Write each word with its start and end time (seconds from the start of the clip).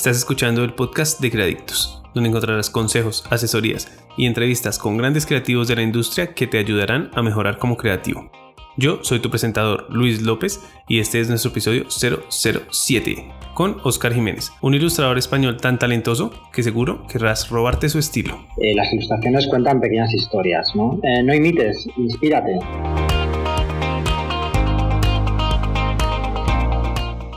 Estás 0.00 0.16
escuchando 0.16 0.64
el 0.64 0.72
podcast 0.72 1.20
de 1.20 1.30
Creadictos, 1.30 2.02
donde 2.14 2.30
encontrarás 2.30 2.70
consejos, 2.70 3.22
asesorías 3.28 4.00
y 4.16 4.24
entrevistas 4.24 4.78
con 4.78 4.96
grandes 4.96 5.26
creativos 5.26 5.68
de 5.68 5.76
la 5.76 5.82
industria 5.82 6.32
que 6.32 6.46
te 6.46 6.56
ayudarán 6.56 7.10
a 7.12 7.20
mejorar 7.20 7.58
como 7.58 7.76
creativo. 7.76 8.30
Yo 8.78 9.00
soy 9.02 9.20
tu 9.20 9.28
presentador 9.28 9.88
Luis 9.90 10.22
López 10.22 10.58
y 10.88 11.00
este 11.00 11.20
es 11.20 11.28
nuestro 11.28 11.50
episodio 11.50 11.84
007 11.90 13.30
con 13.52 13.76
Oscar 13.84 14.14
Jiménez, 14.14 14.52
un 14.62 14.72
ilustrador 14.72 15.18
español 15.18 15.58
tan 15.58 15.78
talentoso 15.78 16.32
que 16.50 16.62
seguro 16.62 17.06
querrás 17.06 17.50
robarte 17.50 17.90
su 17.90 17.98
estilo. 17.98 18.46
Eh, 18.56 18.74
las 18.74 18.90
ilustraciones 18.94 19.48
cuentan 19.48 19.82
pequeñas 19.82 20.14
historias, 20.14 20.74
¿no? 20.74 20.98
Eh, 21.02 21.22
no 21.22 21.34
imites, 21.34 21.86
inspírate. 21.98 22.58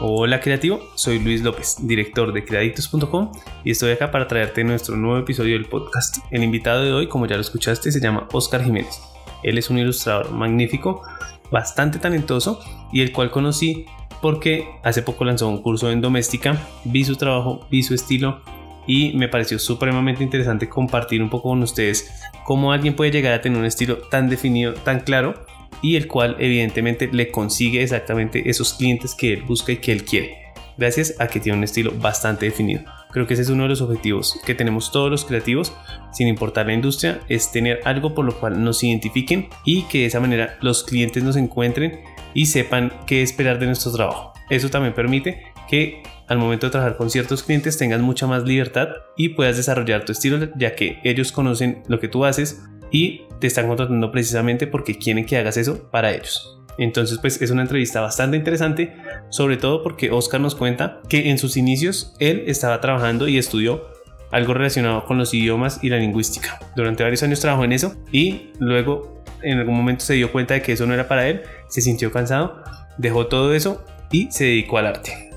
Hola 0.05 0.41
creativo, 0.41 0.81
soy 0.95 1.17
Luis 1.19 1.43
López, 1.43 1.77
director 1.79 2.33
de 2.33 2.43
creaditos.com 2.43 3.31
y 3.63 3.71
estoy 3.71 3.91
acá 3.91 4.11
para 4.11 4.27
traerte 4.27 4.61
nuestro 4.65 4.97
nuevo 4.97 5.17
episodio 5.17 5.53
del 5.53 5.63
podcast. 5.63 6.17
El 6.29 6.43
invitado 6.43 6.83
de 6.83 6.91
hoy, 6.91 7.07
como 7.07 7.25
ya 7.25 7.35
lo 7.35 7.41
escuchaste, 7.41 7.89
se 7.89 8.01
llama 8.01 8.27
Oscar 8.33 8.65
Jiménez. 8.65 8.99
Él 9.43 9.57
es 9.57 9.69
un 9.69 9.77
ilustrador 9.77 10.29
magnífico, 10.31 11.03
bastante 11.51 11.99
talentoso 11.99 12.59
y 12.91 12.99
el 12.99 13.13
cual 13.13 13.31
conocí 13.31 13.85
porque 14.21 14.67
hace 14.83 15.03
poco 15.03 15.23
lanzó 15.23 15.47
un 15.47 15.61
curso 15.61 15.89
en 15.89 16.01
doméstica, 16.01 16.57
vi 16.83 17.05
su 17.05 17.15
trabajo, 17.15 17.65
vi 17.71 17.81
su 17.81 17.93
estilo 17.93 18.41
y 18.85 19.13
me 19.13 19.29
pareció 19.29 19.57
supremamente 19.57 20.21
interesante 20.21 20.67
compartir 20.67 21.23
un 21.23 21.29
poco 21.29 21.47
con 21.47 21.63
ustedes 21.63 22.11
cómo 22.43 22.73
alguien 22.73 22.97
puede 22.97 23.11
llegar 23.11 23.31
a 23.31 23.39
tener 23.39 23.57
un 23.57 23.63
estilo 23.63 23.99
tan 23.99 24.27
definido, 24.27 24.73
tan 24.73 24.99
claro 24.99 25.45
y 25.81 25.95
el 25.95 26.07
cual 26.07 26.35
evidentemente 26.39 27.09
le 27.11 27.29
consigue 27.31 27.83
exactamente 27.83 28.49
esos 28.49 28.73
clientes 28.73 29.15
que 29.15 29.33
él 29.33 29.43
busca 29.43 29.71
y 29.71 29.77
que 29.77 29.91
él 29.91 30.05
quiere, 30.05 30.37
gracias 30.77 31.15
a 31.19 31.27
que 31.27 31.39
tiene 31.39 31.57
un 31.57 31.63
estilo 31.63 31.93
bastante 31.99 32.45
definido. 32.45 32.83
Creo 33.11 33.27
que 33.27 33.35
ese 33.35 33.43
es 33.43 33.49
uno 33.49 33.63
de 33.63 33.69
los 33.69 33.81
objetivos 33.81 34.39
que 34.43 34.55
tenemos 34.55 34.91
todos 34.91 35.11
los 35.11 35.23
creativos, 35.23 35.75
sin 36.11 36.27
importar 36.27 36.65
la 36.65 36.73
industria, 36.73 37.21
es 37.29 37.51
tener 37.51 37.79
algo 37.85 38.15
por 38.15 38.25
lo 38.25 38.39
cual 38.39 38.63
nos 38.63 38.83
identifiquen 38.83 39.49
y 39.65 39.83
que 39.83 39.99
de 39.99 40.05
esa 40.07 40.19
manera 40.19 40.57
los 40.61 40.83
clientes 40.83 41.23
nos 41.23 41.35
encuentren 41.35 42.01
y 42.33 42.47
sepan 42.47 42.91
qué 43.05 43.21
esperar 43.21 43.59
de 43.59 43.67
nuestro 43.67 43.91
trabajo. 43.91 44.33
Eso 44.49 44.69
también 44.69 44.95
permite 44.95 45.43
que 45.69 46.01
al 46.27 46.37
momento 46.37 46.67
de 46.67 46.71
trabajar 46.71 46.97
con 46.97 47.09
ciertos 47.09 47.43
clientes 47.43 47.77
tengas 47.77 48.01
mucha 48.01 48.27
más 48.27 48.43
libertad 48.43 48.89
y 49.15 49.29
puedas 49.29 49.57
desarrollar 49.57 50.05
tu 50.05 50.11
estilo 50.11 50.49
ya 50.55 50.75
que 50.75 50.99
ellos 51.03 51.31
conocen 51.31 51.83
lo 51.87 51.99
que 51.99 52.07
tú 52.07 52.25
haces 52.25 52.63
y 52.91 53.23
te 53.43 53.47
están 53.47 53.67
contratando 53.67 54.09
precisamente 54.09 54.67
porque 54.67 54.97
quieren 54.97 55.25
que 55.25 55.35
hagas 55.35 55.57
eso 55.57 55.89
para 55.91 56.13
ellos. 56.13 56.61
Entonces, 56.77 57.17
pues 57.19 57.41
es 57.41 57.51
una 57.51 57.63
entrevista 57.63 57.99
bastante 57.99 58.37
interesante, 58.37 58.95
sobre 59.31 59.57
todo 59.57 59.83
porque 59.83 60.11
Oscar 60.11 60.39
nos 60.39 60.55
cuenta 60.55 61.01
que 61.09 61.29
en 61.29 61.37
sus 61.37 61.57
inicios 61.57 62.15
él 62.19 62.45
estaba 62.47 62.79
trabajando 62.79 63.27
y 63.27 63.37
estudió 63.37 63.83
algo 64.31 64.53
relacionado 64.53 65.03
con 65.03 65.17
los 65.17 65.33
idiomas 65.33 65.83
y 65.83 65.89
la 65.89 65.97
lingüística. 65.97 66.57
Durante 66.77 67.03
varios 67.03 67.21
años 67.21 67.41
trabajó 67.41 67.65
en 67.65 67.73
eso 67.73 67.97
y 68.13 68.51
luego 68.59 69.21
en 69.41 69.59
algún 69.59 69.75
momento 69.75 70.05
se 70.05 70.13
dio 70.13 70.31
cuenta 70.31 70.53
de 70.53 70.61
que 70.61 70.71
eso 70.71 70.85
no 70.85 70.93
era 70.93 71.09
para 71.09 71.27
él, 71.27 71.41
se 71.67 71.81
sintió 71.81 72.13
cansado, 72.13 72.63
dejó 72.97 73.27
todo 73.27 73.53
eso 73.53 73.83
y 74.09 74.31
se 74.31 74.45
dedicó 74.45 74.77
al 74.77 74.87
arte. 74.87 75.31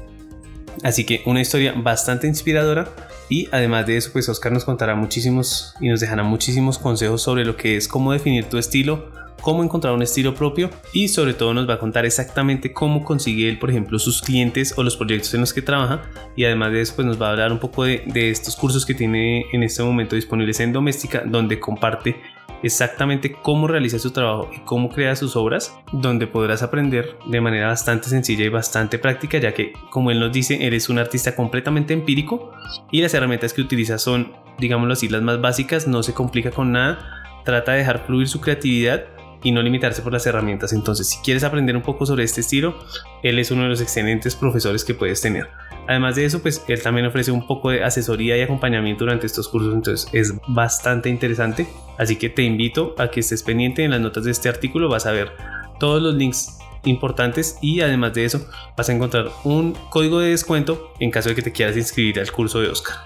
Así 0.84 1.02
que 1.02 1.22
una 1.26 1.40
historia 1.40 1.72
bastante 1.76 2.28
inspiradora 2.28 2.86
y 3.28 3.48
además 3.52 3.86
de 3.86 3.96
eso, 3.96 4.10
pues 4.12 4.28
Oscar 4.28 4.52
nos 4.52 4.64
contará 4.64 4.94
muchísimos 4.94 5.74
y 5.80 5.88
nos 5.88 6.00
dejará 6.00 6.22
muchísimos 6.22 6.78
consejos 6.78 7.22
sobre 7.22 7.44
lo 7.44 7.56
que 7.56 7.76
es 7.76 7.88
cómo 7.88 8.12
definir 8.12 8.44
tu 8.48 8.58
estilo, 8.58 9.10
cómo 9.46 9.62
encontrar 9.62 9.94
un 9.94 10.02
estilo 10.02 10.34
propio 10.34 10.70
y 10.92 11.06
sobre 11.06 11.32
todo 11.32 11.54
nos 11.54 11.68
va 11.68 11.74
a 11.74 11.78
contar 11.78 12.04
exactamente 12.04 12.72
cómo 12.72 13.04
consigue 13.04 13.48
él, 13.48 13.60
por 13.60 13.70
ejemplo, 13.70 13.96
sus 14.00 14.20
clientes 14.20 14.74
o 14.76 14.82
los 14.82 14.96
proyectos 14.96 15.32
en 15.34 15.40
los 15.42 15.54
que 15.54 15.62
trabaja. 15.62 16.02
Y 16.34 16.46
además 16.46 16.72
de 16.72 16.80
eso, 16.80 16.94
pues 16.96 17.06
nos 17.06 17.22
va 17.22 17.28
a 17.28 17.30
hablar 17.30 17.52
un 17.52 17.60
poco 17.60 17.84
de, 17.84 18.02
de 18.06 18.30
estos 18.30 18.56
cursos 18.56 18.84
que 18.84 18.92
tiene 18.92 19.46
en 19.52 19.62
este 19.62 19.84
momento 19.84 20.16
disponibles 20.16 20.58
en 20.58 20.72
Doméstica, 20.72 21.22
donde 21.24 21.60
comparte 21.60 22.16
exactamente 22.64 23.36
cómo 23.40 23.68
realiza 23.68 24.00
su 24.00 24.10
trabajo 24.10 24.50
y 24.52 24.58
cómo 24.64 24.88
crea 24.88 25.14
sus 25.14 25.36
obras, 25.36 25.78
donde 25.92 26.26
podrás 26.26 26.64
aprender 26.64 27.16
de 27.30 27.40
manera 27.40 27.68
bastante 27.68 28.08
sencilla 28.08 28.46
y 28.46 28.48
bastante 28.48 28.98
práctica, 28.98 29.38
ya 29.38 29.54
que, 29.54 29.74
como 29.90 30.10
él 30.10 30.18
nos 30.18 30.32
dice, 30.32 30.66
eres 30.66 30.88
un 30.88 30.98
artista 30.98 31.36
completamente 31.36 31.94
empírico 31.94 32.50
y 32.90 33.00
las 33.00 33.14
herramientas 33.14 33.52
que 33.52 33.60
utiliza 33.60 33.98
son, 33.98 34.32
digámoslo 34.58 34.94
así, 34.94 35.08
las 35.08 35.22
más 35.22 35.40
básicas, 35.40 35.86
no 35.86 36.02
se 36.02 36.14
complica 36.14 36.50
con 36.50 36.72
nada, 36.72 36.98
trata 37.44 37.70
de 37.70 37.78
dejar 37.78 38.04
fluir 38.06 38.26
su 38.26 38.40
creatividad 38.40 39.04
y 39.42 39.52
no 39.52 39.62
limitarse 39.62 40.02
por 40.02 40.12
las 40.12 40.26
herramientas. 40.26 40.72
Entonces, 40.72 41.08
si 41.08 41.18
quieres 41.18 41.44
aprender 41.44 41.76
un 41.76 41.82
poco 41.82 42.06
sobre 42.06 42.24
este 42.24 42.40
estilo, 42.40 42.76
él 43.22 43.38
es 43.38 43.50
uno 43.50 43.62
de 43.62 43.68
los 43.68 43.80
excelentes 43.80 44.34
profesores 44.34 44.84
que 44.84 44.94
puedes 44.94 45.20
tener. 45.20 45.48
Además 45.88 46.16
de 46.16 46.24
eso, 46.24 46.42
pues 46.42 46.64
él 46.68 46.82
también 46.82 47.06
ofrece 47.06 47.30
un 47.30 47.46
poco 47.46 47.70
de 47.70 47.84
asesoría 47.84 48.36
y 48.36 48.42
acompañamiento 48.42 49.04
durante 49.04 49.26
estos 49.26 49.48
cursos, 49.48 49.72
entonces 49.72 50.08
es 50.12 50.34
bastante 50.48 51.08
interesante. 51.08 51.68
Así 51.96 52.16
que 52.16 52.28
te 52.28 52.42
invito 52.42 52.94
a 52.98 53.10
que 53.10 53.20
estés 53.20 53.42
pendiente 53.42 53.84
en 53.84 53.92
las 53.92 54.00
notas 54.00 54.24
de 54.24 54.32
este 54.32 54.48
artículo, 54.48 54.88
vas 54.88 55.06
a 55.06 55.12
ver 55.12 55.32
todos 55.78 56.02
los 56.02 56.14
links 56.14 56.58
importantes 56.84 57.58
y 57.60 57.80
además 57.80 58.14
de 58.14 58.24
eso 58.24 58.48
vas 58.76 58.88
a 58.88 58.92
encontrar 58.92 59.30
un 59.44 59.74
código 59.90 60.20
de 60.20 60.30
descuento 60.30 60.92
en 61.00 61.10
caso 61.10 61.28
de 61.28 61.34
que 61.34 61.42
te 61.42 61.52
quieras 61.52 61.76
inscribir 61.76 62.18
al 62.20 62.30
curso 62.32 62.60
de 62.60 62.68
Oscar. 62.68 62.96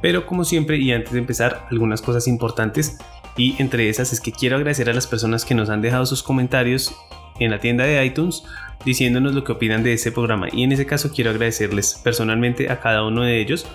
Pero 0.00 0.26
como 0.26 0.44
siempre 0.44 0.76
y 0.78 0.92
antes 0.92 1.12
de 1.12 1.18
empezar, 1.18 1.66
algunas 1.70 2.02
cosas 2.02 2.28
importantes 2.28 2.98
y 3.36 3.56
entre 3.58 3.88
esas 3.88 4.12
es 4.12 4.20
que 4.20 4.32
quiero 4.32 4.56
agradecer 4.56 4.88
a 4.88 4.92
las 4.92 5.06
personas 5.06 5.44
que 5.44 5.54
nos 5.54 5.70
han 5.70 5.82
dejado 5.82 6.06
sus 6.06 6.22
comentarios 6.22 6.94
en 7.38 7.50
la 7.50 7.60
tienda 7.60 7.84
de 7.84 8.04
iTunes 8.04 8.44
diciéndonos 8.84 9.34
lo 9.34 9.44
que 9.44 9.52
opinan 9.52 9.82
de 9.82 9.92
este 9.92 10.12
programa. 10.12 10.48
Y 10.52 10.62
en 10.62 10.72
ese 10.72 10.86
caso 10.86 11.10
quiero 11.12 11.30
agradecerles 11.30 12.00
personalmente 12.02 12.70
a 12.70 12.80
cada 12.80 13.04
uno 13.04 13.22
de 13.22 13.40
ellos 13.40 13.66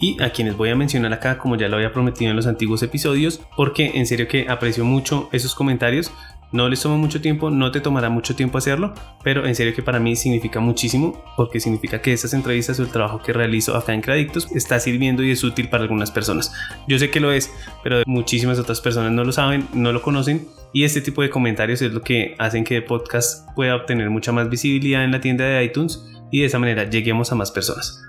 y 0.00 0.20
a 0.22 0.30
quienes 0.30 0.56
voy 0.56 0.70
a 0.70 0.76
mencionar 0.76 1.12
acá 1.12 1.38
como 1.38 1.56
ya 1.56 1.68
lo 1.68 1.76
había 1.76 1.92
prometido 1.92 2.30
en 2.30 2.36
los 2.36 2.46
antiguos 2.46 2.82
episodios 2.82 3.40
porque 3.56 3.92
en 3.94 4.06
serio 4.06 4.28
que 4.28 4.48
aprecio 4.48 4.84
mucho 4.84 5.28
esos 5.32 5.54
comentarios 5.54 6.12
no 6.50 6.68
les 6.68 6.80
toma 6.80 6.96
mucho 6.96 7.20
tiempo, 7.20 7.50
no 7.50 7.70
te 7.70 7.80
tomará 7.80 8.08
mucho 8.08 8.34
tiempo 8.34 8.58
hacerlo, 8.58 8.94
pero 9.22 9.46
en 9.46 9.54
serio 9.54 9.74
que 9.74 9.82
para 9.82 10.00
mí 10.00 10.16
significa 10.16 10.60
muchísimo 10.60 11.22
porque 11.36 11.60
significa 11.60 12.00
que 12.00 12.12
estas 12.12 12.32
entrevistas 12.32 12.80
o 12.80 12.82
el 12.82 12.90
trabajo 12.90 13.22
que 13.22 13.32
realizo 13.32 13.76
acá 13.76 13.92
en 13.92 14.00
Credictos 14.00 14.48
está 14.54 14.80
sirviendo 14.80 15.22
y 15.22 15.30
es 15.30 15.44
útil 15.44 15.68
para 15.68 15.82
algunas 15.82 16.10
personas. 16.10 16.52
Yo 16.86 16.98
sé 16.98 17.10
que 17.10 17.20
lo 17.20 17.32
es, 17.32 17.52
pero 17.82 18.02
muchísimas 18.06 18.58
otras 18.58 18.80
personas 18.80 19.12
no 19.12 19.24
lo 19.24 19.32
saben, 19.32 19.68
no 19.74 19.92
lo 19.92 20.00
conocen 20.00 20.48
y 20.72 20.84
este 20.84 21.00
tipo 21.00 21.22
de 21.22 21.30
comentarios 21.30 21.82
es 21.82 21.92
lo 21.92 22.02
que 22.02 22.34
hacen 22.38 22.64
que 22.64 22.76
el 22.76 22.84
podcast 22.84 23.48
pueda 23.54 23.76
obtener 23.76 24.10
mucha 24.10 24.32
más 24.32 24.48
visibilidad 24.48 25.04
en 25.04 25.12
la 25.12 25.20
tienda 25.20 25.44
de 25.44 25.64
iTunes 25.64 26.04
y 26.30 26.40
de 26.40 26.46
esa 26.46 26.58
manera 26.58 26.88
lleguemos 26.88 27.32
a 27.32 27.34
más 27.34 27.50
personas. 27.50 28.02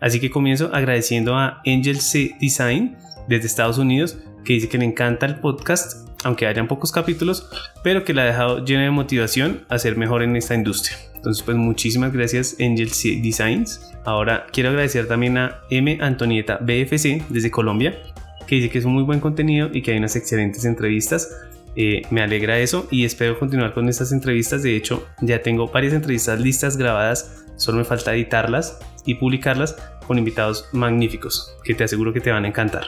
Así 0.00 0.20
que 0.20 0.30
comienzo 0.30 0.70
agradeciendo 0.72 1.36
a 1.36 1.62
Angel 1.66 2.00
C 2.00 2.36
Design 2.40 2.96
desde 3.28 3.46
Estados 3.46 3.78
Unidos 3.78 4.18
que 4.44 4.54
dice 4.54 4.68
que 4.68 4.78
le 4.78 4.84
encanta 4.84 5.26
el 5.26 5.40
podcast 5.40 6.13
aunque 6.24 6.46
hayan 6.46 6.66
pocos 6.66 6.90
capítulos, 6.90 7.48
pero 7.82 8.04
que 8.04 8.14
la 8.14 8.22
ha 8.22 8.26
dejado 8.26 8.64
llena 8.64 8.82
de 8.82 8.90
motivación 8.90 9.64
a 9.68 9.78
ser 9.78 9.96
mejor 9.96 10.22
en 10.22 10.36
esta 10.36 10.54
industria. 10.54 10.96
Entonces, 11.14 11.42
pues 11.42 11.56
muchísimas 11.56 12.12
gracias 12.12 12.56
Angel 12.60 12.90
Designs. 13.22 13.92
Ahora 14.04 14.46
quiero 14.52 14.70
agradecer 14.70 15.06
también 15.06 15.38
a 15.38 15.60
M. 15.70 15.98
Antonieta 16.00 16.58
BFC 16.60 17.22
desde 17.28 17.50
Colombia, 17.50 17.98
que 18.46 18.56
dice 18.56 18.70
que 18.70 18.78
es 18.78 18.84
un 18.84 18.92
muy 18.92 19.04
buen 19.04 19.20
contenido 19.20 19.70
y 19.72 19.82
que 19.82 19.92
hay 19.92 19.98
unas 19.98 20.16
excelentes 20.16 20.64
entrevistas. 20.64 21.30
Eh, 21.76 22.02
me 22.10 22.22
alegra 22.22 22.58
eso 22.58 22.86
y 22.90 23.04
espero 23.04 23.38
continuar 23.38 23.74
con 23.74 23.88
estas 23.88 24.12
entrevistas. 24.12 24.62
De 24.62 24.76
hecho, 24.76 25.06
ya 25.20 25.40
tengo 25.42 25.68
varias 25.68 25.94
entrevistas 25.94 26.40
listas 26.40 26.76
grabadas, 26.76 27.44
solo 27.56 27.78
me 27.78 27.84
falta 27.84 28.14
editarlas 28.14 28.78
y 29.06 29.14
publicarlas 29.14 29.76
con 30.06 30.18
invitados 30.18 30.68
magníficos 30.72 31.56
que 31.64 31.74
te 31.74 31.84
aseguro 31.84 32.12
que 32.12 32.20
te 32.20 32.30
van 32.30 32.44
a 32.44 32.48
encantar. 32.48 32.86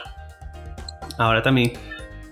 Ahora 1.17 1.41
también 1.41 1.73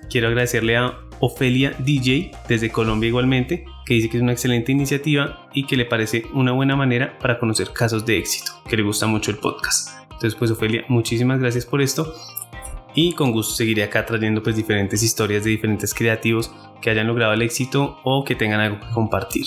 quiero 0.10 0.28
agradecerle 0.28 0.78
a 0.78 1.00
Ofelia 1.20 1.76
DJ 1.80 2.32
desde 2.48 2.70
Colombia 2.70 3.08
igualmente, 3.08 3.66
que 3.86 3.96
dice 3.96 4.10
que 4.10 4.18
es 4.18 4.24
una 4.24 4.34
excelente 4.34 4.72
iniciativa 4.72 5.48
y 5.54 5.66
que 5.66 5.78
le 5.78 5.86
parece 5.86 6.26
una 6.34 6.52
buena 6.52 6.76
manera 6.76 7.18
para 7.20 7.40
conocer 7.40 7.72
casos 7.72 8.06
de 8.06 8.18
éxito, 8.18 8.52
que 8.68 8.78
le 8.78 8.84
gusta 8.84 9.08
mucho 9.08 9.32
el 9.32 9.38
podcast. 9.38 9.90
Entonces 10.04 10.36
pues 10.36 10.52
Ofelia, 10.52 10.84
muchísimas 10.88 11.40
gracias 11.40 11.66
por 11.66 11.82
esto 11.82 12.14
y 12.94 13.14
con 13.14 13.32
gusto 13.32 13.54
seguiré 13.54 13.84
acá 13.84 14.06
trayendo 14.06 14.42
pues 14.42 14.56
diferentes 14.56 15.04
historias 15.04 15.44
de 15.44 15.52
diferentes 15.52 15.94
creativos 15.94 16.52
que 16.82 16.90
hayan 16.90 17.08
logrado 17.08 17.34
el 17.34 17.42
éxito 17.42 18.00
o 18.04 18.24
que 18.24 18.36
tengan 18.36 18.62
algo 18.62 18.80
que 18.80 18.88
compartir. 18.94 19.46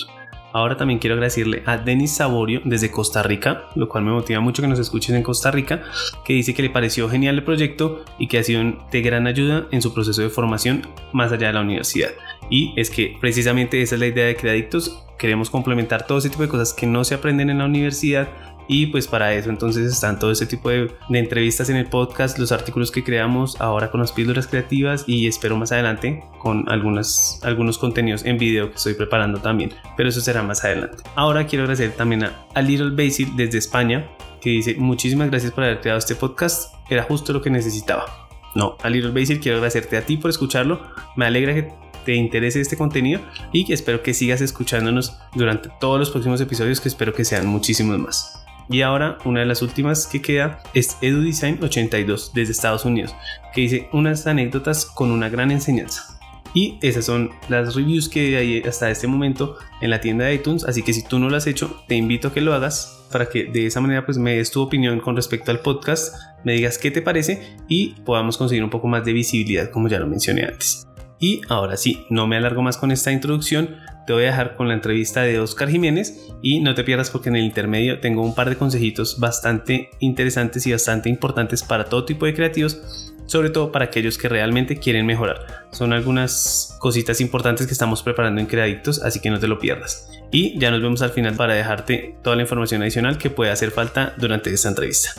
Ahora 0.51 0.77
también 0.77 0.99
quiero 0.99 1.13
agradecerle 1.13 1.63
a 1.65 1.77
Denis 1.77 2.15
Saborio 2.15 2.61
desde 2.65 2.89
Costa 2.91 3.21
Rica, 3.21 3.65
lo 3.75 3.87
cual 3.87 4.03
me 4.03 4.11
motiva 4.11 4.39
mucho 4.39 4.61
que 4.61 4.67
nos 4.67 4.79
escuchen 4.79 5.15
en 5.15 5.23
Costa 5.23 5.51
Rica, 5.51 5.83
que 6.25 6.33
dice 6.33 6.53
que 6.53 6.63
le 6.63 6.69
pareció 6.69 7.07
genial 7.09 7.35
el 7.35 7.43
proyecto 7.43 8.03
y 8.17 8.27
que 8.27 8.39
ha 8.39 8.43
sido 8.43 8.63
de 8.91 9.01
gran 9.01 9.27
ayuda 9.27 9.67
en 9.71 9.81
su 9.81 9.93
proceso 9.93 10.21
de 10.21 10.29
formación 10.29 10.87
más 11.13 11.31
allá 11.31 11.47
de 11.47 11.53
la 11.53 11.61
universidad. 11.61 12.09
Y 12.49 12.73
es 12.79 12.89
que 12.89 13.15
precisamente 13.21 13.81
esa 13.81 13.95
es 13.95 14.01
la 14.01 14.07
idea 14.07 14.25
de 14.25 14.35
Creadictos, 14.35 15.05
queremos 15.19 15.49
complementar 15.49 16.07
todo 16.07 16.17
ese 16.17 16.29
tipo 16.29 16.41
de 16.41 16.49
cosas 16.49 16.73
que 16.73 16.87
no 16.87 17.03
se 17.03 17.13
aprenden 17.13 17.49
en 17.49 17.59
la 17.59 17.65
universidad 17.65 18.29
y 18.69 18.85
pues 18.85 19.07
para 19.07 19.33
eso 19.33 19.49
entonces 19.49 19.91
están 19.91 20.19
todo 20.19 20.31
ese 20.31 20.45
tipo 20.45 20.69
de, 20.69 20.89
entrevistas 21.09 21.69
en 21.69 21.75
el 21.75 21.87
podcast, 21.87 22.37
los 22.37 22.51
artículos 22.51 22.91
que 22.91 23.03
creamos 23.03 23.59
ahora 23.59 23.89
con 23.89 23.99
las 23.99 24.11
píldoras 24.11 24.45
creativas 24.45 25.03
y 25.07 25.27
espero 25.27 25.57
más 25.57 25.71
adelante 25.71 26.23
con 26.37 26.69
algunas, 26.69 27.41
algunos 27.43 27.79
contenidos 27.79 28.23
en 28.23 28.37
video 28.37 28.69
que 28.69 28.75
estoy 28.75 28.93
preparando 28.93 29.39
también, 29.39 29.73
pero 29.97 30.07
eso 30.07 30.21
será 30.21 30.43
más 30.43 30.63
adelante. 30.63 31.03
Ahora 31.15 31.47
quiero 31.47 31.63
agradecer 31.63 31.93
también 31.93 32.23
a, 32.23 32.45
a 32.53 32.61
Little 32.61 32.91
Basil 32.91 33.33
desde 33.35 33.57
España 33.57 34.07
que 34.39 34.51
dice 34.51 34.75
muchísimas 34.75 35.31
gracias 35.31 35.51
por 35.51 35.63
haber 35.63 35.81
creado 35.81 35.97
este 35.97 36.15
podcast, 36.15 36.73
era 36.89 37.03
justo 37.03 37.33
lo 37.33 37.41
que 37.41 37.49
necesitaba. 37.49 38.29
No, 38.53 38.77
a 38.83 38.89
Little 38.89 39.11
Basil 39.11 39.39
quiero 39.39 39.57
agradecerte 39.57 39.97
a 39.97 40.05
ti 40.05 40.15
por 40.15 40.29
escucharlo, 40.29 40.79
me 41.15 41.25
alegra 41.25 41.55
que 41.55 41.73
te 42.05 42.13
interese 42.13 42.61
este 42.61 42.77
contenido 42.77 43.19
y 43.51 43.73
espero 43.73 44.03
que 44.03 44.13
sigas 44.13 44.41
escuchándonos 44.41 45.17
durante 45.33 45.69
todos 45.79 45.99
los 45.99 46.11
próximos 46.11 46.39
episodios 46.39 46.79
que 46.79 46.87
espero 46.87 47.13
que 47.13 47.25
sean 47.25 47.47
muchísimos 47.47 47.97
más. 47.97 48.45
Y 48.69 48.81
ahora 48.81 49.17
una 49.25 49.39
de 49.39 49.47
las 49.47 49.61
últimas 49.61 50.05
que 50.05 50.21
queda 50.21 50.61
es 50.73 50.97
EduDesign 51.01 51.59
82 51.61 52.31
desde 52.33 52.51
Estados 52.51 52.85
Unidos, 52.85 53.15
que 53.53 53.61
dice 53.61 53.89
unas 53.91 54.27
anécdotas 54.27 54.85
con 54.85 55.11
una 55.11 55.29
gran 55.29 55.49
enseñanza. 55.51 56.19
Y 56.53 56.77
esas 56.81 57.05
son 57.05 57.31
las 57.47 57.75
reviews 57.75 58.09
que 58.09 58.37
hay 58.37 58.61
hasta 58.61 58.89
este 58.89 59.07
momento 59.07 59.57
en 59.81 59.89
la 59.89 60.01
tienda 60.01 60.25
de 60.25 60.35
iTunes. 60.35 60.65
Así 60.65 60.81
que 60.81 60.93
si 60.93 61.03
tú 61.03 61.19
no 61.19 61.29
lo 61.29 61.37
has 61.37 61.47
hecho, 61.47 61.83
te 61.87 61.95
invito 61.95 62.29
a 62.29 62.33
que 62.33 62.41
lo 62.41 62.53
hagas 62.53 63.07
para 63.11 63.27
que 63.27 63.45
de 63.45 63.65
esa 63.65 63.81
manera 63.81 64.05
pues 64.05 64.17
me 64.17 64.35
des 64.35 64.51
tu 64.51 64.61
opinión 64.61 64.99
con 64.99 65.15
respecto 65.15 65.51
al 65.51 65.59
podcast, 65.59 66.15
me 66.43 66.53
digas 66.53 66.77
qué 66.77 66.91
te 66.91 67.01
parece 67.01 67.57
y 67.67 67.95
podamos 68.05 68.37
conseguir 68.37 68.63
un 68.63 68.69
poco 68.69 68.87
más 68.87 69.03
de 69.03 69.13
visibilidad 69.13 69.71
como 69.71 69.87
ya 69.87 69.99
lo 69.99 70.07
mencioné 70.07 70.43
antes. 70.43 70.87
Y 71.19 71.41
ahora 71.49 71.75
sí, 71.75 72.05
no 72.09 72.27
me 72.27 72.37
alargo 72.37 72.61
más 72.61 72.77
con 72.77 72.91
esta 72.91 73.11
introducción, 73.11 73.75
te 74.05 74.13
voy 74.13 74.23
a 74.23 74.27
dejar 74.27 74.55
con 74.55 74.67
la 74.67 74.73
entrevista 74.73 75.21
de 75.21 75.39
Oscar 75.39 75.69
Jiménez 75.69 76.29
y 76.41 76.61
no 76.61 76.73
te 76.75 76.83
pierdas 76.83 77.09
porque 77.09 77.29
en 77.29 77.35
el 77.35 77.43
intermedio 77.43 77.99
tengo 77.99 78.23
un 78.23 78.35
par 78.35 78.49
de 78.49 78.55
consejitos 78.55 79.19
bastante 79.19 79.89
interesantes 79.99 80.65
y 80.67 80.71
bastante 80.71 81.09
importantes 81.09 81.63
para 81.63 81.85
todo 81.85 82.05
tipo 82.05 82.25
de 82.25 82.33
creativos 82.33 83.13
sobre 83.29 83.51
todo 83.51 83.71
para 83.71 83.85
aquellos 83.85 84.17
que 84.17 84.27
realmente 84.27 84.77
quieren 84.77 85.05
mejorar. 85.05 85.67
Son 85.69 85.93
algunas 85.93 86.75
cositas 86.79 87.21
importantes 87.21 87.67
que 87.67 87.73
estamos 87.73 88.01
preparando 88.01 88.41
en 88.41 88.47
Creadictos, 88.47 89.03
así 89.03 89.19
que 89.19 89.29
no 89.29 89.39
te 89.39 89.47
lo 89.47 89.59
pierdas. 89.59 90.09
Y 90.31 90.57
ya 90.57 90.71
nos 90.71 90.81
vemos 90.81 91.03
al 91.03 91.11
final 91.11 91.35
para 91.35 91.53
dejarte 91.53 92.15
toda 92.23 92.35
la 92.35 92.41
información 92.41 92.81
adicional 92.81 93.19
que 93.19 93.29
puede 93.29 93.51
hacer 93.51 93.69
falta 93.69 94.15
durante 94.17 94.51
esta 94.51 94.69
entrevista. 94.69 95.11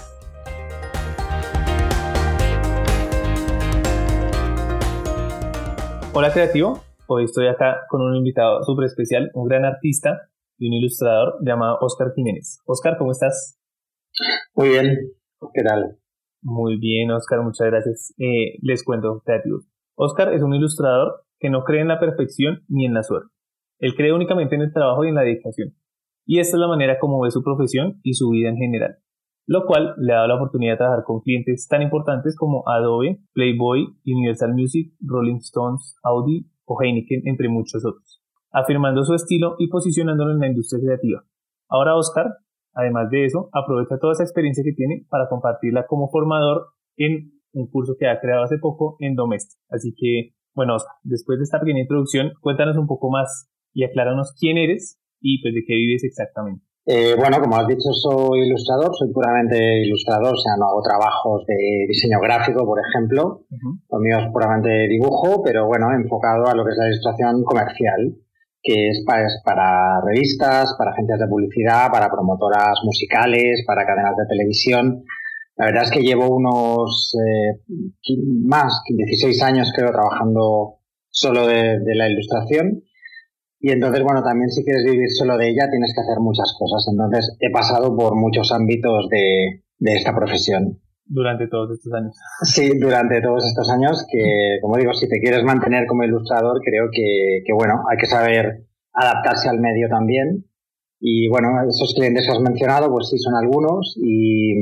Hola 6.13 6.33
creativo, 6.33 6.83
hoy 7.13 7.25
estoy 7.25 7.49
acá 7.49 7.81
con 7.89 8.03
un 8.03 8.15
invitado 8.15 8.63
súper 8.63 8.85
especial, 8.85 9.31
un 9.35 9.49
gran 9.49 9.65
artista 9.65 10.29
y 10.59 10.69
un 10.69 10.75
ilustrador 10.75 11.39
llamado 11.45 11.79
Oscar 11.81 12.13
Jiménez. 12.15 12.61
Oscar, 12.67 12.97
¿cómo 12.99 13.11
estás? 13.11 13.59
Muy 14.55 14.69
bien, 14.69 14.97
¿qué 15.53 15.63
tal? 15.65 15.99
Muy 16.41 16.79
bien, 16.79 17.11
Oscar, 17.11 17.43
muchas 17.43 17.67
gracias. 17.67 18.15
Eh, 18.17 18.59
les 18.63 18.85
cuento, 18.85 19.23
creativos. 19.25 19.67
Oscar 19.97 20.33
es 20.35 20.43
un 20.43 20.55
ilustrador 20.55 21.25
que 21.41 21.51
no 21.51 21.65
cree 21.65 21.81
en 21.81 21.89
la 21.89 21.99
perfección 21.99 22.63
ni 22.69 22.87
en 22.87 22.95
la 22.95 23.03
suerte. 23.03 23.29
Él 23.81 23.95
cree 23.97 24.13
únicamente 24.13 24.55
en 24.55 24.63
el 24.63 24.73
trabajo 24.73 25.05
y 25.05 25.09
en 25.09 25.17
la 25.17 25.23
dedicación. 25.23 25.75
Y 26.27 26.39
esta 26.39 26.57
es 26.57 26.61
la 26.61 26.69
manera 26.69 27.01
como 27.01 27.21
ve 27.21 27.33
su 27.33 27.43
profesión 27.43 27.99
y 28.05 28.15
su 28.15 28.31
vida 28.31 28.51
en 28.51 28.57
general, 28.57 28.99
lo 29.47 29.67
cual 29.67 29.95
le 29.99 30.13
ha 30.13 30.17
dado 30.17 30.29
la 30.29 30.37
oportunidad 30.37 30.75
de 30.75 30.79
trabajar 30.79 31.05
con 31.05 31.23
clientes 31.23 31.67
tan 31.67 31.83
importantes 31.83 32.37
como 32.37 32.63
Adobe, 32.69 33.19
Playboy, 33.33 33.97
Universal 34.07 34.55
Music, 34.55 34.93
Rolling 35.01 35.39
Stones, 35.39 35.97
Audi 36.05 36.47
Heineken, 36.81 37.23
entre 37.25 37.49
muchos 37.49 37.85
otros, 37.85 38.23
afirmando 38.51 39.05
su 39.05 39.15
estilo 39.15 39.57
y 39.59 39.69
posicionándolo 39.69 40.33
en 40.33 40.41
la 40.41 40.49
industria 40.49 40.83
creativa. 40.83 41.25
Ahora 41.69 41.97
Oscar 41.97 42.27
Además 42.75 43.11
de 43.11 43.25
eso, 43.25 43.49
aprovecha 43.53 43.99
toda 43.99 44.13
esa 44.13 44.23
experiencia 44.23 44.63
que 44.65 44.73
tiene 44.73 45.05
para 45.09 45.29
compartirla 45.29 45.87
como 45.87 46.09
formador 46.09 46.69
en 46.97 47.33
un 47.53 47.69
curso 47.69 47.97
que 47.99 48.09
ha 48.09 48.21
creado 48.21 48.45
hace 48.45 48.59
poco 48.59 48.97
en 49.01 49.15
Domestic. 49.17 49.59
Así 49.69 49.93
que, 49.97 50.35
bueno, 50.55 50.77
después 51.03 51.39
de 51.39 51.45
esta 51.45 51.59
pequeña 51.59 51.81
introducción, 51.81 52.33
cuéntanos 52.41 52.77
un 52.77 52.87
poco 52.87 53.11
más 53.11 53.51
y 53.73 53.85
acláranos 53.85 54.35
quién 54.39 54.57
eres 54.57 55.01
y 55.21 55.43
pues 55.43 55.55
de 55.55 55.65
qué 55.67 55.75
vives 55.75 56.05
exactamente. 56.05 56.65
Eh, 56.87 57.15
bueno, 57.17 57.41
como 57.41 57.57
has 57.57 57.67
dicho, 57.67 57.93
soy 57.93 58.47
ilustrador, 58.47 58.91
soy 58.97 59.13
puramente 59.13 59.83
ilustrador, 59.85 60.35
o 60.35 60.37
sea, 60.37 60.57
no 60.59 60.67
hago 60.67 60.83
trabajos 60.83 61.45
de 61.47 61.87
diseño 61.89 62.21
gráfico, 62.21 62.65
por 62.65 62.81
ejemplo. 62.81 63.45
Lo 63.91 63.99
mío 63.99 64.19
es 64.19 64.33
puramente 64.33 64.89
dibujo, 64.89 65.43
pero 65.43 65.67
bueno, 65.67 65.93
enfocado 65.93 66.49
a 66.49 66.55
lo 66.55 66.65
que 66.65 66.71
es 66.73 66.79
la 66.79 66.89
ilustración 66.89 67.45
comercial 67.45 68.17
que 68.63 68.89
es 68.91 69.03
para, 69.07 69.27
para, 69.45 70.01
revistas, 70.05 70.75
para 70.77 70.91
agencias 70.91 71.19
de 71.19 71.27
publicidad, 71.29 71.91
para 71.91 72.11
promotoras 72.11 72.79
musicales, 72.85 73.65
para 73.67 73.87
cadenas 73.87 74.17
de 74.17 74.27
televisión. 74.27 75.05
La 75.57 75.67
verdad 75.67 75.85
es 75.85 75.91
que 75.91 76.03
llevo 76.03 76.35
unos 76.35 77.15
eh, 77.17 77.61
más, 78.47 78.83
16 78.89 79.43
años 79.43 79.73
creo, 79.75 79.91
trabajando 79.91 80.77
solo 81.11 81.47
de, 81.47 81.81
la 81.95 82.09
ilustración. 82.09 82.83
Y 83.61 83.71
entonces, 83.71 84.03
bueno, 84.03 84.23
también 84.23 84.49
si 84.49 84.65
quieres 84.65 84.85
vivir 84.85 85.09
solo 85.11 85.37
de 85.37 85.51
ella 85.51 85.69
tienes 85.71 85.93
que 85.95 86.01
hacer 86.01 86.19
muchas 86.19 86.57
cosas. 86.59 86.87
Entonces, 86.91 87.37
he 87.41 87.51
pasado 87.51 87.95
por 87.95 88.17
muchos 88.17 88.51
ámbitos 88.53 89.09
de, 89.11 89.63
de 89.79 89.93
esta 89.95 90.17
profesión. 90.17 90.81
Durante 91.05 91.47
todos 91.49 91.73
estos 91.73 91.93
años. 91.93 92.17
Sí, 92.43 92.79
durante 92.79 93.21
todos 93.21 93.45
estos 93.45 93.69
años, 93.69 94.07
que 94.11 94.59
como 94.63 94.77
digo, 94.77 94.95
si 94.95 95.09
te 95.09 95.21
quieres 95.21 95.45
mantener 95.45 95.87
como 95.87 96.05
ilustrador, 96.05 96.61
creo 96.65 96.89
que, 96.91 97.43
que 97.45 97.53
bueno, 97.53 97.83
hay 97.91 97.99
que 97.99 98.07
saber 98.07 98.67
adaptarse 98.95 99.51
al 99.51 99.61
medio 99.61 99.89
también. 99.89 100.47
Y 100.99 101.29
bueno, 101.29 101.49
esos 101.69 101.95
clientes 101.95 102.27
que 102.27 102.33
has 102.33 102.41
mencionado, 102.41 102.91
pues 102.91 103.11
sí, 103.11 103.19
son 103.19 103.35
algunos. 103.35 103.99
Y, 104.01 104.55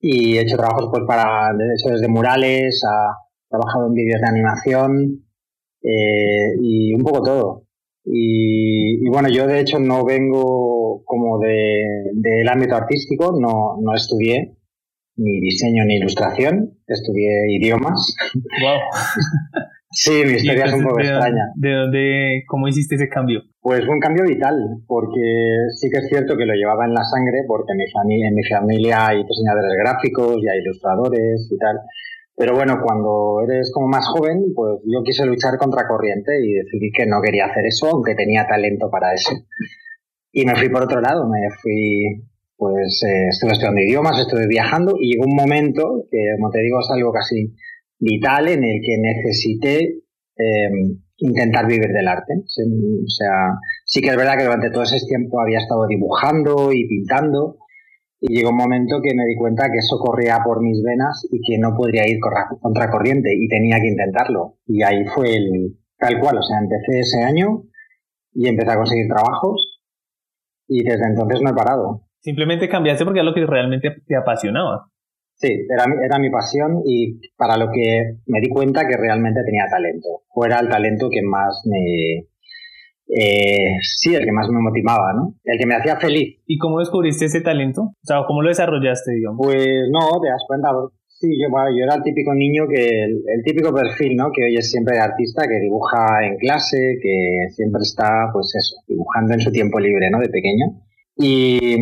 y 0.00 0.36
he 0.36 0.42
hecho 0.42 0.56
trabajos 0.56 0.88
pues 0.92 1.02
para, 1.04 1.50
desde 1.56 2.08
murales, 2.08 2.84
a 2.84 3.16
trabajado 3.48 3.86
en 3.86 3.94
vídeos 3.94 4.20
de 4.20 4.28
animación 4.28 5.25
eh, 5.82 6.56
y 6.60 6.94
un 6.94 7.02
poco 7.02 7.22
todo. 7.22 7.62
Y, 8.04 9.04
y, 9.04 9.08
bueno, 9.08 9.28
yo 9.28 9.46
de 9.46 9.60
hecho 9.60 9.80
no 9.80 10.04
vengo 10.04 11.02
como 11.04 11.38
de, 11.40 11.82
del 12.14 12.48
ámbito 12.48 12.76
artístico, 12.76 13.36
no, 13.40 13.78
no 13.80 13.94
estudié, 13.94 14.56
ni 15.16 15.40
diseño 15.40 15.84
ni 15.84 15.96
ilustración, 15.96 16.78
estudié 16.86 17.56
idiomas. 17.58 18.14
Wow. 18.34 18.78
sí, 19.90 20.22
mi 20.24 20.34
historia 20.34 20.66
es 20.66 20.74
un 20.74 20.84
poco 20.84 21.00
extraña. 21.00 21.50
¿De 21.56 21.72
dónde, 21.72 22.44
cómo 22.46 22.68
hiciste 22.68 22.96
ese 22.96 23.08
cambio? 23.08 23.42
Pues 23.60 23.84
fue 23.84 23.94
un 23.94 24.00
cambio 24.00 24.24
vital, 24.24 24.54
porque 24.86 25.20
sí 25.80 25.88
que 25.90 25.98
es 25.98 26.08
cierto 26.08 26.36
que 26.36 26.44
lo 26.44 26.54
llevaba 26.54 26.84
en 26.84 26.94
la 26.94 27.02
sangre, 27.04 27.42
porque 27.48 27.72
en 27.72 27.78
mi 27.78 27.90
familia, 27.90 28.28
en 28.28 28.34
mi 28.34 28.44
familia 28.44 29.06
hay 29.08 29.24
diseñadores 29.24 29.72
gráficos 29.78 30.36
y 30.42 30.48
hay 30.48 30.58
ilustradores 30.60 31.48
y 31.50 31.58
tal. 31.58 31.80
Pero 32.36 32.54
bueno, 32.54 32.78
cuando 32.82 33.40
eres 33.48 33.72
como 33.72 33.88
más 33.88 34.06
joven, 34.06 34.52
pues 34.54 34.80
yo 34.84 35.02
quise 35.02 35.24
luchar 35.24 35.56
contra 35.56 35.88
corriente 35.88 36.32
y 36.44 36.52
decidí 36.52 36.92
que 36.92 37.06
no 37.06 37.22
quería 37.22 37.46
hacer 37.46 37.64
eso, 37.64 37.86
aunque 37.86 38.14
tenía 38.14 38.46
talento 38.46 38.90
para 38.90 39.14
eso. 39.14 39.32
Y 40.32 40.44
me 40.44 40.54
fui 40.54 40.68
por 40.68 40.84
otro 40.84 41.00
lado, 41.00 41.26
me 41.26 41.48
fui 41.62 42.22
pues 42.56 43.02
eh, 43.06 43.28
estuve 43.30 43.52
estudiando 43.52 43.80
idiomas, 43.80 44.18
estuve 44.18 44.46
viajando 44.46 44.96
y 44.98 45.12
llegó 45.12 45.24
un 45.26 45.36
momento 45.36 46.06
que, 46.10 46.18
como 46.36 46.50
te 46.50 46.60
digo, 46.60 46.80
es 46.80 46.90
algo 46.90 47.12
casi 47.12 47.54
vital 47.98 48.48
en 48.48 48.64
el 48.64 48.80
que 48.80 48.98
necesité 48.98 50.02
em, 50.36 51.00
intentar 51.18 51.66
vivir 51.66 51.88
del 51.88 52.08
arte. 52.08 52.34
O 52.34 53.08
sea, 53.08 53.58
sí 53.84 54.00
que 54.00 54.08
es 54.08 54.16
verdad 54.16 54.36
que 54.36 54.44
durante 54.44 54.70
todo 54.70 54.82
ese 54.82 55.04
tiempo 55.06 55.40
había 55.40 55.58
estado 55.58 55.86
dibujando 55.86 56.72
y 56.72 56.86
pintando 56.88 57.58
y 58.20 58.34
llegó 58.34 58.50
un 58.50 58.56
momento 58.56 59.00
que 59.02 59.14
me 59.14 59.24
di 59.26 59.36
cuenta 59.36 59.70
que 59.70 59.78
eso 59.78 59.98
corría 59.98 60.38
por 60.44 60.62
mis 60.62 60.82
venas 60.82 61.26
y 61.30 61.40
que 61.40 61.58
no 61.58 61.76
podría 61.76 62.08
ir 62.08 62.18
contra 62.60 62.90
corriente 62.90 63.30
y 63.34 63.48
tenía 63.48 63.76
que 63.80 63.88
intentarlo. 63.88 64.56
Y 64.66 64.82
ahí 64.82 65.04
fue 65.06 65.36
el 65.36 65.76
tal 65.98 66.18
cual, 66.20 66.38
o 66.38 66.42
sea, 66.42 66.58
empecé 66.58 67.00
ese 67.00 67.22
año 67.22 67.64
y 68.32 68.48
empecé 68.48 68.70
a 68.72 68.76
conseguir 68.76 69.06
trabajos 69.08 69.80
y 70.66 70.82
desde 70.82 71.06
entonces 71.06 71.40
no 71.42 71.50
he 71.50 71.54
parado. 71.54 72.02
Simplemente 72.20 72.68
cambiaste 72.68 73.04
porque 73.04 73.20
era 73.20 73.28
lo 73.28 73.34
que 73.34 73.46
realmente 73.46 73.90
te 74.06 74.16
apasionaba. 74.16 74.90
Sí, 75.34 75.66
era, 75.70 75.84
era 76.02 76.18
mi 76.18 76.30
pasión 76.30 76.82
y 76.86 77.20
para 77.36 77.58
lo 77.58 77.70
que 77.70 78.18
me 78.26 78.40
di 78.40 78.48
cuenta 78.48 78.88
que 78.88 78.96
realmente 78.96 79.44
tenía 79.44 79.66
talento. 79.70 80.08
O 80.34 80.44
era 80.44 80.58
el 80.60 80.68
talento 80.68 81.08
que 81.10 81.22
más 81.22 81.62
me... 81.66 82.26
Eh, 83.08 83.78
sí, 83.82 84.14
el 84.14 84.24
que 84.24 84.32
más 84.32 84.48
me 84.48 84.60
motivaba, 84.60 85.12
¿no? 85.12 85.34
El 85.44 85.58
que 85.58 85.66
me 85.66 85.76
hacía 85.76 85.96
feliz. 85.96 86.38
¿Y 86.46 86.58
cómo 86.58 86.80
descubriste 86.80 87.26
ese 87.26 87.40
talento? 87.40 87.82
O 87.82 88.04
sea, 88.06 88.24
¿cómo 88.26 88.42
lo 88.42 88.48
desarrollaste, 88.48 89.12
digamos? 89.12 89.46
Pues 89.46 89.88
no, 89.90 90.20
te 90.20 90.28
das 90.28 90.42
cuenta. 90.46 90.70
Sí, 91.06 91.28
yo, 91.40 91.48
yo 91.48 91.84
era 91.84 91.94
el 91.94 92.02
típico 92.02 92.34
niño 92.34 92.64
que, 92.68 93.04
el, 93.04 93.22
el, 93.26 93.42
típico 93.42 93.72
perfil, 93.72 94.16
¿no? 94.16 94.30
Que 94.34 94.44
hoy 94.44 94.56
es 94.56 94.70
siempre 94.70 94.96
de 94.96 95.02
artista, 95.02 95.46
que 95.48 95.60
dibuja 95.60 96.26
en 96.26 96.36
clase, 96.36 96.98
que 97.00 97.48
siempre 97.50 97.80
está, 97.82 98.28
pues 98.32 98.52
eso, 98.54 98.76
dibujando 98.86 99.32
en 99.32 99.40
su 99.40 99.50
tiempo 99.50 99.80
libre, 99.80 100.10
¿no? 100.10 100.18
De 100.18 100.28
pequeño. 100.28 100.82
Y, 101.16 101.74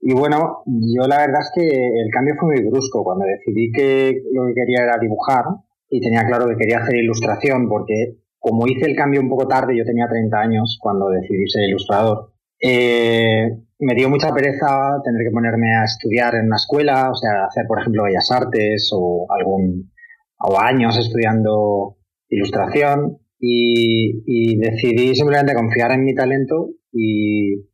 y 0.00 0.12
bueno, 0.14 0.62
yo 0.64 1.06
la 1.06 1.18
verdad 1.18 1.40
es 1.42 1.50
que 1.54 1.68
el 1.68 2.10
cambio 2.10 2.34
fue 2.38 2.54
muy 2.54 2.70
brusco. 2.70 3.04
Cuando 3.04 3.26
decidí 3.26 3.70
que 3.72 4.22
lo 4.32 4.46
que 4.46 4.54
quería 4.54 4.84
era 4.84 4.98
dibujar 4.98 5.44
y 5.90 6.00
tenía 6.00 6.24
claro 6.26 6.46
que 6.48 6.56
quería 6.56 6.78
hacer 6.78 6.96
ilustración, 6.96 7.68
porque 7.68 8.16
como 8.46 8.64
hice 8.68 8.86
el 8.86 8.94
cambio 8.94 9.20
un 9.20 9.28
poco 9.28 9.48
tarde, 9.48 9.76
yo 9.76 9.84
tenía 9.84 10.06
30 10.06 10.38
años 10.38 10.78
cuando 10.80 11.08
decidí 11.08 11.48
ser 11.48 11.68
ilustrador, 11.68 12.30
eh, 12.62 13.44
me 13.80 13.94
dio 13.96 14.08
mucha 14.08 14.32
pereza 14.32 15.00
tener 15.02 15.24
que 15.26 15.32
ponerme 15.32 15.76
a 15.76 15.82
estudiar 15.82 16.36
en 16.36 16.46
una 16.46 16.54
escuela, 16.54 17.10
o 17.10 17.14
sea, 17.16 17.46
hacer, 17.46 17.66
por 17.66 17.80
ejemplo, 17.80 18.04
Bellas 18.04 18.30
Artes 18.30 18.88
o 18.94 19.26
algún 19.36 19.90
o 20.38 20.60
años 20.60 20.96
estudiando 20.96 21.96
ilustración 22.28 23.18
y, 23.40 24.22
y 24.24 24.58
decidí 24.58 25.16
simplemente 25.16 25.54
confiar 25.54 25.90
en 25.90 26.04
mi 26.04 26.14
talento 26.14 26.68
y, 26.92 27.64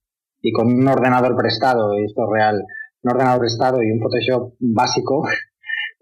y 0.41 0.53
con 0.53 0.69
un 0.69 0.89
ordenador 0.89 1.37
prestado, 1.37 1.99
y 1.99 2.07
esto 2.07 2.23
es 2.25 2.31
real, 2.33 2.65
un 3.03 3.11
ordenador 3.11 3.41
prestado 3.41 3.83
y 3.83 3.91
un 3.91 4.01
Photoshop 4.01 4.55
básico, 4.59 5.23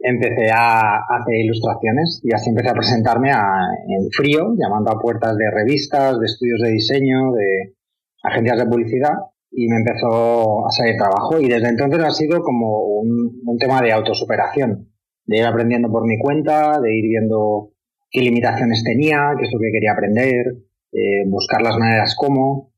empecé 0.01 0.51
a 0.53 0.97
hacer 0.97 1.35
ilustraciones 1.35 2.21
y 2.25 2.35
así 2.35 2.51
empecé 2.51 2.71
a 2.71 2.75
presentarme 2.75 3.31
en 3.31 4.11
frío, 4.11 4.55
llamando 4.57 4.91
a 4.91 5.01
puertas 5.01 5.37
de 5.37 5.51
revistas, 5.51 6.19
de 6.19 6.27
estudios 6.27 6.61
de 6.63 6.71
diseño, 6.71 7.33
de 7.33 7.75
agencias 8.23 8.59
de 8.59 8.67
publicidad 8.67 9.15
y 9.51 9.69
me 9.69 9.77
empezó 9.77 10.67
a 10.67 10.71
salir 10.71 10.97
trabajo 10.97 11.41
y 11.41 11.49
desde 11.49 11.69
entonces 11.69 12.05
ha 12.05 12.11
sido 12.13 12.41
como 12.41 13.01
un, 13.01 13.59
tema 13.59 13.83
de 13.83 13.93
autosuperación, 13.93 14.89
de 15.27 15.39
ir 15.39 15.45
aprendiendo 15.45 15.91
por 15.91 16.07
mi 16.07 16.19
cuenta, 16.19 16.81
de 16.81 16.97
ir 16.97 17.05
viendo 17.09 17.73
qué 18.11 18.21
limitaciones 18.21 18.83
tenía, 18.85 19.35
qué 19.39 19.45
es 19.45 19.53
lo 19.53 19.59
que 19.59 19.73
quería 19.73 19.93
aprender, 19.93 20.47
eh, 20.93 21.29
buscar 21.29 21.63
las 21.63 21.77
maneras 21.77 22.15
como, 22.17 22.73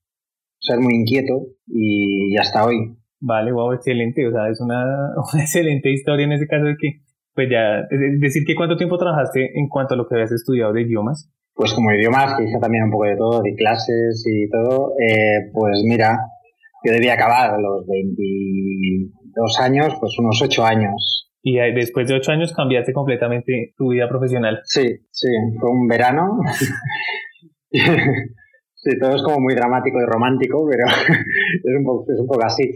ser 0.58 0.80
muy 0.80 0.94
inquieto 0.94 1.46
y, 1.66 2.36
hasta 2.36 2.64
hoy. 2.64 2.96
Vale, 3.20 3.52
wow, 3.52 3.72
excelente. 3.72 4.26
O 4.26 4.32
sea, 4.32 4.48
es 4.48 4.60
una, 4.60 4.82
una, 5.32 5.42
excelente 5.42 5.90
historia 5.90 6.24
en 6.24 6.32
ese 6.32 6.46
caso 6.46 6.64
de 6.64 6.76
que, 6.76 7.00
pues 7.34 7.48
ya, 7.50 7.80
es 7.90 8.20
decir, 8.20 8.44
que 8.46 8.54
cuánto 8.54 8.76
tiempo 8.76 8.98
trabajaste 8.98 9.58
en 9.58 9.68
cuanto 9.68 9.94
a 9.94 9.96
lo 9.96 10.06
que 10.06 10.16
habías 10.16 10.32
estudiado 10.32 10.72
de 10.72 10.82
idiomas. 10.82 11.30
Pues 11.54 11.72
como 11.74 11.92
idiomas, 11.92 12.36
que 12.36 12.44
hice 12.44 12.58
también 12.60 12.84
un 12.84 12.90
poco 12.90 13.04
de 13.04 13.16
todo, 13.16 13.42
de 13.42 13.54
clases 13.54 14.24
y 14.26 14.48
todo, 14.48 14.92
eh, 14.98 15.50
pues 15.52 15.82
mira, 15.84 16.18
yo 16.84 16.92
debía 16.92 17.14
acabar 17.14 17.54
a 17.54 17.58
los 17.60 17.86
22 17.86 19.60
años, 19.60 19.94
pues 20.00 20.18
unos 20.18 20.40
8 20.42 20.64
años. 20.64 21.30
Y 21.42 21.56
después 21.74 22.08
de 22.08 22.14
8 22.14 22.32
años 22.32 22.52
cambiaste 22.54 22.92
completamente 22.92 23.74
tu 23.76 23.90
vida 23.90 24.08
profesional. 24.08 24.60
Sí, 24.64 24.86
sí, 25.10 25.28
fue 25.60 25.70
un 25.70 25.86
verano. 25.86 26.38
sí, 27.70 28.98
todo 28.98 29.16
es 29.16 29.22
como 29.22 29.40
muy 29.40 29.54
dramático 29.54 29.98
y 30.00 30.06
romántico, 30.06 30.66
pero 30.68 30.84
es, 31.64 31.76
un 31.76 31.84
poco, 31.84 32.12
es 32.12 32.18
un 32.18 32.26
poco 32.26 32.44
así. 32.44 32.72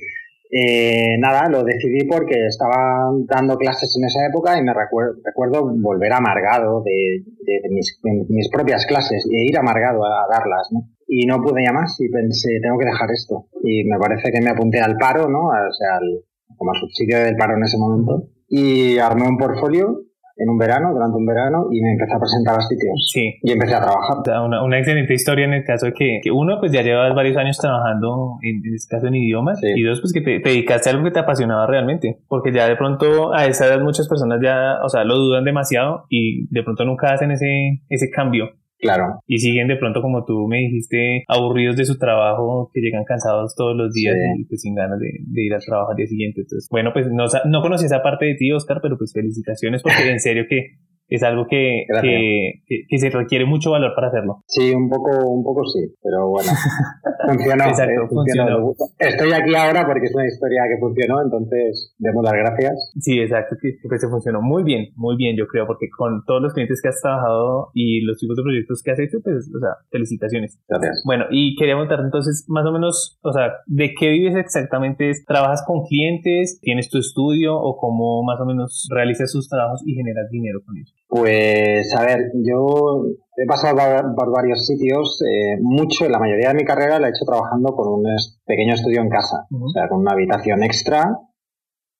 Eh, 0.50 1.18
nada, 1.18 1.48
lo 1.48 1.64
decidí 1.64 2.06
porque 2.06 2.46
estaba 2.46 3.10
dando 3.26 3.56
clases 3.56 3.94
en 3.96 4.04
esa 4.04 4.26
época 4.26 4.58
y 4.58 4.62
me 4.62 4.72
recuerdo, 4.72 5.20
recuerdo 5.24 5.68
volver 5.76 6.12
amargado 6.12 6.82
de, 6.82 7.24
mis, 7.70 8.48
propias 8.50 8.86
clases 8.86 9.26
y 9.30 9.50
ir 9.50 9.58
amargado 9.58 10.04
a, 10.04 10.26
darlas, 10.30 10.68
¿no? 10.70 10.88
Y 11.08 11.26
no 11.26 11.42
pude 11.42 11.64
ya 11.64 11.72
más 11.72 12.00
y 12.00 12.08
pensé, 12.08 12.60
tengo 12.62 12.78
que 12.78 12.86
dejar 12.86 13.10
esto. 13.10 13.46
Y 13.62 13.84
me 13.84 13.98
parece 13.98 14.32
que 14.32 14.40
me 14.40 14.50
apunté 14.50 14.80
al 14.80 14.96
paro, 14.96 15.28
¿no? 15.28 15.46
O 15.46 15.72
sea, 15.72 15.96
al, 15.96 16.24
como 16.56 16.72
al 16.72 16.80
subsidio 16.80 17.18
del 17.18 17.36
paro 17.36 17.56
en 17.56 17.64
ese 17.64 17.78
momento. 17.78 18.28
Y 18.48 18.98
armé 18.98 19.28
un 19.28 19.38
portfolio 19.38 20.05
en 20.36 20.48
un 20.50 20.58
verano, 20.58 20.92
durante 20.92 21.16
un 21.16 21.26
verano, 21.26 21.66
y 21.70 21.80
me 21.80 21.92
empecé 21.92 22.14
a 22.14 22.18
presentar 22.18 22.56
a 22.58 22.60
sitios. 22.60 23.10
Sí. 23.12 23.34
Y 23.42 23.52
empecé 23.52 23.74
a 23.74 23.80
trabajar. 23.80 24.18
Una, 24.44 24.62
una 24.62 24.78
excelente 24.78 25.14
historia 25.14 25.46
en 25.46 25.54
el 25.54 25.64
caso 25.64 25.86
de 25.86 25.92
que, 25.92 26.20
uno, 26.32 26.58
pues 26.60 26.72
ya 26.72 26.82
llevas 26.82 27.14
varios 27.14 27.36
años 27.36 27.56
trabajando, 27.58 28.36
en, 28.42 28.56
en 28.64 28.74
este 28.74 28.94
caso 28.94 29.06
en 29.06 29.14
idiomas, 29.14 29.60
y 29.62 29.82
dos, 29.82 30.00
pues 30.00 30.12
que 30.12 30.20
te, 30.20 30.40
te, 30.40 30.50
dedicaste 30.50 30.90
a 30.90 30.92
algo 30.92 31.04
que 31.04 31.10
te 31.10 31.20
apasionaba 31.20 31.66
realmente, 31.66 32.18
porque 32.28 32.52
ya 32.52 32.68
de 32.68 32.76
pronto 32.76 33.32
a 33.34 33.46
esa 33.46 33.66
edad 33.66 33.80
muchas 33.80 34.08
personas 34.08 34.40
ya, 34.42 34.78
o 34.84 34.88
sea, 34.88 35.04
lo 35.04 35.16
dudan 35.16 35.44
demasiado 35.44 36.04
y 36.10 36.46
de 36.52 36.62
pronto 36.62 36.84
nunca 36.84 37.12
hacen 37.12 37.30
ese, 37.30 37.82
ese 37.88 38.10
cambio. 38.10 38.50
Claro. 38.78 39.20
Y 39.26 39.38
siguen 39.38 39.68
de 39.68 39.76
pronto, 39.76 40.02
como 40.02 40.24
tú 40.24 40.46
me 40.48 40.58
dijiste, 40.58 41.24
aburridos 41.28 41.76
de 41.76 41.84
su 41.84 41.98
trabajo, 41.98 42.70
que 42.72 42.80
llegan 42.80 43.04
cansados 43.04 43.54
todos 43.56 43.76
los 43.76 43.92
días 43.92 44.14
y 44.38 44.44
pues 44.44 44.60
sin 44.60 44.74
ganas 44.74 44.98
de, 45.00 45.10
ir 45.42 45.54
al 45.54 45.64
trabajo 45.64 45.90
al 45.90 45.96
día 45.96 46.06
siguiente. 46.06 46.42
Entonces, 46.42 46.68
bueno, 46.70 46.92
pues 46.92 47.06
no, 47.10 47.24
no 47.46 47.62
conocí 47.62 47.86
esa 47.86 48.02
parte 48.02 48.26
de 48.26 48.34
ti, 48.34 48.52
Oscar, 48.52 48.80
pero 48.82 48.98
pues 48.98 49.12
felicitaciones 49.12 49.82
porque 49.82 50.10
en 50.10 50.20
serio 50.20 50.44
que 50.48 50.76
es 51.08 51.22
algo 51.22 51.46
que, 51.48 51.84
que, 52.02 52.62
que, 52.88 52.98
se 52.98 53.10
requiere 53.10 53.44
mucho 53.44 53.70
valor 53.70 53.92
para 53.94 54.08
hacerlo. 54.08 54.42
Sí, 54.48 54.74
un 54.74 54.88
poco, 54.88 55.10
un 55.28 55.44
poco 55.44 55.64
sí, 55.66 55.94
pero 56.02 56.28
bueno, 56.28 56.50
funcionó. 57.26 57.64
Exacto, 57.64 58.02
eh, 58.02 58.08
funcionó. 58.08 58.72
Estoy 58.98 59.32
aquí 59.32 59.54
ahora 59.54 59.86
porque 59.86 60.06
es 60.06 60.14
una 60.14 60.26
historia 60.26 60.62
que 60.68 60.80
funcionó, 60.80 61.22
entonces 61.22 61.94
demos 61.98 62.24
las 62.24 62.32
gracias. 62.32 62.92
Sí, 62.98 63.20
exacto, 63.20 63.56
que, 63.60 63.76
que 63.88 63.98
se 63.98 64.08
funcionó 64.08 64.42
muy 64.42 64.64
bien, 64.64 64.88
muy 64.96 65.16
bien, 65.16 65.36
yo 65.36 65.46
creo, 65.46 65.66
porque 65.66 65.88
con 65.96 66.24
todos 66.24 66.42
los 66.42 66.52
clientes 66.52 66.80
que 66.82 66.88
has 66.88 67.00
trabajado 67.00 67.70
y 67.72 68.00
los 68.02 68.18
tipos 68.18 68.36
de 68.36 68.42
proyectos 68.42 68.82
que 68.82 68.90
has 68.90 68.98
hecho, 68.98 69.18
pues, 69.22 69.50
o 69.54 69.60
sea, 69.60 69.76
felicitaciones. 69.90 70.58
Gracias. 70.68 71.02
Bueno, 71.06 71.26
y 71.30 71.54
quería 71.56 71.74
preguntar 71.74 72.00
entonces, 72.04 72.44
más 72.48 72.66
o 72.66 72.72
menos, 72.72 73.18
o 73.22 73.32
sea, 73.32 73.52
¿de 73.66 73.94
qué 73.94 74.10
vives 74.10 74.34
exactamente? 74.36 75.12
¿Trabajas 75.26 75.62
con 75.66 75.84
clientes? 75.84 76.58
¿Tienes 76.60 76.90
tu 76.90 76.98
estudio? 76.98 77.56
¿O 77.56 77.76
cómo 77.76 78.24
más 78.24 78.40
o 78.40 78.44
menos 78.44 78.88
realizas 78.90 79.32
tus 79.32 79.48
trabajos 79.48 79.82
y 79.86 79.94
generas 79.94 80.28
dinero 80.30 80.60
con 80.64 80.76
eso? 80.78 80.95
Pues 81.16 81.94
a 81.94 82.04
ver, 82.04 82.30
yo 82.34 83.06
he 83.36 83.46
pasado 83.46 83.78
por 84.14 84.30
varios 84.30 84.66
sitios, 84.66 85.22
eh, 85.22 85.56
mucho, 85.62 86.06
la 86.10 86.18
mayoría 86.18 86.48
de 86.48 86.56
mi 86.56 86.64
carrera 86.64 86.98
la 86.98 87.06
he 87.06 87.10
hecho 87.10 87.24
trabajando 87.24 87.74
con 87.74 87.88
un 87.88 88.04
pequeño 88.44 88.74
estudio 88.74 89.00
en 89.00 89.08
casa, 89.08 89.46
o 89.50 89.70
sea, 89.70 89.88
con 89.88 90.00
una 90.00 90.12
habitación 90.12 90.62
extra 90.62 91.18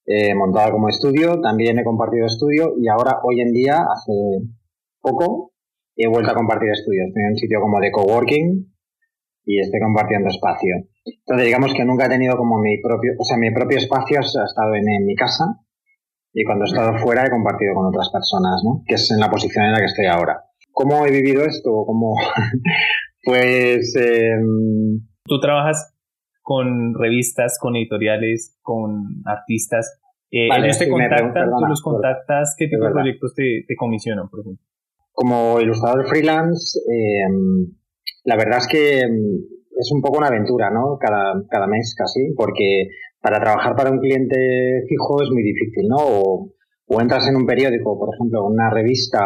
eh, 0.04 0.35
montada 0.35 0.70
como 0.70 0.90
estudio, 0.90 1.40
también 1.40 1.78
he 1.78 1.85
compartido 1.85 2.26
estudio 2.26 2.75
y 2.78 2.88
ahora, 2.88 3.20
hoy 3.25 3.40
en 3.40 3.52
día, 3.52 3.87
hace 3.90 4.12
poco, 5.00 5.52
he 5.96 6.08
vuelto 6.08 6.32
a 6.32 6.35
compartir 6.35 6.70
estudio. 6.73 7.04
Estoy 7.06 7.23
en 7.23 7.30
un 7.30 7.37
sitio 7.38 7.61
como 7.62 7.80
de 7.80 7.90
coworking 7.92 8.75
y 9.46 9.61
estoy 9.61 9.80
compartiendo 9.80 10.28
espacio. 10.28 10.75
Entonces, 11.06 11.46
digamos 11.46 11.73
que 11.73 11.87
nunca 11.87 12.04
he 12.04 12.11
tenido 12.11 12.37
como 12.37 12.58
mi 12.58 12.82
propio, 12.82 13.12
o 13.18 13.25
sea, 13.25 13.38
mi 13.38 13.50
propio 13.50 13.78
espacio 13.78 14.18
ha 14.18 14.44
estado 14.44 14.75
en 14.75 15.06
mi 15.06 15.14
casa 15.14 15.65
y 16.38 16.45
cuando 16.45 16.66
he 16.66 16.69
estado 16.69 16.99
fuera 16.99 17.25
he 17.25 17.31
compartido 17.31 17.73
con 17.75 17.87
otras 17.87 18.11
personas, 18.11 18.61
¿no? 18.62 18.83
Que 18.87 18.97
es 18.97 19.11
en 19.11 19.19
la 19.19 19.31
posición 19.31 19.64
en 19.64 19.73
la 19.73 19.78
que 19.78 19.87
estoy 19.87 20.05
ahora. 20.05 20.45
¿Cómo 20.71 21.07
he 21.07 21.11
vivido 21.11 21.43
esto? 21.47 21.71
¿Cómo? 21.87 22.14
pues... 23.25 23.97
Em, 23.97 25.00
Tú 25.25 25.40
trabajas 25.40 25.95
con 26.43 26.93
revistas, 26.95 27.59
con 27.59 27.75
editoriales, 27.75 28.59
con 28.61 29.23
artistas. 29.25 29.99
Eh, 30.31 30.49
ellos 30.55 30.78
te 30.78 30.90
contactan, 30.90 31.50
tú 31.59 31.66
los 31.66 31.81
contactas, 31.81 32.55
¿qué 32.59 32.69
tipo 32.69 32.85
de 32.85 32.93
proyectos 32.93 33.35
te, 33.35 33.64
te, 33.66 33.75
comisionan, 33.75 34.28
por 34.28 34.40
ejemplo? 34.40 34.62
Como 35.12 35.59
ilustrador 35.59 36.07
freelance, 36.07 36.78
eh, 36.81 37.28
la 38.25 38.37
verdad 38.37 38.59
es 38.59 38.69
que 38.69 39.00
em, 39.00 39.38
es 39.75 39.90
un 39.90 40.02
poco 40.02 40.19
una 40.19 40.28
aventura, 40.28 40.71
¿no? 40.71 40.99
Cada, 41.00 41.43
cada 41.49 41.66
mes 41.66 41.95
casi, 41.97 42.35
porque 42.37 42.90
para 43.20 43.40
trabajar 43.40 43.75
para 43.75 43.90
un 43.90 43.99
cliente 43.99 44.85
fijo 44.88 45.23
es 45.23 45.30
muy 45.30 45.42
difícil, 45.42 45.88
¿no? 45.88 45.96
O, 45.99 46.52
entras 47.00 47.28
en 47.28 47.37
un 47.37 47.46
periódico, 47.46 47.99
por 47.99 48.14
ejemplo, 48.14 48.46
una 48.46 48.70
revista 48.70 49.18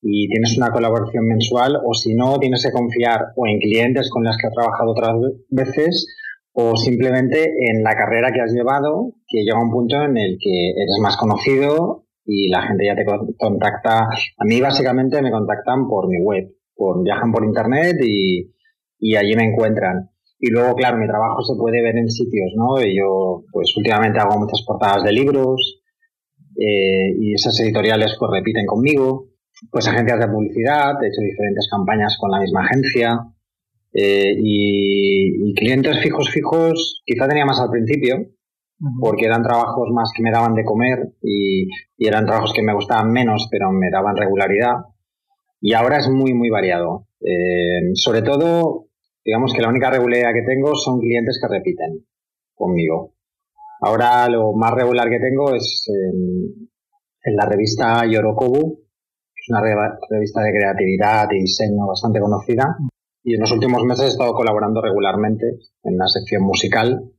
y 0.00 0.28
tienes 0.28 0.56
una 0.56 0.70
colaboración 0.70 1.26
mensual, 1.26 1.76
o 1.84 1.92
si 1.92 2.14
no, 2.14 2.38
tienes 2.38 2.64
que 2.64 2.72
confiar 2.72 3.32
o 3.36 3.46
en 3.46 3.58
clientes 3.58 4.10
con 4.10 4.24
las 4.24 4.36
que 4.38 4.46
has 4.46 4.54
trabajado 4.54 4.92
otras 4.92 5.14
veces, 5.50 6.06
o 6.52 6.76
simplemente 6.76 7.42
en 7.42 7.82
la 7.82 7.94
carrera 7.94 8.32
que 8.32 8.40
has 8.40 8.52
llevado, 8.52 9.12
que 9.28 9.42
llega 9.42 9.60
un 9.60 9.70
punto 9.70 9.96
en 9.96 10.16
el 10.16 10.38
que 10.40 10.70
eres 10.70 10.98
más 11.02 11.16
conocido 11.18 12.06
y 12.24 12.48
la 12.48 12.62
gente 12.62 12.86
ya 12.86 12.96
te 12.96 13.04
contacta. 13.36 14.08
A 14.38 14.44
mí 14.44 14.60
básicamente 14.60 15.20
me 15.20 15.30
contactan 15.30 15.86
por 15.86 16.08
mi 16.08 16.22
web, 16.22 16.48
por, 16.74 17.02
viajan 17.02 17.32
por 17.32 17.44
internet 17.44 17.96
y, 18.02 18.54
y 18.98 19.16
allí 19.16 19.36
me 19.36 19.44
encuentran. 19.44 20.10
Y 20.38 20.50
luego, 20.50 20.74
claro, 20.74 20.98
mi 20.98 21.06
trabajo 21.06 21.42
se 21.42 21.58
puede 21.58 21.82
ver 21.82 21.96
en 21.96 22.10
sitios, 22.10 22.52
¿no? 22.56 22.80
Y 22.80 22.96
yo, 22.96 23.44
pues 23.50 23.74
últimamente 23.76 24.18
hago 24.18 24.38
muchas 24.38 24.62
portadas 24.66 25.02
de 25.02 25.12
libros 25.12 25.82
eh, 26.58 27.14
y 27.18 27.34
esas 27.34 27.58
editoriales 27.60 28.16
pues 28.18 28.30
repiten 28.32 28.66
conmigo. 28.66 29.28
Pues 29.70 29.88
agencias 29.88 30.20
de 30.20 30.28
publicidad, 30.28 31.02
he 31.02 31.08
hecho 31.08 31.22
diferentes 31.22 31.66
campañas 31.70 32.16
con 32.20 32.30
la 32.30 32.40
misma 32.40 32.64
agencia. 32.64 33.18
Eh, 33.92 34.36
y, 34.38 35.54
clientes 35.54 35.98
fijos, 36.02 36.28
fijos, 36.30 37.02
quizá 37.06 37.26
tenía 37.26 37.46
más 37.46 37.58
al 37.58 37.70
principio, 37.70 38.26
porque 39.00 39.24
eran 39.24 39.42
trabajos 39.42 39.88
más 39.94 40.10
que 40.14 40.22
me 40.22 40.30
daban 40.30 40.54
de 40.54 40.64
comer 40.64 41.14
y, 41.22 41.66
eran 41.96 42.26
trabajos 42.26 42.52
que 42.54 42.62
me 42.62 42.74
gustaban 42.74 43.10
menos, 43.10 43.48
pero 43.50 43.72
me 43.72 43.90
daban 43.90 44.16
regularidad. 44.16 44.74
Y 45.62 45.72
ahora 45.72 45.96
es 45.96 46.10
muy, 46.10 46.34
muy 46.34 46.50
variado. 46.50 47.08
Eh, 47.22 47.94
sobre 47.94 48.20
todo 48.20 48.88
digamos 49.26 49.52
que 49.52 49.60
la 49.60 49.68
única 49.68 49.90
regularidad 49.90 50.32
que 50.32 50.46
tengo 50.46 50.74
son 50.76 51.00
clientes 51.00 51.40
que 51.42 51.52
repiten 51.52 52.06
conmigo. 52.54 53.14
Ahora 53.80 54.28
lo 54.28 54.52
más 54.52 54.72
regular 54.72 55.08
que 55.10 55.18
tengo 55.18 55.52
es 55.52 55.84
en, 55.88 57.34
la 57.34 57.44
revista 57.44 58.06
Yorokobu, 58.06 58.76
que 59.34 59.40
es 59.40 59.48
una 59.48 59.60
revista 60.08 60.42
de 60.42 60.52
creatividad 60.52 61.28
y 61.32 61.40
diseño 61.40 61.88
bastante 61.88 62.20
conocida. 62.20 62.76
Y 63.24 63.34
en 63.34 63.40
los 63.40 63.50
últimos 63.50 63.82
meses 63.82 64.06
he 64.06 64.10
estado 64.10 64.32
colaborando 64.32 64.80
regularmente 64.80 65.58
en 65.82 65.98
la 65.98 66.06
sección 66.06 66.44
musical. 66.44 67.10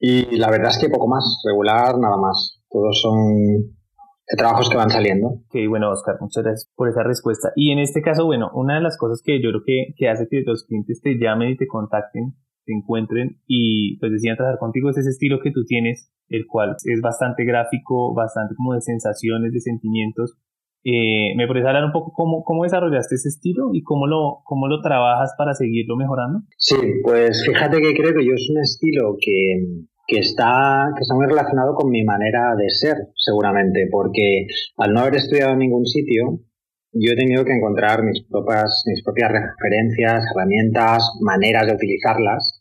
Y 0.00 0.36
la 0.36 0.50
verdad 0.50 0.70
es 0.70 0.78
que 0.78 0.88
poco 0.88 1.06
más, 1.06 1.40
regular, 1.44 1.96
nada 1.96 2.16
más. 2.16 2.60
Todos 2.68 3.00
son 3.00 3.76
trabajos 4.36 4.68
que 4.68 4.76
van 4.76 4.90
saliendo. 4.90 5.28
Ok, 5.28 5.56
bueno, 5.68 5.90
Oscar, 5.90 6.16
muchas 6.20 6.44
gracias 6.44 6.70
por 6.74 6.88
esa 6.88 7.02
respuesta. 7.02 7.52
Y 7.56 7.72
en 7.72 7.78
este 7.78 8.02
caso, 8.02 8.24
bueno, 8.24 8.50
una 8.54 8.76
de 8.76 8.82
las 8.82 8.96
cosas 8.96 9.22
que 9.24 9.42
yo 9.42 9.50
creo 9.50 9.62
que, 9.64 9.94
que 9.96 10.08
hace 10.08 10.26
que 10.28 10.42
los 10.44 10.64
clientes 10.64 11.00
te 11.02 11.18
llamen 11.18 11.50
y 11.50 11.56
te 11.56 11.66
contacten, 11.66 12.34
te 12.64 12.72
encuentren 12.72 13.40
y 13.46 13.98
pues 13.98 14.12
decían 14.12 14.36
trabajar 14.36 14.58
contigo 14.58 14.90
es 14.90 14.98
ese 14.98 15.10
estilo 15.10 15.40
que 15.42 15.50
tú 15.50 15.64
tienes, 15.64 16.12
el 16.28 16.46
cual 16.46 16.76
es 16.84 17.00
bastante 17.00 17.44
gráfico, 17.44 18.14
bastante 18.14 18.54
como 18.54 18.74
de 18.74 18.80
sensaciones, 18.80 19.52
de 19.52 19.60
sentimientos. 19.60 20.36
Eh, 20.84 21.34
¿Me 21.36 21.46
podrías 21.46 21.68
hablar 21.68 21.84
un 21.84 21.92
poco 21.92 22.12
cómo, 22.12 22.42
cómo 22.42 22.64
desarrollaste 22.64 23.14
ese 23.14 23.28
estilo 23.28 23.70
y 23.72 23.82
cómo 23.82 24.06
lo, 24.06 24.42
cómo 24.44 24.66
lo 24.66 24.80
trabajas 24.80 25.32
para 25.38 25.54
seguirlo 25.54 25.96
mejorando? 25.96 26.40
Sí, 26.56 26.76
pues 27.04 27.44
fíjate 27.46 27.80
que 27.80 27.94
creo 27.94 28.14
que 28.14 28.26
yo 28.26 28.34
es 28.34 28.50
un 28.50 28.60
estilo 28.60 29.16
que, 29.20 29.86
que 30.06 30.18
está, 30.18 30.90
que 30.96 31.02
está 31.02 31.14
muy 31.14 31.26
relacionado 31.26 31.74
con 31.74 31.90
mi 31.90 32.04
manera 32.04 32.54
de 32.56 32.70
ser, 32.70 32.96
seguramente, 33.16 33.88
porque 33.90 34.46
al 34.76 34.92
no 34.92 35.00
haber 35.00 35.16
estudiado 35.16 35.52
en 35.52 35.60
ningún 35.60 35.86
sitio, 35.86 36.40
yo 36.92 37.12
he 37.12 37.16
tenido 37.16 37.44
que 37.44 37.52
encontrar 37.52 38.02
mis 38.02 38.22
propias, 38.28 38.84
mis 38.86 39.02
propias 39.02 39.32
referencias, 39.32 40.24
herramientas, 40.34 41.10
maneras 41.20 41.66
de 41.66 41.74
utilizarlas 41.74 42.60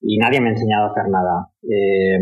y 0.00 0.18
nadie 0.18 0.40
me 0.40 0.48
ha 0.48 0.52
enseñado 0.52 0.86
a 0.86 0.90
hacer 0.90 1.10
nada. 1.10 1.48
Eh, 1.62 2.18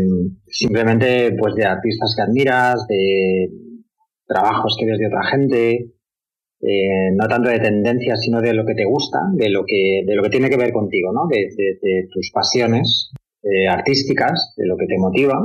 simplemente 0.47 1.35
pues 1.37 1.55
de 1.55 1.65
artistas 1.65 2.13
que 2.15 2.21
admiras, 2.23 2.87
de 2.87 3.49
trabajos 4.25 4.75
que 4.79 4.85
ves 4.85 4.97
de 4.97 5.07
otra 5.07 5.23
gente, 5.25 5.91
eh, 6.61 7.11
no 7.13 7.27
tanto 7.27 7.49
de 7.49 7.59
tendencias, 7.59 8.21
sino 8.21 8.39
de 8.39 8.53
lo 8.53 8.65
que 8.65 8.75
te 8.75 8.85
gusta, 8.85 9.19
de 9.33 9.49
lo 9.49 9.63
que, 9.65 10.03
de 10.05 10.15
lo 10.15 10.23
que 10.23 10.29
tiene 10.29 10.49
que 10.49 10.57
ver 10.57 10.71
contigo, 10.71 11.11
¿no? 11.11 11.27
de, 11.27 11.49
de, 11.57 12.07
tus 12.11 12.31
pasiones 12.31 13.11
eh, 13.43 13.67
artísticas, 13.67 14.53
de 14.57 14.67
lo 14.67 14.77
que 14.77 14.85
te 14.85 14.97
motiva, 14.97 15.39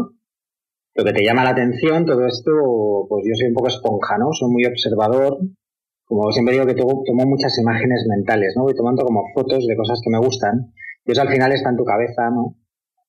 lo 0.94 1.04
que 1.04 1.12
te 1.12 1.24
llama 1.24 1.44
la 1.44 1.50
atención, 1.50 2.06
todo 2.06 2.26
esto, 2.26 2.50
pues 3.08 3.24
yo 3.28 3.34
soy 3.34 3.48
un 3.48 3.54
poco 3.54 3.68
esponja, 3.68 4.16
¿no? 4.18 4.32
Soy 4.32 4.50
muy 4.50 4.64
observador, 4.64 5.38
como 6.06 6.30
siempre 6.32 6.54
digo 6.54 6.66
que 6.66 6.74
tomo, 6.74 7.02
tomo 7.04 7.26
muchas 7.26 7.58
imágenes 7.58 8.06
mentales, 8.08 8.54
¿no? 8.56 8.62
Voy 8.62 8.74
tomando 8.74 9.04
como 9.04 9.24
fotos 9.34 9.66
de 9.66 9.76
cosas 9.76 10.00
que 10.02 10.10
me 10.10 10.18
gustan, 10.18 10.72
y 11.04 11.12
eso 11.12 11.22
al 11.22 11.28
final 11.28 11.52
está 11.52 11.70
en 11.70 11.76
tu 11.76 11.84
cabeza, 11.84 12.30
¿no? 12.30 12.56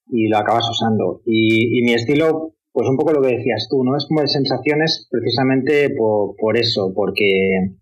Y 0.09 0.27
lo 0.27 0.37
acabas 0.37 0.69
usando. 0.69 1.21
Y, 1.25 1.79
y 1.79 1.83
mi 1.83 1.93
estilo, 1.93 2.55
pues 2.71 2.89
un 2.89 2.97
poco 2.97 3.13
lo 3.13 3.21
que 3.21 3.37
decías 3.37 3.67
tú, 3.69 3.83
¿no? 3.83 3.95
Es 3.95 4.05
como 4.07 4.21
de 4.21 4.27
sensaciones 4.27 5.07
precisamente 5.09 5.89
por, 5.97 6.35
por 6.35 6.57
eso, 6.57 6.91
porque, 6.93 7.77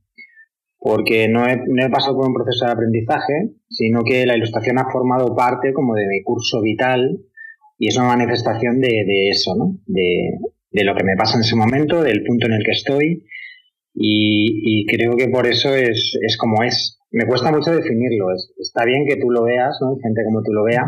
porque 0.85 1.27
no, 1.27 1.47
he, 1.47 1.57
no 1.65 1.83
he, 1.83 1.89
pasado 1.89 2.15
por 2.15 2.27
un 2.27 2.35
proceso 2.35 2.63
de 2.63 2.71
aprendizaje, 2.71 3.55
sino 3.67 4.03
que 4.03 4.23
la 4.27 4.37
ilustración 4.37 4.77
ha 4.77 4.91
formado 4.91 5.35
parte 5.35 5.73
como 5.73 5.95
de 5.95 6.05
mi 6.05 6.21
curso 6.21 6.61
vital 6.61 7.21
y 7.79 7.87
es 7.87 7.97
una 7.97 8.09
manifestación 8.09 8.79
de, 8.79 9.03
de 9.03 9.29
eso, 9.29 9.55
¿no? 9.55 9.79
De, 9.87 10.29
de, 10.69 10.83
lo 10.83 10.93
que 10.93 11.03
me 11.03 11.15
pasa 11.17 11.37
en 11.37 11.41
ese 11.41 11.55
momento, 11.55 12.03
del 12.03 12.23
punto 12.23 12.45
en 12.45 12.53
el 12.53 12.63
que 12.63 12.73
estoy 12.73 13.25
y, 13.95 14.61
y 14.63 14.85
creo 14.85 15.17
que 15.17 15.27
por 15.27 15.47
eso 15.47 15.73
es, 15.73 16.19
es, 16.21 16.37
como 16.37 16.61
es. 16.61 16.99
Me 17.09 17.25
cuesta 17.25 17.51
mucho 17.51 17.71
definirlo, 17.71 18.31
es, 18.35 18.53
está 18.59 18.85
bien 18.85 19.07
que 19.07 19.15
tú 19.15 19.31
lo 19.31 19.41
veas, 19.41 19.75
¿no? 19.81 19.97
Gente 20.03 20.21
como 20.23 20.43
tú 20.43 20.53
lo 20.53 20.65
vea, 20.65 20.85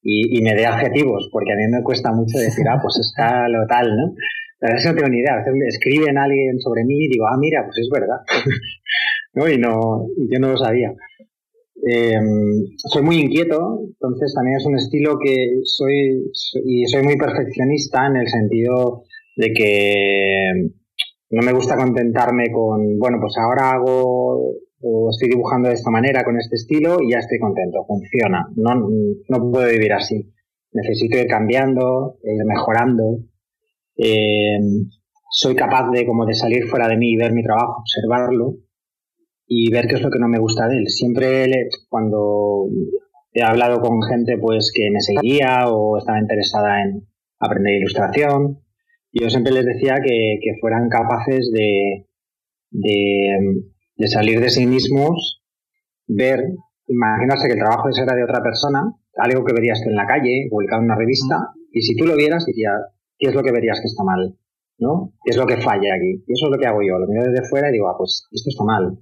y, 0.00 0.38
y, 0.38 0.42
me 0.42 0.54
dé 0.54 0.64
adjetivos, 0.66 1.28
porque 1.32 1.52
a 1.52 1.56
mí 1.56 1.66
me 1.66 1.82
cuesta 1.82 2.12
mucho 2.12 2.38
decir, 2.38 2.64
ah, 2.70 2.78
pues 2.80 3.00
está 3.00 3.48
lo 3.48 3.66
tal, 3.66 3.96
¿no? 3.96 4.14
Eso 4.62 4.90
no 4.90 4.94
tengo 4.94 5.08
ni 5.08 5.18
idea. 5.18 5.34
A 5.34 5.38
veces 5.38 5.54
me 5.54 5.66
escriben 5.66 6.18
alguien 6.18 6.60
sobre 6.60 6.84
mí 6.84 7.04
y 7.04 7.08
digo, 7.08 7.26
ah, 7.26 7.36
mira, 7.38 7.64
pues 7.64 7.78
es 7.78 7.88
verdad. 7.90 8.18
¿No? 9.34 9.48
Y, 9.48 9.58
no, 9.58 10.06
yo 10.30 10.38
no 10.38 10.52
lo 10.52 10.56
sabía. 10.56 10.94
Eh, 11.84 12.20
soy 12.76 13.02
muy 13.02 13.16
inquieto, 13.16 13.80
entonces 13.82 14.32
también 14.34 14.58
es 14.58 14.66
un 14.66 14.76
estilo 14.76 15.18
que 15.18 15.34
soy, 15.64 16.30
y 16.64 16.86
soy 16.86 17.02
muy 17.02 17.16
perfeccionista 17.16 18.06
en 18.06 18.16
el 18.18 18.28
sentido 18.28 19.02
de 19.36 19.52
que 19.52 20.70
no 21.30 21.42
me 21.42 21.52
gusta 21.52 21.76
contentarme 21.76 22.52
con, 22.52 22.98
bueno, 22.98 23.18
pues 23.20 23.34
ahora 23.36 23.72
hago 23.72 24.54
o 24.82 25.10
estoy 25.10 25.28
dibujando 25.28 25.68
de 25.68 25.74
esta 25.74 25.90
manera, 25.90 26.24
con 26.24 26.38
este 26.38 26.56
estilo, 26.56 26.98
y 27.00 27.12
ya 27.12 27.18
estoy 27.18 27.38
contento, 27.38 27.84
funciona. 27.86 28.48
No, 28.56 28.88
no 29.28 29.50
puedo 29.50 29.68
vivir 29.70 29.92
así. 29.92 30.32
Necesito 30.72 31.18
ir 31.18 31.26
cambiando, 31.26 32.18
ir 32.24 32.44
mejorando. 32.44 33.18
Eh, 33.96 34.58
soy 35.30 35.54
capaz 35.54 35.90
de 35.90 36.06
como 36.06 36.26
de 36.26 36.34
salir 36.34 36.64
fuera 36.68 36.88
de 36.88 36.96
mí 36.96 37.12
y 37.12 37.16
ver 37.16 37.32
mi 37.32 37.42
trabajo, 37.42 37.80
observarlo 37.80 38.56
y 39.46 39.70
ver 39.70 39.86
qué 39.86 39.96
es 39.96 40.02
lo 40.02 40.10
que 40.10 40.18
no 40.18 40.28
me 40.28 40.38
gusta 40.38 40.68
de 40.68 40.78
él. 40.78 40.88
Siempre 40.88 41.68
cuando 41.88 42.66
he 43.32 43.42
hablado 43.42 43.80
con 43.80 44.02
gente 44.02 44.36
pues 44.38 44.72
que 44.74 44.90
me 44.90 45.00
seguía 45.00 45.68
o 45.68 45.98
estaba 45.98 46.20
interesada 46.20 46.82
en 46.82 47.06
aprender 47.38 47.76
ilustración, 47.76 48.60
yo 49.12 49.28
siempre 49.28 49.52
les 49.52 49.66
decía 49.66 49.96
que, 50.04 50.38
fueran 50.60 50.88
capaces 50.88 51.50
de, 51.52 52.06
de 52.70 53.64
de 54.02 54.08
salir 54.08 54.40
de 54.40 54.50
sí 54.50 54.66
mismos, 54.66 55.42
ver, 56.06 56.40
imaginarse 56.88 57.46
que 57.46 57.54
el 57.54 57.60
trabajo 57.60 57.88
ese 57.88 58.02
era 58.02 58.16
de 58.16 58.24
otra 58.24 58.42
persona, 58.42 58.82
algo 59.16 59.44
que 59.44 59.52
verías 59.52 59.80
tú 59.82 59.90
en 59.90 59.96
la 59.96 60.06
calle, 60.06 60.48
publicado 60.50 60.80
en 60.80 60.86
una 60.86 60.96
revista, 60.96 61.50
y 61.70 61.82
si 61.82 61.96
tú 61.96 62.04
lo 62.06 62.16
vieras, 62.16 62.44
dirías, 62.46 62.80
¿qué 63.22 63.28
es 63.28 63.34
lo 63.34 63.42
que 63.42 63.52
verías 63.52 63.80
que 63.80 63.86
está 63.86 64.02
mal? 64.02 64.34
¿No? 64.78 65.12
¿Qué 65.22 65.30
es 65.30 65.36
lo 65.36 65.46
que 65.46 65.58
falla 65.58 65.94
aquí? 65.94 66.24
Y 66.26 66.32
eso 66.32 66.46
es 66.46 66.50
lo 66.50 66.58
que 66.58 66.66
hago 66.66 66.82
yo, 66.82 66.98
lo 66.98 67.06
miro 67.06 67.30
desde 67.30 67.48
fuera 67.48 67.68
y 67.68 67.72
digo, 67.72 67.88
ah, 67.88 67.94
pues 67.96 68.26
esto 68.32 68.50
está 68.50 68.64
mal, 68.64 68.98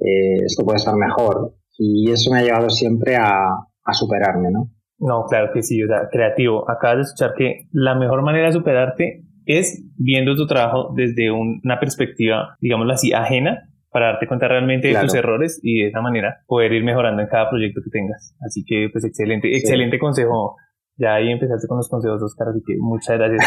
eh, 0.00 0.44
esto 0.44 0.64
puede 0.64 0.76
estar 0.76 0.94
mejor. 0.94 1.54
Y 1.78 2.10
eso 2.10 2.30
me 2.30 2.40
ha 2.40 2.42
llevado 2.42 2.68
siempre 2.68 3.16
a, 3.16 3.48
a 3.84 3.92
superarme, 3.94 4.50
¿no? 4.50 4.70
No, 4.98 5.24
claro 5.24 5.50
que 5.52 5.62
sí, 5.62 5.82
o 5.82 5.88
sea, 5.88 6.08
creativo. 6.12 6.70
Acabas 6.70 6.98
de 6.98 7.02
escuchar 7.02 7.34
que 7.36 7.68
la 7.72 7.94
mejor 7.94 8.22
manera 8.22 8.46
de 8.46 8.52
superarte 8.52 9.24
es 9.46 9.82
viendo 9.96 10.36
tu 10.36 10.46
trabajo 10.46 10.92
desde 10.94 11.30
una 11.30 11.80
perspectiva, 11.80 12.56
digámoslo 12.60 12.92
así, 12.92 13.12
ajena, 13.12 13.70
para 13.90 14.06
darte 14.06 14.26
cuenta 14.26 14.46
realmente 14.46 14.88
de 14.88 15.00
tus 15.00 15.14
errores 15.14 15.60
y 15.62 15.82
de 15.82 15.88
esa 15.88 16.00
manera 16.00 16.42
poder 16.46 16.72
ir 16.72 16.84
mejorando 16.84 17.22
en 17.22 17.28
cada 17.28 17.48
proyecto 17.48 17.80
que 17.82 17.90
tengas. 17.90 18.36
Así 18.44 18.64
que, 18.64 18.88
pues, 18.92 19.04
excelente, 19.04 19.56
excelente 19.56 19.98
consejo. 19.98 20.56
Ya 20.96 21.14
ahí 21.14 21.30
empezaste 21.30 21.66
con 21.66 21.78
los 21.78 21.88
consejos, 21.88 22.22
Oscar, 22.22 22.48
así 22.48 22.60
que 22.66 22.74
muchas 22.78 23.18
gracias. 23.18 23.44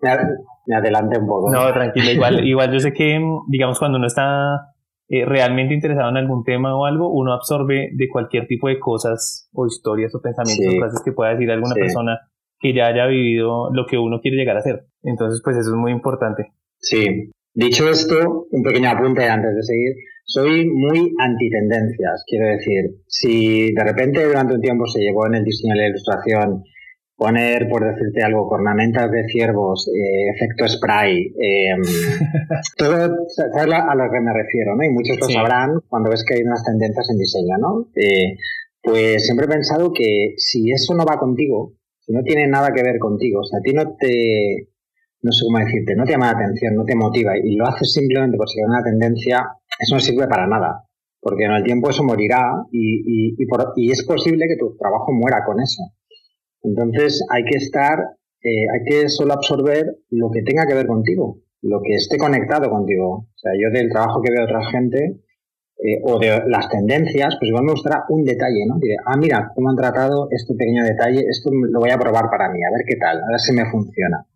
me 0.66 0.76
adelante 0.76 1.18
un 1.18 1.26
poco. 1.26 1.50
No, 1.50 1.72
tranquilo, 1.72 2.10
igual, 2.10 2.46
igual 2.46 2.72
yo 2.72 2.80
sé 2.80 2.92
que, 2.92 3.18
digamos, 3.48 3.78
cuando 3.78 3.98
uno 3.98 4.06
está 4.06 4.74
eh, 5.08 5.24
realmente 5.24 5.74
interesado 5.74 6.10
en 6.10 6.18
algún 6.18 6.44
tema 6.44 6.76
o 6.76 6.84
algo, 6.84 7.10
uno 7.10 7.32
absorbe 7.32 7.90
de 7.94 8.08
cualquier 8.08 8.46
tipo 8.46 8.68
de 8.68 8.78
cosas 8.78 9.48
o 9.54 9.66
historias 9.66 10.14
o 10.14 10.20
pensamientos 10.20 10.66
o 10.66 10.80
cosas 10.80 11.02
que 11.02 11.12
pueda 11.12 11.30
decir 11.30 11.50
alguna 11.50 11.74
persona 11.74 12.18
que 12.58 12.74
ya 12.74 12.86
haya 12.86 13.06
vivido 13.06 13.70
lo 13.72 13.86
que 13.86 13.98
uno 13.98 14.20
quiere 14.20 14.36
llegar 14.36 14.56
a 14.56 14.60
hacer. 14.60 14.86
Entonces, 15.02 15.40
pues 15.42 15.56
eso 15.56 15.70
es 15.70 15.76
muy 15.76 15.92
importante. 15.92 16.52
Sí, 16.78 17.30
Dicho 17.56 17.88
esto, 17.88 18.46
un 18.50 18.62
pequeño 18.62 18.90
apunte 18.90 19.26
antes 19.26 19.56
de 19.56 19.62
seguir. 19.62 19.94
Soy 20.28 20.68
muy 20.68 21.14
antitendencias, 21.18 22.24
quiero 22.26 22.48
decir, 22.48 22.96
si 23.06 23.72
de 23.72 23.84
repente 23.84 24.24
durante 24.24 24.54
un 24.54 24.60
tiempo 24.60 24.84
se 24.86 24.98
llevó 24.98 25.26
en 25.28 25.36
el 25.36 25.44
diseño 25.44 25.74
de 25.74 25.80
la 25.82 25.88
ilustración 25.88 26.64
poner, 27.14 27.68
por 27.68 27.84
decirte 27.84 28.24
algo, 28.24 28.48
ornamentas 28.48 29.08
de 29.10 29.24
ciervos, 29.28 29.88
eh, 29.88 30.30
efecto 30.34 30.68
spray, 30.68 31.32
eh, 31.40 31.76
todo, 32.76 33.16
sabes 33.28 33.72
a 33.72 33.94
lo 33.94 34.10
que 34.10 34.20
me 34.20 34.32
refiero, 34.34 34.74
¿no? 34.74 34.84
Y 34.84 34.90
muchos 34.90 35.16
lo 35.20 35.28
sabrán 35.28 35.80
cuando 35.88 36.10
ves 36.10 36.24
que 36.26 36.34
hay 36.34 36.42
unas 36.42 36.64
tendencias 36.64 37.08
en 37.08 37.18
diseño, 37.18 37.56
¿no? 37.58 37.88
Eh, 37.94 38.36
pues 38.82 39.24
siempre 39.24 39.46
he 39.46 39.48
pensado 39.48 39.92
que 39.92 40.34
si 40.36 40.72
eso 40.72 40.94
no 40.94 41.04
va 41.04 41.18
contigo, 41.18 41.74
si 42.00 42.12
no 42.12 42.22
tiene 42.24 42.48
nada 42.48 42.72
que 42.74 42.82
ver 42.82 42.98
contigo, 42.98 43.40
o 43.40 43.44
sea, 43.44 43.60
a 43.60 43.62
ti 43.62 43.72
no 43.72 43.96
te, 43.96 44.68
no 45.22 45.32
sé 45.32 45.44
cómo 45.46 45.58
decirte, 45.58 45.94
no 45.96 46.04
te 46.04 46.12
llama 46.12 46.32
la 46.32 46.38
atención, 46.38 46.74
no 46.74 46.84
te 46.84 46.94
motiva 46.94 47.32
y 47.36 47.56
lo 47.56 47.66
haces 47.66 47.92
simplemente 47.92 48.36
por 48.36 48.48
seguir 48.48 48.66
una 48.66 48.82
tendencia, 48.82 49.44
eso 49.78 49.94
no 49.94 50.00
sirve 50.00 50.26
para 50.26 50.46
nada, 50.46 50.84
porque 51.20 51.44
en 51.44 51.52
el 51.52 51.64
tiempo 51.64 51.90
eso 51.90 52.04
morirá 52.04 52.64
y, 52.70 53.34
y, 53.36 53.46
por, 53.46 53.72
y 53.76 53.90
es 53.90 54.04
posible 54.04 54.46
que 54.48 54.56
tu 54.56 54.76
trabajo 54.76 55.12
muera 55.12 55.44
con 55.44 55.60
eso. 55.60 55.82
Entonces 56.62 57.24
hay 57.30 57.44
que 57.44 57.58
estar, 57.58 57.98
eh, 58.42 58.66
hay 58.72 58.84
que 58.84 59.08
solo 59.08 59.34
absorber 59.34 59.86
lo 60.10 60.30
que 60.30 60.42
tenga 60.42 60.66
que 60.66 60.74
ver 60.74 60.86
contigo, 60.86 61.38
lo 61.62 61.80
que 61.82 61.94
esté 61.94 62.16
conectado 62.18 62.70
contigo. 62.70 63.28
O 63.28 63.38
sea, 63.38 63.52
yo 63.54 63.70
del 63.70 63.90
trabajo 63.90 64.20
que 64.22 64.32
veo 64.32 64.44
otra 64.44 64.64
gente 64.70 65.20
eh, 65.78 66.00
o 66.04 66.18
de 66.18 66.42
las 66.48 66.68
tendencias, 66.68 67.36
pues 67.38 67.48
igual 67.48 67.64
me 67.64 67.72
gustará 67.72 68.04
un 68.08 68.24
detalle, 68.24 68.64
¿no? 68.66 68.78
Diré, 68.80 68.96
ah, 69.04 69.16
mira, 69.16 69.52
cómo 69.54 69.70
han 69.70 69.76
tratado 69.76 70.28
este 70.30 70.54
pequeño 70.54 70.84
detalle, 70.84 71.24
esto 71.28 71.50
lo 71.52 71.80
voy 71.80 71.90
a 71.90 71.98
probar 71.98 72.30
para 72.30 72.50
mí, 72.50 72.58
a 72.64 72.72
ver 72.72 72.86
qué 72.88 72.96
tal, 72.96 73.18
a 73.18 73.30
ver 73.30 73.40
si 73.40 73.52
me 73.52 73.70
funciona 73.70 74.26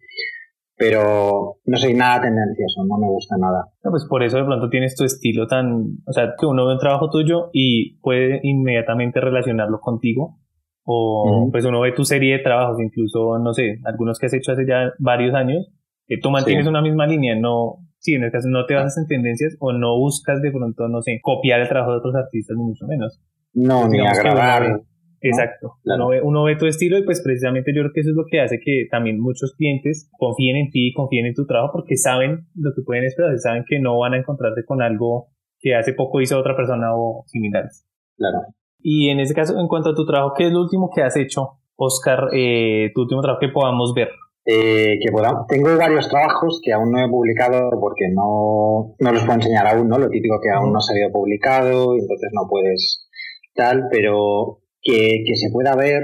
pero 0.80 1.58
no 1.66 1.76
soy 1.76 1.92
nada 1.92 2.22
tendencioso, 2.22 2.86
no 2.88 2.96
me 2.96 3.06
gusta 3.06 3.36
nada. 3.36 3.66
No, 3.84 3.90
pues 3.90 4.06
por 4.08 4.22
eso 4.22 4.38
de 4.38 4.44
pronto 4.44 4.70
tienes 4.70 4.96
tu 4.96 5.04
estilo 5.04 5.46
tan, 5.46 5.98
o 6.06 6.12
sea, 6.14 6.32
que 6.38 6.46
uno 6.46 6.66
ve 6.66 6.72
un 6.72 6.78
trabajo 6.78 7.10
tuyo 7.10 7.50
y 7.52 7.98
puede 8.00 8.40
inmediatamente 8.42 9.20
relacionarlo 9.20 9.78
contigo, 9.80 10.38
o 10.84 11.50
pues 11.52 11.66
uno 11.66 11.82
ve 11.82 11.92
tu 11.92 12.06
serie 12.06 12.38
de 12.38 12.42
trabajos, 12.42 12.80
incluso, 12.80 13.38
no 13.38 13.52
sé, 13.52 13.78
algunos 13.84 14.18
que 14.18 14.26
has 14.26 14.32
hecho 14.32 14.52
hace 14.52 14.66
ya 14.66 14.90
varios 14.98 15.34
años, 15.34 15.70
que 16.06 16.16
tú 16.16 16.30
mantienes 16.30 16.66
una 16.66 16.80
misma 16.80 17.06
línea, 17.06 17.36
no, 17.38 17.86
sí, 17.98 18.14
en 18.14 18.24
este 18.24 18.38
caso 18.38 18.48
no 18.48 18.64
te 18.64 18.72
basas 18.72 18.96
en 18.96 19.06
tendencias 19.06 19.58
o 19.60 19.74
no 19.74 19.98
buscas 19.98 20.40
de 20.40 20.50
pronto, 20.50 20.88
no 20.88 21.02
sé, 21.02 21.20
copiar 21.20 21.60
el 21.60 21.68
trabajo 21.68 21.92
de 21.92 21.98
otros 21.98 22.14
artistas, 22.14 22.56
ni 22.56 22.64
mucho 22.64 22.86
menos. 22.86 23.20
No, 23.52 23.86
ni 23.86 24.00
agradar. 24.00 24.80
Exacto. 25.22 25.74
Uno, 25.85 26.09
ve, 26.09 26.22
uno, 26.22 26.44
ve, 26.44 26.56
tu 26.56 26.66
estilo 26.66 26.96
y 26.98 27.04
pues 27.04 27.20
precisamente 27.22 27.72
yo 27.74 27.83
creo 27.83 27.92
que 27.92 28.00
eso 28.00 28.11
es 28.11 28.16
lo 28.16 28.24
que 28.30 28.40
hace 28.40 28.59
que 28.59 28.87
también 28.90 29.20
muchos 29.20 29.54
clientes 29.54 30.11
confíen 30.18 30.56
en 30.56 30.70
ti 30.70 30.88
y 30.88 30.92
confíen 30.94 31.26
en 31.26 31.35
tu 31.35 31.46
trabajo 31.46 31.72
porque 31.74 31.96
saben 31.96 32.46
lo 32.54 32.72
que 32.74 32.83
pueden 32.83 33.04
esperar, 33.04 33.38
saben 33.38 33.64
que 33.68 33.78
no 33.80 33.98
van 33.98 34.14
a 34.14 34.18
encontrarse 34.18 34.64
con 34.64 34.80
algo 34.80 35.28
que 35.59 35.74
hace 35.74 35.92
poco 35.92 36.20
hizo 36.20 36.38
otra 36.38 36.56
persona 36.56 36.94
o 36.94 37.24
similares. 37.26 37.87
Claro. 38.16 38.38
Y 38.83 39.11
en 39.11 39.20
ese 39.20 39.35
caso, 39.35 39.59
en 39.61 39.68
cuanto 39.68 39.90
a 39.90 39.94
tu 39.94 40.06
trabajo, 40.06 40.35
¿qué 40.37 40.46
es 40.46 40.52
lo 40.52 40.62
último 40.62 40.90
que 40.94 41.02
has 41.02 41.16
hecho, 41.16 41.61
Oscar? 41.76 42.28
Eh, 42.33 42.90
tu 42.94 43.02
último 43.02 43.20
trabajo 43.20 43.40
que 43.40 43.48
podamos 43.48 43.92
ver. 43.94 44.09
Eh, 44.46 44.98
que 44.98 45.12
tengo 45.48 45.76
varios 45.76 46.09
trabajos 46.09 46.62
que 46.64 46.72
aún 46.72 46.90
no 46.90 46.98
he 46.98 47.11
publicado 47.11 47.70
porque 47.78 48.09
no, 48.12 48.94
no 48.98 49.12
los 49.12 49.22
puedo 49.24 49.35
enseñar 49.35 49.66
aún, 49.66 49.87
¿no? 49.87 49.98
Lo 49.98 50.09
típico 50.09 50.40
que 50.42 50.48
aún 50.50 50.72
no 50.72 50.80
se 50.80 50.94
ha 50.94 50.96
sido 50.96 51.12
publicado 51.12 51.94
y 51.94 52.00
entonces 52.00 52.30
no 52.33 52.48
puedes 52.48 53.06
tal, 53.54 53.88
pero 53.90 54.60
que, 54.82 55.34
se 55.34 55.50
pueda 55.50 55.74
ver, 55.76 56.02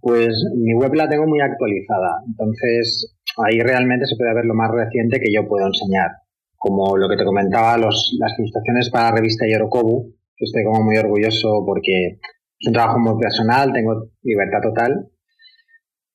pues 0.00 0.28
mi 0.56 0.74
web 0.74 0.94
la 0.94 1.08
tengo 1.08 1.26
muy 1.26 1.40
actualizada. 1.40 2.22
Entonces 2.26 3.16
ahí 3.44 3.60
realmente 3.60 4.06
se 4.06 4.16
puede 4.16 4.34
ver 4.34 4.44
lo 4.44 4.54
más 4.54 4.70
reciente 4.70 5.20
que 5.20 5.32
yo 5.32 5.48
puedo 5.48 5.66
enseñar. 5.66 6.10
Como 6.56 6.96
lo 6.96 7.08
que 7.08 7.16
te 7.16 7.24
comentaba, 7.24 7.76
los, 7.76 8.16
las 8.20 8.38
ilustraciones 8.38 8.90
para 8.90 9.10
la 9.10 9.16
revista 9.16 9.46
Yorokobu, 9.48 10.14
que 10.36 10.44
estoy 10.44 10.64
como 10.64 10.84
muy 10.84 10.96
orgulloso 10.96 11.64
porque 11.66 12.18
es 12.58 12.68
un 12.68 12.72
trabajo 12.72 12.98
muy 13.00 13.20
personal, 13.20 13.72
tengo 13.72 14.10
libertad 14.22 14.60
total 14.62 15.08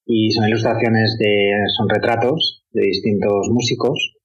y 0.06 0.32
son 0.32 0.48
ilustraciones 0.48 1.18
de, 1.20 1.52
son 1.76 1.90
retratos 1.90 2.66
de 2.72 2.82
distintos 2.82 3.50
músicos. 3.52 4.16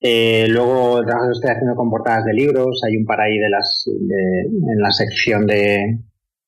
Eh, 0.00 0.46
luego 0.48 0.98
el 0.98 1.06
trabajo 1.06 1.28
que 1.28 1.32
estoy 1.34 1.50
haciendo 1.50 1.76
con 1.76 1.88
portadas 1.88 2.24
de 2.24 2.34
libros, 2.34 2.82
hay 2.84 2.96
un 2.96 3.04
par 3.04 3.20
ahí 3.20 3.38
de 3.38 3.48
las, 3.48 3.84
en 3.86 4.78
la 4.80 4.90
sección 4.90 5.46
de, 5.46 6.00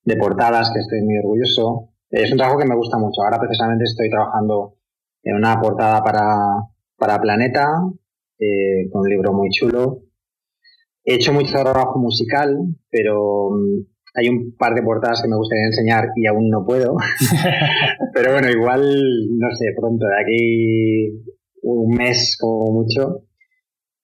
de 0.05 0.17
portadas 0.17 0.71
que 0.73 0.81
estoy 0.81 1.03
muy 1.03 1.19
orgulloso. 1.19 1.91
Es 2.11 2.31
un 2.31 2.39
trabajo 2.39 2.59
que 2.59 2.69
me 2.69 2.77
gusta 2.77 2.99
mucho. 2.99 3.23
Ahora 3.23 3.39
precisamente 3.41 3.85
estoy 3.85 4.11
trabajando 4.11 4.77
en 5.23 5.37
una 5.37 5.61
portada 5.61 6.03
para, 6.03 6.29
para 6.97 7.21
Planeta, 7.21 7.67
eh, 8.39 8.89
con 8.91 9.03
un 9.03 9.09
libro 9.09 9.33
muy 9.33 9.51
chulo. 9.51 10.03
He 11.05 11.15
hecho 11.15 11.33
mucho 11.33 11.53
trabajo 11.53 11.99
musical, 11.99 12.57
pero 12.91 13.51
mm, 13.51 13.95
hay 14.15 14.29
un 14.29 14.57
par 14.57 14.75
de 14.75 14.83
portadas 14.83 15.23
que 15.23 15.29
me 15.29 15.37
gustaría 15.37 15.67
enseñar 15.67 16.09
y 16.15 16.27
aún 16.27 16.49
no 16.49 16.65
puedo. 16.65 16.97
Pero 18.15 18.33
bueno, 18.33 18.49
igual, 18.49 18.81
no 19.31 19.49
sé, 19.57 19.67
pronto, 19.77 20.07
de 20.07 20.21
aquí 20.21 21.35
un 21.63 21.97
mes 21.97 22.37
como 22.41 22.71
mucho. 22.73 23.25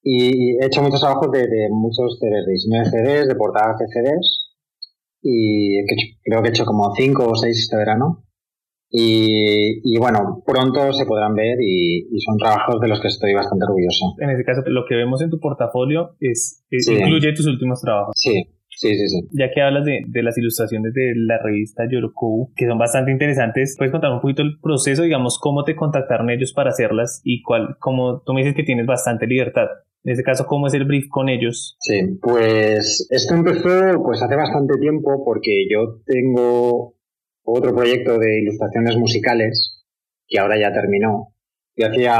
Y 0.02 0.56
he 0.56 0.66
hecho 0.66 0.82
muchos 0.82 1.00
trabajos 1.00 1.30
de, 1.30 1.46
muchos 1.70 2.18
CDs, 2.18 2.46
de 2.46 2.52
diseño 2.52 2.80
de 2.80 2.90
CDs, 2.90 3.28
de 3.28 3.34
portadas 3.36 3.78
de 3.78 3.86
CDs. 3.86 4.49
Y 5.22 5.84
creo 6.24 6.42
que 6.42 6.48
he 6.48 6.50
hecho 6.50 6.64
como 6.64 6.94
cinco 6.94 7.28
o 7.28 7.34
seis 7.34 7.58
este 7.58 7.76
verano. 7.76 8.24
Y, 8.92 9.96
bueno, 9.98 10.42
pronto 10.44 10.92
se 10.92 11.06
podrán 11.06 11.34
ver 11.34 11.58
y, 11.60 12.08
son 12.24 12.36
trabajos 12.38 12.80
de 12.80 12.88
los 12.88 13.00
que 13.00 13.08
estoy 13.08 13.34
bastante 13.34 13.64
orgulloso. 13.64 14.16
En 14.18 14.30
este 14.30 14.44
caso, 14.44 14.62
lo 14.66 14.84
que 14.88 14.96
vemos 14.96 15.22
en 15.22 15.30
tu 15.30 15.38
portafolio 15.38 16.16
es, 16.18 16.64
incluye 16.70 17.32
tus 17.32 17.46
últimos 17.46 17.80
trabajos. 17.80 18.14
Sí, 18.16 18.48
Sí, 18.80 18.96
sí, 18.96 19.08
sí. 19.08 19.28
Ya 19.32 19.50
que 19.52 19.60
hablas 19.60 19.84
de, 19.84 20.04
de 20.06 20.22
las 20.22 20.38
ilustraciones 20.38 20.94
de 20.94 21.12
la 21.14 21.36
revista 21.42 21.84
Yorokou, 21.90 22.50
que 22.56 22.66
son 22.66 22.78
bastante 22.78 23.10
interesantes, 23.10 23.74
¿puedes 23.76 23.92
contar 23.92 24.10
un 24.10 24.22
poquito 24.22 24.40
el 24.40 24.58
proceso, 24.58 25.02
digamos, 25.02 25.38
cómo 25.38 25.64
te 25.64 25.76
contactaron 25.76 26.30
ellos 26.30 26.54
para 26.54 26.70
hacerlas 26.70 27.20
y 27.22 27.42
cuál, 27.42 27.76
como 27.78 28.22
tú 28.22 28.32
me 28.32 28.40
dices 28.40 28.56
que 28.56 28.62
tienes 28.62 28.86
bastante 28.86 29.26
libertad? 29.26 29.66
En 30.02 30.12
este 30.12 30.24
caso, 30.24 30.46
¿cómo 30.46 30.66
es 30.66 30.74
el 30.74 30.86
brief 30.86 31.08
con 31.10 31.28
ellos? 31.28 31.76
Sí, 31.80 32.18
pues 32.22 33.06
esto 33.10 33.34
empezó 33.34 34.02
pues 34.02 34.22
hace 34.22 34.34
bastante 34.34 34.78
tiempo 34.78 35.22
porque 35.24 35.66
yo 35.70 36.00
tengo 36.06 36.94
otro 37.44 37.74
proyecto 37.74 38.18
de 38.18 38.40
ilustraciones 38.40 38.96
musicales 38.96 39.84
que 40.26 40.38
ahora 40.38 40.58
ya 40.58 40.72
terminó. 40.72 41.34
Yo 41.76 41.88
hacía, 41.88 42.14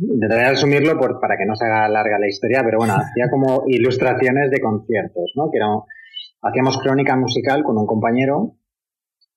intentaré 0.00 0.50
resumirlo 0.50 0.98
por, 0.98 1.20
para 1.20 1.36
que 1.36 1.46
no 1.46 1.54
se 1.56 1.66
haga 1.66 1.88
larga 1.88 2.18
la 2.18 2.28
historia, 2.28 2.62
pero 2.64 2.78
bueno, 2.78 2.94
hacía 2.96 3.28
como 3.30 3.64
ilustraciones 3.66 4.50
de 4.50 4.60
conciertos, 4.60 5.32
¿no? 5.36 5.50
Que 5.50 5.58
era, 5.58 5.68
hacíamos 6.42 6.78
crónica 6.78 7.16
musical 7.16 7.62
con 7.64 7.76
un 7.76 7.86
compañero 7.86 8.56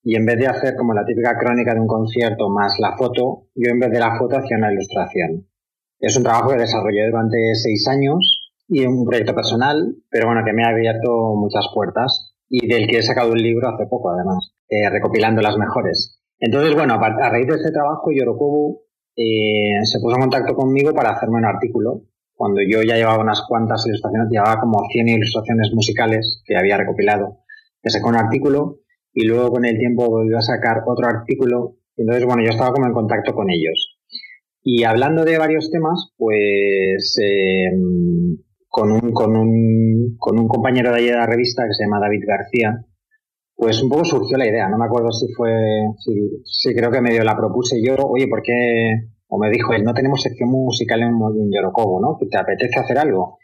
y 0.03 0.15
en 0.15 0.25
vez 0.25 0.37
de 0.37 0.47
hacer 0.47 0.75
como 0.75 0.93
la 0.93 1.05
típica 1.05 1.37
crónica 1.37 1.73
de 1.73 1.79
un 1.79 1.87
concierto 1.87 2.49
más 2.49 2.75
la 2.79 2.95
foto, 2.97 3.47
yo 3.55 3.71
en 3.71 3.79
vez 3.79 3.91
de 3.91 3.99
la 3.99 4.17
foto 4.17 4.37
hacía 4.37 4.57
una 4.57 4.71
ilustración. 4.71 5.47
Es 6.03 6.17
un 6.17 6.23
trabajo 6.23 6.49
que 6.49 6.57
desarrollé 6.57 7.09
durante 7.09 7.55
seis 7.55 7.87
años 7.87 8.51
y 8.67 8.85
un 8.85 9.05
proyecto 9.05 9.33
personal, 9.33 9.95
pero 10.09 10.25
bueno, 10.27 10.41
que 10.43 10.51
me 10.51 10.65
ha 10.65 10.67
abierto 10.67 11.33
muchas 11.33 11.65
puertas 11.73 12.35
y 12.49 12.67
del 12.67 12.87
que 12.87 12.97
he 12.97 13.03
sacado 13.03 13.31
un 13.31 13.41
libro 13.41 13.69
hace 13.69 13.87
poco 13.87 14.09
además, 14.09 14.53
eh, 14.67 14.89
recopilando 14.89 15.41
las 15.41 15.57
mejores. 15.57 16.19
Entonces, 16.39 16.75
bueno, 16.75 16.95
a 16.95 17.29
raíz 17.29 17.47
de 17.47 17.55
ese 17.55 17.71
trabajo, 17.71 18.11
Yorokobu 18.11 18.81
eh, 19.15 19.79
se 19.85 20.01
puso 20.01 20.17
en 20.17 20.23
contacto 20.23 20.53
conmigo 20.55 20.93
para 20.93 21.11
hacerme 21.11 21.37
un 21.37 21.45
artículo. 21.45 22.01
Cuando 22.33 22.59
yo 22.61 22.83
ya 22.83 22.95
llevaba 22.95 23.23
unas 23.23 23.41
cuantas 23.47 23.87
ilustraciones, 23.87 24.27
llevaba 24.29 24.59
como 24.59 24.83
100 24.91 25.07
ilustraciones 25.07 25.71
musicales 25.73 26.43
que 26.45 26.57
había 26.57 26.75
recopilado. 26.75 27.37
Me 27.81 27.89
sacó 27.89 28.09
un 28.09 28.17
artículo 28.17 28.79
y 29.13 29.25
luego 29.25 29.51
con 29.51 29.63
el 29.63 29.77
tiempo 29.77 30.09
volvió 30.09 30.37
a 30.37 30.41
sacar 30.41 30.83
otro 30.85 31.07
artículo. 31.07 31.77
Entonces, 31.95 32.25
bueno, 32.25 32.43
yo 32.43 32.49
estaba 32.49 32.73
como 32.73 32.87
en 32.87 32.93
contacto 32.93 33.33
con 33.33 33.49
ellos. 33.49 33.92
Y 34.63 34.83
hablando 34.85 35.25
de 35.25 35.37
varios 35.37 35.69
temas, 35.69 36.13
pues 36.17 37.19
eh, 37.21 37.69
con, 38.69 38.91
un, 38.91 39.11
con, 39.11 39.35
un, 39.35 40.15
con 40.17 40.39
un 40.39 40.47
compañero 40.47 40.91
de 40.91 40.97
allí 40.97 41.07
de 41.07 41.17
la 41.17 41.25
revista 41.25 41.63
que 41.67 41.73
se 41.73 41.83
llama 41.83 41.99
David 41.99 42.23
García, 42.25 42.85
pues 43.55 43.83
un 43.83 43.89
poco 43.89 44.05
surgió 44.05 44.37
la 44.37 44.47
idea, 44.47 44.69
no 44.69 44.77
me 44.77 44.85
acuerdo 44.85 45.11
si 45.11 45.31
fue, 45.33 45.51
si, 46.45 46.73
creo 46.73 46.89
que 46.91 47.01
medio 47.01 47.23
la 47.23 47.35
propuse 47.35 47.81
yo, 47.85 47.95
oye, 48.07 48.27
¿por 48.27 48.41
qué? 48.41 48.53
O 49.27 49.37
me 49.37 49.49
dijo 49.49 49.73
él, 49.73 49.83
no 49.83 49.93
tenemos 49.93 50.21
sección 50.21 50.49
musical 50.49 51.01
en, 51.01 51.09
en 51.09 51.51
Yorokobo, 51.51 51.99
¿no? 52.01 52.17
¿Te 52.29 52.37
apetece 52.37 52.79
hacer 52.79 52.97
algo? 52.97 53.37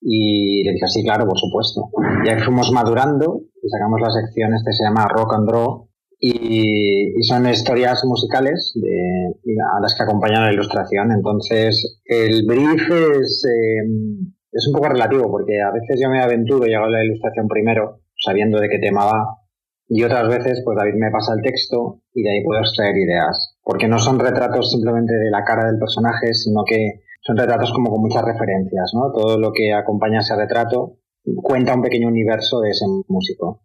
Y 0.00 0.64
le 0.64 0.72
dije, 0.72 0.86
sí, 0.86 1.02
claro, 1.02 1.26
por 1.26 1.38
supuesto. 1.38 1.88
Y 2.24 2.28
ahí 2.28 2.40
fuimos 2.42 2.70
madurando 2.72 3.40
y 3.62 3.68
sacamos 3.68 4.00
la 4.00 4.10
sección, 4.10 4.54
este 4.54 4.72
se 4.72 4.84
llama 4.84 5.08
Rock 5.08 5.34
and 5.34 5.48
Draw, 5.48 5.88
y, 6.20 7.22
son 7.22 7.48
historias 7.48 8.02
musicales 8.04 8.72
de, 8.74 9.54
a 9.76 9.80
las 9.80 9.94
que 9.94 10.02
acompañan 10.02 10.44
la 10.44 10.52
ilustración. 10.52 11.12
Entonces, 11.12 12.00
el 12.04 12.46
brief 12.46 12.90
es, 12.90 13.44
eh, 13.48 13.84
es 14.52 14.66
un 14.68 14.74
poco 14.74 14.88
relativo, 14.88 15.30
porque 15.30 15.60
a 15.60 15.70
veces 15.70 16.00
yo 16.00 16.10
me 16.10 16.22
aventuro 16.22 16.66
y 16.66 16.74
hago 16.74 16.88
la 16.88 17.04
ilustración 17.04 17.48
primero, 17.48 18.00
sabiendo 18.16 18.58
de 18.58 18.68
qué 18.68 18.78
tema 18.78 19.04
va, 19.04 19.44
y 19.88 20.02
otras 20.02 20.28
veces, 20.28 20.62
pues 20.64 20.76
David 20.76 20.94
me 20.96 21.10
pasa 21.10 21.34
el 21.34 21.42
texto 21.42 22.00
y 22.14 22.22
de 22.22 22.30
ahí 22.30 22.44
puedo 22.44 22.60
extraer 22.60 22.96
ideas. 22.96 23.56
Porque 23.62 23.88
no 23.88 23.98
son 23.98 24.18
retratos 24.18 24.70
simplemente 24.70 25.14
de 25.14 25.30
la 25.30 25.44
cara 25.44 25.66
del 25.66 25.78
personaje, 25.78 26.32
sino 26.32 26.64
que 26.64 27.02
son 27.20 27.36
retratos 27.36 27.72
como 27.72 27.90
con 27.90 28.00
muchas 28.00 28.24
referencias, 28.24 28.92
¿no? 28.94 29.12
Todo 29.12 29.38
lo 29.38 29.52
que 29.52 29.72
acompaña 29.72 30.20
ese 30.20 30.36
retrato 30.36 30.98
cuenta 31.42 31.74
un 31.74 31.82
pequeño 31.82 32.08
universo 32.08 32.60
de 32.60 32.70
ese 32.70 32.86
músico. 33.08 33.62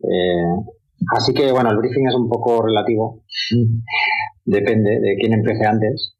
Eh, 0.00 0.74
así 1.16 1.32
que, 1.34 1.52
bueno, 1.52 1.70
el 1.70 1.78
briefing 1.78 2.08
es 2.08 2.14
un 2.14 2.28
poco 2.28 2.62
relativo. 2.62 3.24
Depende 4.44 4.90
de 5.00 5.16
quién 5.20 5.32
empiece 5.32 5.66
antes. 5.66 6.16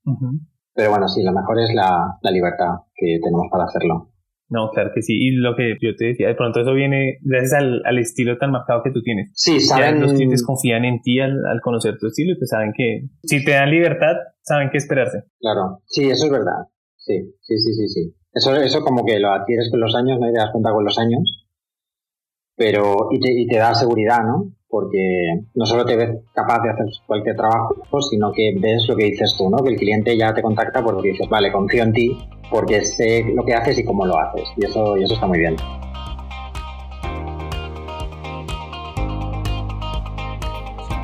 Pero 0.75 0.91
bueno, 0.91 1.09
sí, 1.09 1.23
lo 1.23 1.33
mejor 1.33 1.61
es 1.61 1.75
la 1.75 2.31
libertad 2.31 2.85
que 2.95 3.19
tenemos 3.23 3.47
para 3.51 3.65
hacerlo. 3.65 4.15
No, 4.49 4.71
claro 4.71 4.91
que 4.95 5.03
sí. 5.03 5.15
Y 5.19 5.31
lo 5.33 5.57
que 5.57 5.77
yo 5.81 5.97
te 5.97 6.07
decía, 6.07 6.29
de 6.29 6.35
pronto 6.35 6.61
eso 6.61 6.75
viene 6.75 7.19
gracias 7.23 7.55
al, 7.55 7.99
estilo 7.99 8.37
tan 8.39 8.51
marcado 8.51 8.83
que 8.85 8.91
tú 8.91 9.03
tienes. 9.03 9.31
Sí, 9.35 9.61
saben. 9.61 10.01
los 10.01 10.13
clientes 10.13 10.45
confían 10.45 10.85
en 10.85 11.01
ti 11.01 11.19
al, 11.21 11.61
conocer 11.63 11.99
tu 11.99 12.09
estilo 12.09 12.33
y 12.33 12.37
pues 12.37 12.51
saben 12.51 12.73
que 12.77 13.09
si 13.25 13.45
te 13.45 13.53
dan 13.53 13.71
libertad, 13.71 14.15
saben 14.43 14.69
qué 14.71 14.79
esperarse. 14.79 15.25
Claro, 15.41 15.83
sí, 15.87 16.09
eso 16.09 16.27
es 16.27 16.31
verdad. 16.31 16.69
Sí, 16.97 17.35
sí, 17.41 17.59
sí, 17.59 17.73
sí, 17.75 17.89
sí. 17.89 18.15
Eso, 18.33 18.55
eso 18.57 18.81
como 18.83 19.05
que 19.05 19.19
lo 19.19 19.33
adquieres 19.33 19.71
con 19.71 19.81
los 19.81 19.95
años, 19.95 20.19
no 20.21 20.29
y 20.29 20.33
te 20.33 20.39
das 20.39 20.51
cuenta 20.53 20.71
con 20.71 20.85
los 20.85 20.99
años. 20.99 21.49
Pero, 22.57 23.09
y 23.11 23.21
te, 23.21 23.33
y 23.33 23.47
te 23.47 23.57
da 23.57 23.75
seguridad, 23.75 24.23
¿no? 24.25 24.53
Porque 24.75 25.41
no 25.55 25.67
solo 25.67 25.85
te 25.85 25.95
ves 25.95 26.11
capaz 26.35 26.61
de 26.65 26.71
hacer 26.71 26.87
cualquier 27.07 27.37
trabajo, 27.37 27.77
sino 28.11 28.33
que 28.33 28.57
ves 28.59 28.85
lo 28.89 28.97
que 28.97 29.05
dices 29.05 29.37
tú, 29.39 29.49
¿no? 29.49 29.63
Que 29.63 29.71
el 29.71 29.77
cliente 29.77 30.19
ya 30.19 30.35
te 30.35 30.43
contacta 30.43 30.83
porque 30.83 31.11
dices, 31.11 31.29
vale, 31.29 31.53
confío 31.53 31.85
en 31.85 31.93
ti 31.93 32.19
porque 32.51 32.81
sé 32.85 33.25
lo 33.37 33.45
que 33.45 33.55
haces 33.55 33.79
y 33.79 33.85
cómo 33.85 34.05
lo 34.05 34.19
haces. 34.19 34.49
Y 34.57 34.65
eso, 34.65 34.97
y 34.97 35.05
eso 35.05 35.15
está 35.15 35.29
muy 35.29 35.39
bien. 35.39 35.55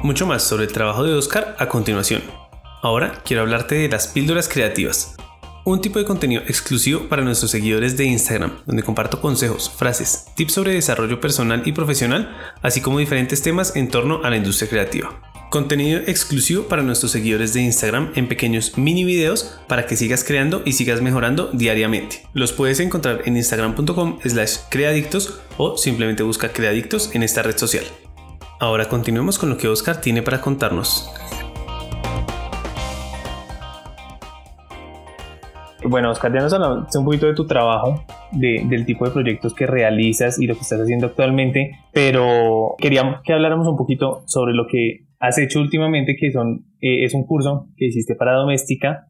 Mucho 0.03 0.27
más 0.27 0.43
sobre 0.43 0.65
el 0.65 0.73
trabajo 0.73 1.05
de 1.05 1.15
Oscar 1.15 1.55
a 1.57 1.69
continuación. 1.69 2.23
Ahora 2.83 3.13
quiero 3.25 3.43
hablarte 3.43 3.77
de 3.77 3.89
las 3.89 4.09
píldoras 4.09 4.49
creativas, 4.49 5.17
un 5.65 5.81
tipo 5.81 5.99
de 5.99 6.05
contenido 6.05 6.43
exclusivo 6.43 7.09
para 7.09 7.23
nuestros 7.23 7.51
seguidores 7.51 7.97
de 7.97 8.05
Instagram, 8.05 8.59
donde 8.67 8.83
comparto 8.83 9.21
consejos, 9.21 9.71
frases, 9.71 10.27
tips 10.35 10.55
sobre 10.55 10.75
desarrollo 10.75 11.21
personal 11.21 11.63
y 11.65 11.73
profesional, 11.73 12.37
así 12.63 12.81
como 12.81 12.99
diferentes 12.99 13.43
temas 13.43 13.77
en 13.77 13.89
torno 13.89 14.23
a 14.25 14.31
la 14.31 14.37
industria 14.37 14.71
creativa. 14.71 15.21
Contenido 15.51 16.01
exclusivo 16.07 16.69
para 16.69 16.83
nuestros 16.83 17.11
seguidores 17.11 17.53
de 17.53 17.63
Instagram 17.63 18.13
en 18.15 18.29
pequeños 18.29 18.79
mini 18.79 19.03
videos 19.03 19.59
para 19.67 19.85
que 19.85 19.97
sigas 19.97 20.23
creando 20.23 20.63
y 20.65 20.73
sigas 20.75 21.03
mejorando 21.03 21.51
diariamente. 21.53 22.25
Los 22.35 22.53
puedes 22.53 22.79
encontrar 22.79 23.23
en 23.25 23.37
instagram.com 23.37 24.21
slash 24.25 24.59
creadictos 24.71 25.41
o 25.57 25.77
simplemente 25.77 26.23
busca 26.23 26.53
creadictos 26.53 27.11
en 27.15 27.25
esta 27.25 27.43
red 27.43 27.59
social. 27.59 27.85
Ahora 28.61 28.89
continuemos 28.89 29.39
con 29.41 29.49
lo 29.51 29.57
que 29.57 29.67
Oscar 29.67 30.01
tiene 30.01 30.23
para 30.23 30.41
contarnos. 30.41 31.11
Bueno, 35.91 36.13
Oscar, 36.13 36.33
ya 36.33 36.39
nos 36.39 36.53
hablaste 36.53 36.99
un 36.99 37.05
poquito 37.05 37.27
de 37.27 37.35
tu 37.35 37.49
trabajo, 37.49 38.05
del 38.31 38.87
tipo 38.87 39.05
de 39.05 39.11
proyectos 39.11 39.55
que 39.55 39.67
realizas 39.67 40.41
y 40.41 40.47
lo 40.47 40.55
que 40.55 40.61
estás 40.61 40.81
haciendo 40.81 41.09
actualmente, 41.09 41.73
pero 41.93 42.77
quería 42.79 43.21
que 43.25 43.33
habláramos 43.33 43.67
un 43.67 43.77
poquito 43.77 44.23
sobre 44.27 44.55
lo 44.55 44.69
que 44.69 45.09
has 45.19 45.37
hecho 45.39 45.59
últimamente, 45.59 46.15
que 46.15 46.31
son, 46.31 46.67
eh, 46.81 47.03
es 47.03 47.13
un 47.13 47.27
curso 47.27 47.67
que 47.77 47.87
hiciste 47.87 48.15
para 48.15 48.35
doméstica, 48.35 49.09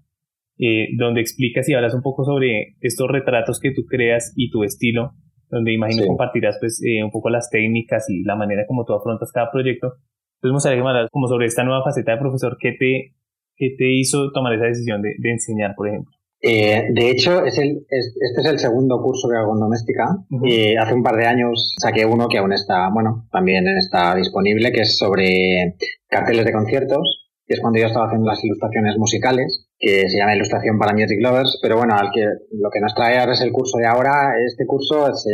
eh, 0.58 0.88
donde 0.96 1.20
explicas 1.20 1.68
y 1.68 1.74
hablas 1.74 1.92
un 1.92 2.00
poco 2.00 2.24
sobre 2.24 2.76
estos 2.80 3.10
retratos 3.10 3.60
que 3.60 3.72
tú 3.72 3.84
creas 3.84 4.32
y 4.34 4.50
tu 4.50 4.64
estilo, 4.64 5.12
donde 5.50 5.74
imagino 5.74 6.06
compartirás 6.06 6.56
pues 6.60 6.82
eh, 6.82 7.04
un 7.04 7.10
poco 7.10 7.28
las 7.28 7.50
técnicas 7.50 8.08
y 8.08 8.22
la 8.24 8.36
manera 8.36 8.64
como 8.66 8.86
tú 8.86 8.94
afrontas 8.94 9.30
cada 9.32 9.50
proyecto. 9.50 9.96
Entonces 10.36 10.44
me 10.44 10.52
gustaría 10.52 10.78
que 10.78 10.84
me 10.84 10.88
hablas 10.88 11.10
como 11.12 11.28
sobre 11.28 11.44
esta 11.44 11.62
nueva 11.62 11.84
faceta 11.84 12.12
de 12.12 12.18
profesor, 12.18 12.56
¿qué 12.58 12.72
te, 12.72 13.16
qué 13.54 13.74
te 13.76 13.92
hizo 13.92 14.32
tomar 14.32 14.54
esa 14.54 14.64
decisión 14.64 15.02
de, 15.02 15.10
de 15.18 15.30
enseñar, 15.30 15.74
por 15.76 15.86
ejemplo? 15.86 16.19
Eh, 16.42 16.88
de 16.92 17.10
hecho, 17.10 17.44
es 17.44 17.58
el, 17.58 17.86
este 17.88 18.40
es 18.40 18.46
el 18.46 18.58
segundo 18.58 19.02
curso 19.02 19.28
que 19.28 19.36
hago 19.36 19.54
en 19.54 19.60
doméstica. 19.60 20.16
y 20.42 20.74
hace 20.76 20.94
un 20.94 21.02
par 21.02 21.16
de 21.16 21.26
años 21.26 21.74
saqué 21.78 22.06
uno 22.06 22.28
que 22.28 22.38
aún 22.38 22.52
está, 22.52 22.88
bueno, 22.92 23.28
también 23.30 23.66
está 23.68 24.14
disponible, 24.14 24.72
que 24.72 24.82
es 24.82 24.96
sobre 24.98 25.76
carteles 26.08 26.46
de 26.46 26.52
conciertos, 26.52 27.28
que 27.46 27.54
es 27.54 27.60
cuando 27.60 27.78
yo 27.78 27.86
estaba 27.86 28.06
haciendo 28.06 28.26
las 28.26 28.42
ilustraciones 28.42 28.96
musicales, 28.96 29.66
que 29.78 30.08
se 30.08 30.18
llama 30.18 30.34
Ilustración 30.34 30.78
para 30.78 30.94
Music 30.94 31.18
Lovers. 31.20 31.58
Pero 31.60 31.76
bueno, 31.76 31.94
al 31.94 32.10
que, 32.12 32.24
lo 32.52 32.70
que 32.70 32.80
nos 32.80 32.94
trae 32.94 33.18
ahora 33.18 33.34
es 33.34 33.40
el 33.42 33.52
curso 33.52 33.76
de 33.78 33.86
ahora. 33.86 34.34
Este 34.46 34.64
curso 34.66 35.08
es, 35.08 35.26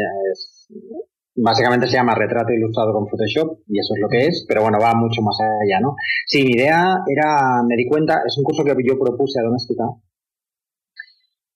básicamente 1.37 1.87
se 1.87 1.95
llama 1.95 2.15
Retrato 2.15 2.53
Ilustrado 2.53 2.93
con 2.93 3.07
Photoshop 3.07 3.59
y 3.69 3.79
eso 3.79 3.95
es 3.95 4.01
lo 4.01 4.09
que 4.09 4.27
es, 4.27 4.45
pero 4.49 4.63
bueno, 4.63 4.79
va 4.81 4.95
mucho 4.95 5.21
más 5.23 5.37
allá, 5.41 5.81
¿no? 5.81 5.95
Sí, 6.27 6.45
mi 6.45 6.53
idea 6.53 6.99
era, 7.07 7.63
me 7.69 7.77
di 7.77 7.87
cuenta, 7.87 8.23
es 8.27 8.37
un 8.39 8.45
curso 8.45 8.65
que 8.65 8.75
yo 8.83 8.99
propuse 8.99 9.39
a 9.39 9.45
doméstica 9.45 9.85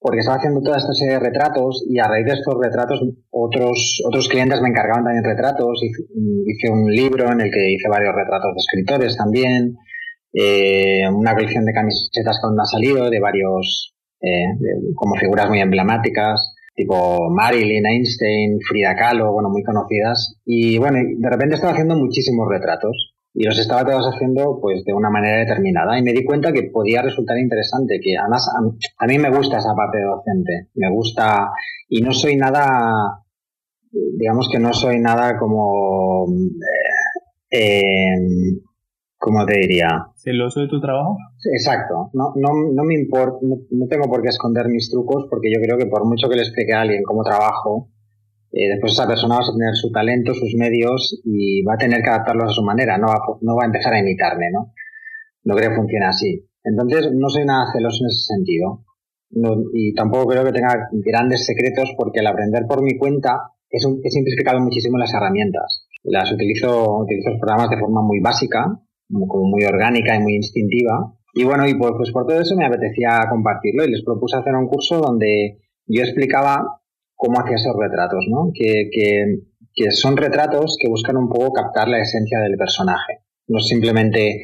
porque 0.01 0.21
estaba 0.21 0.39
haciendo 0.39 0.63
toda 0.63 0.79
esta 0.79 0.95
serie 0.95 1.15
de 1.15 1.21
retratos 1.21 1.85
y 1.87 1.99
a 1.99 2.09
raíz 2.09 2.25
de 2.25 2.33
estos 2.33 2.55
retratos 2.59 3.01
otros, 3.31 4.03
otros 4.07 4.29
clientes 4.29 4.61
me 4.63 4.71
encargaban 4.71 5.05
también 5.05 5.23
retratos. 5.23 5.83
Hice, 5.85 6.71
un 6.71 6.91
libro 6.91 7.31
en 7.31 7.43
el 7.43 7.51
que 7.51 7.73
hice 7.73 7.89
varios 7.89 8.15
retratos 8.15 8.55
de 8.55 8.61
escritores 8.61 9.17
también, 9.17 9.77
eh, 10.33 11.07
una 11.13 11.35
colección 11.35 11.67
de 11.67 11.75
camisetas 11.75 12.41
que 12.41 12.47
aún 12.47 12.59
ha 12.59 12.65
salido 12.65 13.11
de 13.11 13.21
varios, 13.21 13.95
eh, 14.23 14.47
como 14.95 15.17
figuras 15.17 15.51
muy 15.51 15.61
emblemáticas, 15.61 16.55
tipo 16.75 17.29
Marilyn, 17.29 17.85
Einstein, 17.85 18.59
Frida 18.67 18.97
Kahlo, 18.97 19.35
bueno, 19.35 19.51
muy 19.51 19.63
conocidas. 19.63 20.41
Y 20.47 20.79
bueno, 20.79 20.99
de 20.99 21.29
repente 21.29 21.57
estaba 21.57 21.75
haciendo 21.75 21.97
muchísimos 21.97 22.49
retratos 22.49 23.13
y 23.33 23.45
los 23.45 23.59
estaba 23.59 23.85
todos 23.85 24.07
haciendo 24.13 24.59
pues 24.61 24.85
de 24.85 24.93
una 24.93 25.11
manera 25.11 25.39
determinada 25.39 25.99
y 25.99 26.03
me 26.03 26.13
di 26.13 26.25
cuenta 26.25 26.53
que 26.53 26.65
podía 26.65 27.03
resultar 27.03 27.39
interesante 27.39 28.01
que 28.03 28.17
además 28.17 28.49
a, 28.99 29.07
mí 29.07 29.19
me 29.19 29.31
gusta 29.31 29.59
esa 29.59 29.75
parte 29.75 30.03
docente 30.03 30.69
me 30.75 30.91
gusta 30.91 31.51
y 31.89 32.01
no 32.03 32.13
soy 32.13 32.37
nada 32.37 33.23
digamos 33.91 34.49
que 34.51 34.59
no 34.59 34.73
soy 34.73 34.99
nada 34.99 35.39
como 35.39 36.27
eh, 37.51 38.15
¿cómo 39.21 39.45
te 39.45 39.59
diría? 39.61 40.07
¿Celoso 40.17 40.61
de 40.61 40.69
tu 40.69 40.81
trabajo? 40.81 41.17
Exacto. 41.53 42.11
No, 42.15 42.33
no, 42.37 42.49
no 42.73 42.85
me 42.85 42.95
importa, 42.95 43.39
no, 43.43 43.87
tengo 43.87 44.09
por 44.09 44.23
qué 44.23 44.29
esconder 44.29 44.67
mis 44.69 44.91
trucos 44.91 45.27
porque 45.29 45.53
yo 45.53 45.61
creo 45.61 45.77
que 45.77 45.87
por 45.87 46.07
mucho 46.07 46.29
que 46.29 46.37
le 46.37 46.43
explique 46.43 46.73
a 46.73 46.81
alguien 46.81 47.03
cómo 47.05 47.23
trabajo, 47.23 47.91
eh, 48.53 48.69
después 48.69 48.93
esa 48.93 49.07
persona 49.07 49.37
va 49.37 49.43
a 49.43 49.57
tener 49.57 49.75
su 49.75 49.91
talento, 49.93 50.35
sus 50.35 50.55
medios 50.57 51.21
y 51.25 51.63
va 51.63 51.75
a 51.75 51.79
tener 51.79 52.03
que 52.03 52.11
adaptarlos 52.11 52.51
a 52.51 52.55
su 52.55 52.63
manera, 52.63 52.99
no 52.99 53.07
va, 53.07 53.19
no 53.41 53.57
va 53.57 53.63
a 53.63 53.67
empezar 53.67 53.95
a 53.95 54.01
imitarme, 54.01 54.51
¿no? 54.53 54.73
No 55.45 55.55
creo 55.55 55.71
que 55.71 55.77
funcione 55.77 56.07
así. 56.07 56.47
Entonces, 56.65 57.11
no 57.15 57.29
soy 57.29 57.45
nada 57.45 57.73
celoso 57.73 58.05
en 58.05 58.09
ese 58.09 58.25
sentido. 58.35 58.85
y 59.73 59.95
tampoco 59.95 60.27
creo 60.27 60.45
que 60.45 60.53
tenga 60.53 60.89
grandes 60.91 61.47
secretos 61.47 61.95
porque 61.97 62.19
al 62.19 62.27
aprender 62.27 62.67
por 62.67 62.83
mi 62.83 62.99
cuenta 62.99 63.53
he 63.71 64.11
simplificado 64.11 64.61
muchísimo 64.61 64.99
las 64.99 65.15
herramientas. 65.15 65.87
Las 66.03 66.33
utilizo, 66.33 66.99
utilizo 66.99 67.31
los 67.31 67.39
programas 67.39 67.71
de 67.71 67.79
forma 67.79 68.03
muy 68.03 68.21
básica, 68.21 68.67
como 69.09 69.49
muy 69.49 69.65
orgánica 69.65 70.17
y 70.17 70.21
muy 70.21 70.35
instintiva. 70.35 71.15
Y 71.35 71.45
bueno, 71.45 71.69
y 71.69 71.75
pues, 71.75 71.93
pues 71.97 72.11
por 72.11 72.27
todo 72.27 72.41
eso 72.41 72.57
me 72.57 72.67
apetecía 72.67 73.21
compartirlo 73.31 73.85
y 73.85 73.91
les 73.93 74.03
propuse 74.05 74.37
hacer 74.37 74.55
un 74.55 74.67
curso 74.67 74.99
donde 74.99 75.61
yo 75.87 76.03
explicaba 76.03 76.80
cómo 77.21 77.39
hacía 77.39 77.57
esos 77.57 77.77
retratos, 77.79 78.25
¿no? 78.31 78.51
Que, 78.55 78.89
que, 78.91 79.91
son 79.91 80.17
retratos 80.17 80.77
que 80.81 80.89
buscan 80.89 81.17
un 81.17 81.29
poco 81.29 81.53
captar 81.53 81.89
la 81.89 82.01
esencia 82.01 82.41
del 82.41 82.57
personaje. 82.57 83.21
No 83.47 83.61
simplemente, 83.61 84.43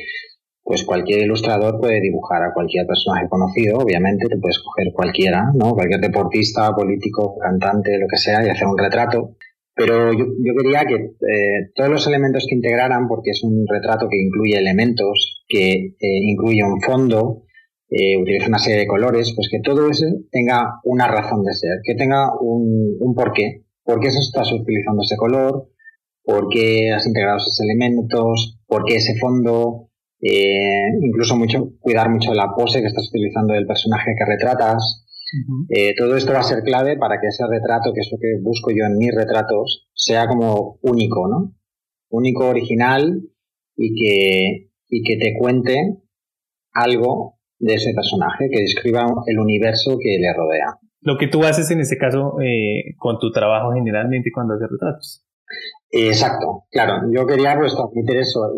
pues 0.62 0.84
cualquier 0.84 1.22
ilustrador 1.22 1.80
puede 1.80 2.00
dibujar 2.00 2.42
a 2.42 2.52
cualquier 2.52 2.86
personaje 2.86 3.28
conocido, 3.28 3.78
obviamente, 3.78 4.28
te 4.28 4.38
puedes 4.38 4.58
coger 4.58 4.92
cualquiera, 4.92 5.50
¿no? 5.54 5.74
Cualquier 5.74 6.00
deportista, 6.00 6.70
político, 6.74 7.36
cantante, 7.38 7.98
lo 7.98 8.06
que 8.08 8.16
sea, 8.18 8.44
y 8.44 8.50
hacer 8.50 8.66
un 8.66 8.78
retrato. 8.78 9.36
Pero 9.74 10.12
yo, 10.12 10.26
quería 10.62 10.84
que 10.86 10.94
eh, 10.94 11.70
todos 11.74 11.90
los 11.90 12.06
elementos 12.06 12.46
que 12.48 12.54
integraran, 12.54 13.08
porque 13.08 13.30
es 13.30 13.42
un 13.42 13.64
retrato 13.68 14.06
que 14.08 14.20
incluye 14.20 14.58
elementos, 14.58 15.44
que 15.48 15.94
eh, 15.98 16.18
incluye 16.22 16.62
un 16.62 16.80
fondo, 16.80 17.42
eh, 17.88 18.16
utiliza 18.16 18.48
una 18.48 18.58
serie 18.58 18.80
de 18.80 18.86
colores, 18.86 19.32
pues 19.36 19.48
que 19.50 19.60
todo 19.60 19.88
eso 19.88 20.06
tenga 20.30 20.80
una 20.84 21.06
razón 21.06 21.44
de 21.44 21.54
ser, 21.54 21.78
que 21.84 21.94
tenga 21.94 22.30
un, 22.40 22.96
un 22.98 23.14
porqué. 23.14 23.64
¿Por 23.84 24.00
qué 24.00 24.08
estás 24.08 24.52
utilizando 24.52 25.02
ese 25.02 25.16
color? 25.16 25.68
¿Por 26.24 26.48
qué 26.48 26.90
has 26.92 27.06
integrado 27.06 27.36
esos 27.36 27.60
elementos? 27.60 28.58
¿Por 28.66 28.84
qué 28.84 28.96
ese 28.96 29.16
fondo? 29.20 29.90
Eh, 30.20 30.88
incluso 31.00 31.36
mucho, 31.36 31.70
cuidar 31.78 32.10
mucho 32.10 32.34
la 32.34 32.52
pose 32.56 32.80
que 32.80 32.88
estás 32.88 33.08
utilizando 33.08 33.54
del 33.54 33.66
personaje 33.66 34.10
que 34.18 34.24
retratas. 34.24 35.04
Eh, 35.68 35.94
todo 35.96 36.16
esto 36.16 36.32
va 36.32 36.40
a 36.40 36.44
ser 36.44 36.62
clave 36.62 36.96
para 36.96 37.20
que 37.20 37.28
ese 37.28 37.44
retrato, 37.48 37.92
que 37.92 38.00
es 38.00 38.08
lo 38.10 38.18
que 38.18 38.40
busco 38.42 38.70
yo 38.70 38.86
en 38.86 38.96
mis 38.96 39.14
retratos, 39.14 39.88
sea 39.94 40.26
como 40.26 40.78
único, 40.82 41.28
¿no? 41.28 41.54
Único, 42.08 42.48
original 42.48 43.22
y 43.76 43.94
que, 43.94 44.70
y 44.88 45.02
que 45.02 45.16
te 45.16 45.36
cuente 45.38 45.98
algo 46.72 47.35
de 47.58 47.74
ese 47.74 47.92
personaje, 47.94 48.48
que 48.50 48.60
describa 48.60 49.06
el 49.26 49.38
universo 49.38 49.96
que 49.98 50.18
le 50.18 50.32
rodea. 50.34 50.78
Lo 51.00 51.16
que 51.16 51.28
tú 51.28 51.44
haces 51.44 51.70
en 51.70 51.80
este 51.80 51.96
caso 51.98 52.40
eh, 52.40 52.94
con 52.98 53.18
tu 53.18 53.30
trabajo 53.30 53.72
generalmente 53.72 54.30
cuando 54.32 54.54
haces 54.54 54.68
retratos. 54.70 55.26
Exacto, 55.90 56.64
claro. 56.70 57.08
Yo 57.14 57.26
quería 57.26 57.56
pues 57.56 57.74
transmitir 57.74 58.16
eso. 58.16 58.52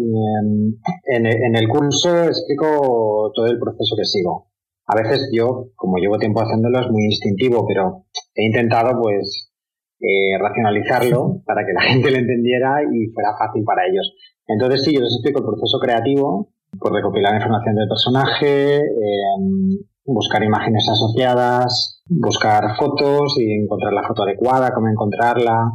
En, 1.04 1.26
en, 1.26 1.56
el 1.56 1.68
curso 1.68 2.24
explico 2.24 3.30
todo 3.34 3.46
el 3.46 3.58
proceso 3.58 3.94
que 3.96 4.04
sigo. 4.04 4.48
A 4.86 4.96
veces 4.96 5.30
yo, 5.32 5.68
como 5.76 5.98
llevo 5.98 6.18
tiempo 6.18 6.40
haciéndolo, 6.40 6.80
es 6.80 6.90
muy 6.90 7.04
instintivo, 7.04 7.66
pero 7.66 8.06
he 8.34 8.46
intentado 8.46 8.98
pues 9.00 9.52
eh, 10.00 10.38
racionalizarlo 10.38 11.42
para 11.46 11.66
que 11.66 11.72
la 11.72 11.82
gente 11.82 12.10
lo 12.10 12.18
entendiera 12.18 12.82
y 12.90 13.08
fuera 13.12 13.36
fácil 13.38 13.62
para 13.64 13.86
ellos. 13.86 14.14
Entonces 14.46 14.84
sí, 14.84 14.94
yo 14.94 15.00
les 15.00 15.12
explico 15.12 15.40
el 15.40 15.46
proceso 15.46 15.78
creativo, 15.78 16.54
por 16.78 16.92
recopilar 16.92 17.34
información 17.34 17.74
del 17.76 17.88
personaje, 17.88 18.76
em, 18.76 19.78
buscar 20.04 20.42
imágenes 20.42 20.88
asociadas, 20.88 22.02
buscar 22.08 22.76
fotos 22.76 23.36
y 23.38 23.52
encontrar 23.52 23.92
la 23.92 24.06
foto 24.06 24.22
adecuada, 24.22 24.72
cómo 24.74 24.88
encontrarla. 24.88 25.72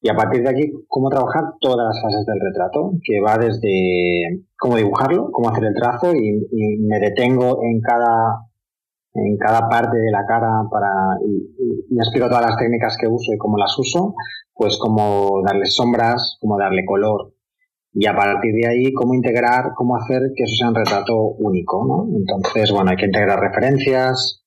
Y 0.00 0.08
a 0.08 0.16
partir 0.16 0.42
de 0.42 0.50
aquí, 0.50 0.72
cómo 0.88 1.08
trabajar 1.10 1.54
todas 1.60 1.86
las 1.86 2.02
fases 2.02 2.26
del 2.26 2.40
retrato, 2.40 2.92
que 3.04 3.20
va 3.20 3.38
desde 3.38 4.44
cómo 4.58 4.76
dibujarlo, 4.76 5.30
cómo 5.30 5.50
hacer 5.50 5.64
el 5.64 5.74
trazo 5.74 6.12
y, 6.14 6.78
me 6.80 6.98
detengo 6.98 7.62
en 7.62 7.80
cada, 7.80 8.46
en 9.14 9.36
cada 9.38 9.68
parte 9.68 9.96
de 9.96 10.10
la 10.10 10.26
cara 10.26 10.62
para, 10.70 10.92
y, 11.24 11.86
y, 11.88 11.98
explico 11.98 12.28
todas 12.28 12.46
las 12.46 12.56
técnicas 12.56 12.96
que 13.00 13.06
uso 13.06 13.32
y 13.32 13.38
cómo 13.38 13.56
las 13.58 13.78
uso, 13.78 14.14
pues 14.54 14.76
cómo 14.80 15.40
darle 15.46 15.66
sombras, 15.66 16.36
cómo 16.40 16.58
darle 16.58 16.84
color, 16.84 17.32
y 17.94 18.06
a 18.06 18.14
partir 18.14 18.54
de 18.54 18.68
ahí 18.68 18.92
cómo 18.92 19.14
integrar, 19.14 19.72
cómo 19.76 19.96
hacer 19.96 20.20
que 20.34 20.44
eso 20.44 20.54
sea 20.56 20.68
un 20.68 20.74
retrato 20.74 21.14
único, 21.38 21.84
¿no? 21.86 22.16
Entonces, 22.16 22.70
bueno, 22.72 22.90
hay 22.90 22.96
que 22.96 23.06
integrar 23.06 23.38
referencias, 23.38 24.42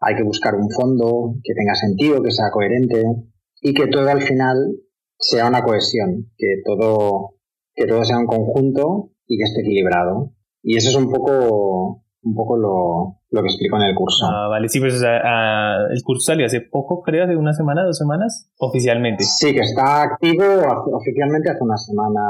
hay 0.00 0.16
que 0.16 0.22
buscar 0.22 0.54
un 0.54 0.70
fondo 0.70 1.36
que 1.42 1.54
tenga 1.54 1.74
sentido, 1.74 2.22
que 2.22 2.30
sea 2.30 2.50
coherente 2.52 3.02
y 3.62 3.72
que 3.72 3.86
todo 3.86 4.08
al 4.08 4.20
final 4.20 4.76
sea 5.18 5.48
una 5.48 5.62
cohesión, 5.62 6.30
que 6.36 6.60
todo, 6.64 7.36
que 7.74 7.86
todo 7.86 8.04
sea 8.04 8.18
un 8.18 8.26
conjunto 8.26 9.12
y 9.26 9.38
que 9.38 9.44
esté 9.44 9.62
equilibrado. 9.62 10.34
Y 10.62 10.76
eso 10.76 10.90
es 10.90 10.96
un 10.96 11.10
poco 11.10 12.03
un 12.24 12.34
poco 12.34 12.56
lo, 12.56 13.20
lo 13.30 13.42
que 13.42 13.48
explico 13.48 13.76
en 13.76 13.82
el 13.82 13.94
curso. 13.94 14.26
Ah, 14.26 14.48
vale, 14.48 14.68
sí, 14.68 14.80
pues 14.80 14.94
o 14.94 14.98
sea, 14.98 15.20
ah, 15.22 15.76
el 15.90 16.02
curso 16.02 16.32
salió 16.32 16.46
hace 16.46 16.62
poco, 16.62 17.02
creo, 17.02 17.24
hace 17.24 17.36
una 17.36 17.52
semana, 17.52 17.84
dos 17.84 17.98
semanas, 17.98 18.50
oficialmente. 18.58 19.24
Sí, 19.24 19.52
que 19.52 19.60
está 19.60 20.02
activo 20.02 20.44
oficialmente 20.92 21.50
hace 21.50 21.62
una 21.62 21.76
semana 21.76 22.20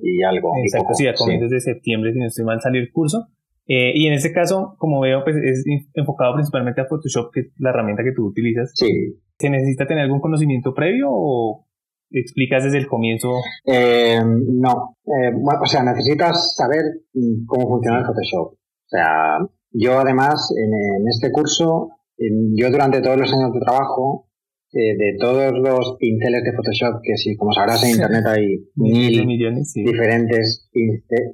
y 0.00 0.22
algo. 0.22 0.52
Exacto, 0.62 0.94
sí, 0.94 1.06
a 1.06 1.14
comienzos 1.14 1.50
de 1.50 1.60
septiembre, 1.60 2.12
si 2.12 2.18
no 2.18 2.26
estoy 2.26 2.44
mal, 2.44 2.60
salió 2.60 2.80
el 2.80 2.92
curso. 2.92 3.28
Eh, 3.66 3.92
y 3.94 4.08
en 4.08 4.14
este 4.14 4.32
caso, 4.32 4.74
como 4.78 5.00
veo, 5.00 5.22
pues 5.22 5.36
es 5.36 5.64
enfocado 5.94 6.34
principalmente 6.34 6.80
a 6.80 6.86
Photoshop, 6.86 7.30
que 7.32 7.40
es 7.40 7.46
la 7.58 7.70
herramienta 7.70 8.02
que 8.02 8.12
tú 8.12 8.26
utilizas. 8.26 8.72
Sí. 8.74 9.16
¿Se 9.38 9.48
necesita 9.48 9.86
tener 9.86 10.04
algún 10.04 10.20
conocimiento 10.20 10.74
previo 10.74 11.06
o 11.08 11.66
explicas 12.10 12.64
desde 12.64 12.78
el 12.78 12.88
comienzo? 12.88 13.28
Eh, 13.64 14.20
no. 14.24 14.96
Eh, 15.06 15.30
bueno, 15.32 15.60
o 15.62 15.66
sea, 15.66 15.84
necesitas 15.84 16.56
saber 16.56 16.82
mm, 17.14 17.46
cómo 17.46 17.68
funciona 17.68 18.00
el 18.00 18.06
Photoshop. 18.06 18.59
O 18.90 18.96
sea, 18.96 19.38
yo 19.70 20.00
además 20.00 20.52
en, 20.56 21.06
este 21.08 21.30
curso, 21.30 21.90
yo 22.18 22.70
durante 22.70 23.00
todos 23.00 23.18
los 23.18 23.32
años 23.32 23.52
de 23.52 23.60
trabajo, 23.60 24.26
eh, 24.72 24.96
de 24.98 25.16
todos 25.20 25.52
los 25.52 25.96
pinceles 25.98 26.42
de 26.42 26.52
Photoshop, 26.52 27.00
que 27.02 27.16
si 27.16 27.36
como 27.36 27.52
sabrás 27.52 27.84
en 27.84 27.90
Internet 27.90 28.24
hay 28.26 28.68
mil 28.74 29.26
millones, 29.26 29.72
diferentes 29.74 30.68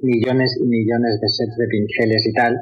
millones 0.01 0.59
y 0.61 0.67
millones 0.67 1.19
de 1.19 1.27
sets 1.29 1.57
de 1.57 1.67
pinceles 1.67 2.27
y 2.27 2.33
tal, 2.33 2.57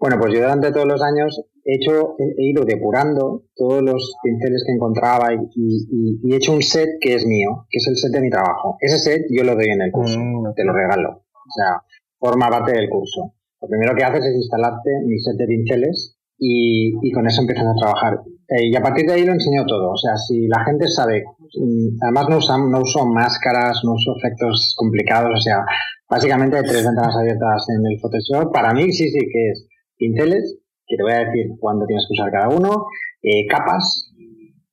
bueno, 0.00 0.16
pues 0.18 0.34
yo 0.34 0.40
durante 0.40 0.72
todos 0.72 0.86
los 0.86 1.02
años 1.02 1.40
he, 1.64 1.76
hecho, 1.76 2.16
he 2.18 2.50
ido 2.50 2.64
depurando 2.64 3.44
todos 3.54 3.82
los 3.82 4.16
pinceles 4.22 4.64
que 4.66 4.72
encontraba 4.72 5.32
y, 5.32 6.32
he 6.32 6.36
hecho 6.36 6.52
un 6.52 6.62
set 6.62 6.88
que 7.00 7.14
es 7.14 7.24
mío, 7.24 7.66
que 7.70 7.78
es 7.78 7.86
el 7.86 7.96
set 7.96 8.12
de 8.12 8.20
mi 8.20 8.30
trabajo. 8.30 8.76
Ese 8.80 8.98
set 8.98 9.26
yo 9.30 9.44
lo 9.44 9.54
doy 9.54 9.68
en 9.68 9.82
el 9.82 9.92
curso, 9.92 10.18
mm, 10.18 10.54
te 10.54 10.64
lo 10.64 10.72
regalo. 10.72 11.10
O 11.10 11.52
sea, 11.54 11.80
forma 12.18 12.48
parte 12.48 12.72
del 12.72 12.88
curso. 12.88 13.33
Lo 13.64 13.68
primero 13.70 13.96
que 13.96 14.04
haces 14.04 14.24
es 14.26 14.36
instalarte 14.36 14.90
mi 15.06 15.18
set 15.18 15.36
de 15.38 15.46
pinceles 15.46 16.18
y, 16.38 17.10
con 17.12 17.26
eso 17.26 17.40
empiezas 17.40 17.64
a 17.64 17.80
trabajar. 17.80 18.20
Eh, 18.48 18.68
y 18.68 18.76
a 18.76 18.82
partir 18.82 19.06
de 19.06 19.14
ahí 19.14 19.24
lo 19.24 19.32
enseño 19.32 19.64
todo. 19.64 19.92
O 19.92 19.96
sea, 19.96 20.16
si 20.16 20.46
la 20.48 20.62
gente 20.66 20.86
sabe, 20.88 21.24
mm, 21.58 21.96
además 22.02 22.28
no, 22.28 22.36
usan, 22.38 22.70
no 22.70 22.80
uso 22.80 23.06
máscaras, 23.06 23.80
no 23.84 23.92
uso 23.94 24.16
efectos 24.18 24.74
complicados, 24.76 25.32
o 25.34 25.40
sea, 25.40 25.64
básicamente 26.10 26.58
hay 26.58 26.64
tres 26.64 26.84
ventanas 26.84 27.16
abiertas 27.16 27.64
en 27.70 27.86
el 27.90 27.98
Photoshop. 28.00 28.52
Para 28.52 28.74
mí 28.74 28.92
sí, 28.92 29.08
sí 29.08 29.18
que 29.32 29.50
es 29.50 29.66
pinceles, 29.96 30.58
que 30.86 30.96
te 30.96 31.02
voy 31.02 31.12
a 31.12 31.24
decir 31.24 31.52
cuándo 31.58 31.86
tienes 31.86 32.04
que 32.06 32.20
usar 32.20 32.30
cada 32.30 32.50
uno, 32.50 32.84
eh, 33.22 33.46
capas 33.48 34.12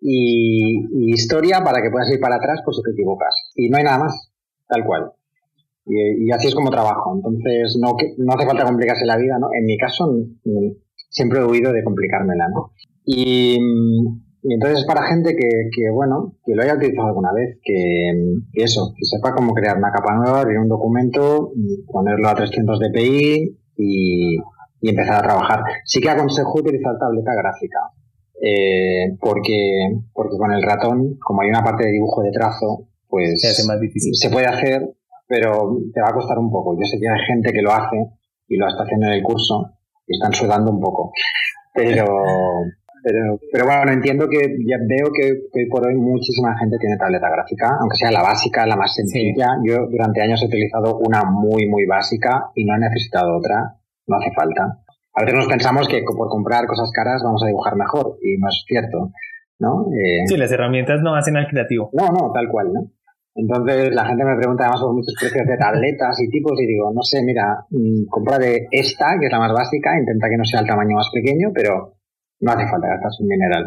y, 0.02 1.14
historia 1.14 1.64
para 1.64 1.82
que 1.82 1.90
puedas 1.90 2.12
ir 2.12 2.20
para 2.20 2.36
atrás 2.36 2.60
por 2.66 2.76
si 2.76 2.82
te 2.84 2.92
equivocas. 2.92 3.34
Y 3.56 3.70
no 3.70 3.78
hay 3.78 3.86
nada 3.86 4.00
más, 4.00 4.32
tal 4.68 4.84
cual. 4.86 5.14
Y, 5.86 6.32
así 6.32 6.48
es 6.48 6.56
como 6.56 6.70
trabajo. 6.70 7.16
Entonces, 7.16 7.78
no, 7.82 7.96
no 8.18 8.34
hace 8.34 8.46
falta 8.46 8.66
complicarse 8.66 9.06
la 9.06 9.18
vida, 9.18 9.38
¿no? 9.40 9.48
En 9.58 9.66
mi 9.66 9.78
caso, 9.78 10.14
siempre 11.10 11.40
he 11.40 11.46
huido 11.46 11.74
de 11.74 11.84
complicármela, 11.84 12.48
¿no? 12.50 12.72
Y, 13.06 13.58
entonces 14.44 14.80
es 14.80 14.86
para 14.86 15.06
gente 15.08 15.36
que, 15.36 15.90
bueno, 15.94 16.36
que 16.44 16.56
lo 16.56 16.64
haya 16.64 16.76
utilizado 16.76 17.10
alguna 17.10 17.32
vez, 17.34 17.60
que, 17.64 18.12
eso, 18.54 18.92
que 18.98 19.06
sepa 19.06 19.36
cómo 19.36 19.54
crear 19.54 19.78
una 19.78 19.92
capa 19.92 20.16
nueva, 20.16 20.42
abrir 20.42 20.58
un 20.58 20.70
documento, 20.70 21.52
ponerlo 21.88 22.28
a 22.28 22.36
300 22.36 22.80
dpi 22.80 23.60
y, 23.78 24.38
y 24.82 24.90
empezar 24.90 25.20
a 25.20 25.28
trabajar. 25.28 25.64
Sí 25.86 26.02
que 26.02 26.10
aconsejo 26.10 26.60
utilizar 26.60 26.98
tableta 26.98 27.32
gráfica, 27.36 27.80
eh, 28.42 29.16
porque, 29.20 30.02
porque 30.14 30.38
con 30.38 30.52
el 30.52 30.64
ratón, 30.64 31.18
como 31.20 31.42
hay 31.42 31.50
una 31.50 31.64
parte 31.64 31.86
de 31.86 31.92
dibujo 31.92 32.24
de 32.24 32.32
trazo, 32.32 32.88
pues 33.08 33.40
se 33.40 33.50
hace 33.50 33.68
más 33.68 33.80
difícil. 33.80 34.16
Se 34.16 34.30
puede 34.30 34.48
hacer, 34.48 34.82
pero 35.32 35.78
te 35.94 36.02
va 36.02 36.10
a 36.10 36.14
costar 36.14 36.38
un 36.38 36.52
poco. 36.52 36.76
Yo 36.76 36.84
sé 36.84 37.00
que 37.00 37.08
hay 37.08 37.26
gente 37.26 37.54
que 37.54 37.62
lo 37.62 37.72
hace 37.72 37.96
y 38.50 38.58
lo 38.58 38.68
está 38.68 38.84
haciendo 38.84 39.08
en 39.08 39.14
el 39.14 39.24
curso 39.24 39.72
y 40.06 40.16
están 40.18 40.34
sudando 40.34 40.72
un 40.72 40.82
poco. 40.82 41.14
Pero, 41.74 42.06
pero, 43.04 43.40
pero 43.50 43.66
bueno, 43.66 43.94
entiendo 43.94 44.28
que 44.28 44.58
ya 44.68 44.76
veo 44.86 45.08
que, 45.16 45.32
hoy 45.56 45.70
por 45.70 45.88
hoy 45.88 45.96
muchísima 45.96 46.58
gente 46.60 46.78
tiene 46.78 46.98
tableta 46.98 47.30
gráfica, 47.30 47.78
aunque 47.80 47.96
sea 47.96 48.12
la 48.12 48.22
básica, 48.22 48.68
la 48.68 48.76
más 48.76 48.94
sencilla. 48.94 49.56
Yo 49.64 49.88
durante 49.90 50.22
años 50.22 50.44
he 50.44 50.48
utilizado 50.48 50.98
una 50.98 51.24
muy, 51.24 51.66
muy 51.70 51.86
básica 51.86 52.52
y 52.54 52.66
no 52.66 52.76
he 52.76 52.80
necesitado 52.80 53.38
otra 53.38 53.78
no 54.08 54.18
hace 54.18 54.32
falta. 54.36 54.80
A 55.14 55.22
veces 55.22 55.36
nos 55.36 55.48
pensamos 55.48 55.88
que 55.88 56.04
por 56.04 56.28
comprar 56.28 56.68
cosas 56.68 56.92
caras 56.94 57.22
vamos 57.24 57.42
a 57.44 57.48
dibujar 57.48 57.78
mejor 57.78 58.18
y 58.22 58.38
no 58.38 58.50
es 58.50 58.64
cierto, 58.68 59.12
¿no? 59.60 59.88
Eh, 59.94 60.28
sí, 60.28 60.36
las 60.36 60.52
herramientas 60.52 61.02
no 61.02 61.16
hacen 61.16 61.38
al 61.38 61.48
creativo. 61.48 61.90
No, 61.94 62.08
no, 62.08 62.32
tal 62.34 62.50
cual, 62.50 62.74
¿no? 62.74 62.92
Entonces 63.42 63.90
la 63.92 64.06
gente 64.06 64.24
me 64.24 64.38
pregunta 64.38 64.66
además 64.66 64.82
por 64.82 64.94
muchos 64.94 65.16
precios 65.20 65.48
de 65.48 65.58
tabletas 65.58 66.16
y 66.22 66.30
tipos 66.30 66.54
y 66.62 66.68
digo, 66.68 66.94
no 66.94 67.02
sé, 67.02 67.24
mira, 67.24 67.66
mm, 67.72 68.06
compra 68.08 68.38
de 68.38 68.68
esta, 68.70 69.18
que 69.20 69.26
es 69.26 69.32
la 69.32 69.40
más 69.40 69.52
básica, 69.52 69.98
intenta 69.98 70.30
que 70.30 70.38
no 70.38 70.46
sea 70.46 70.60
el 70.62 70.68
tamaño 70.68 70.96
más 70.96 71.10
pequeño, 71.12 71.50
pero 71.54 71.98
no 72.40 72.52
hace 72.52 72.70
falta 72.70 72.88
gastar 72.88 73.10
un 73.20 73.28
mineral. 73.28 73.66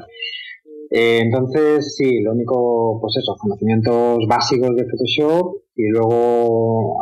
Eh, 0.91 1.21
entonces, 1.23 1.97
sí, 1.97 2.23
lo 2.23 2.33
único, 2.33 3.01
pues 3.01 3.17
eso, 3.17 3.35
conocimientos 3.37 4.19
básicos 4.29 4.77
de 4.77 4.85
Photoshop 4.85 5.57
y 5.75 5.89
luego, 5.89 6.99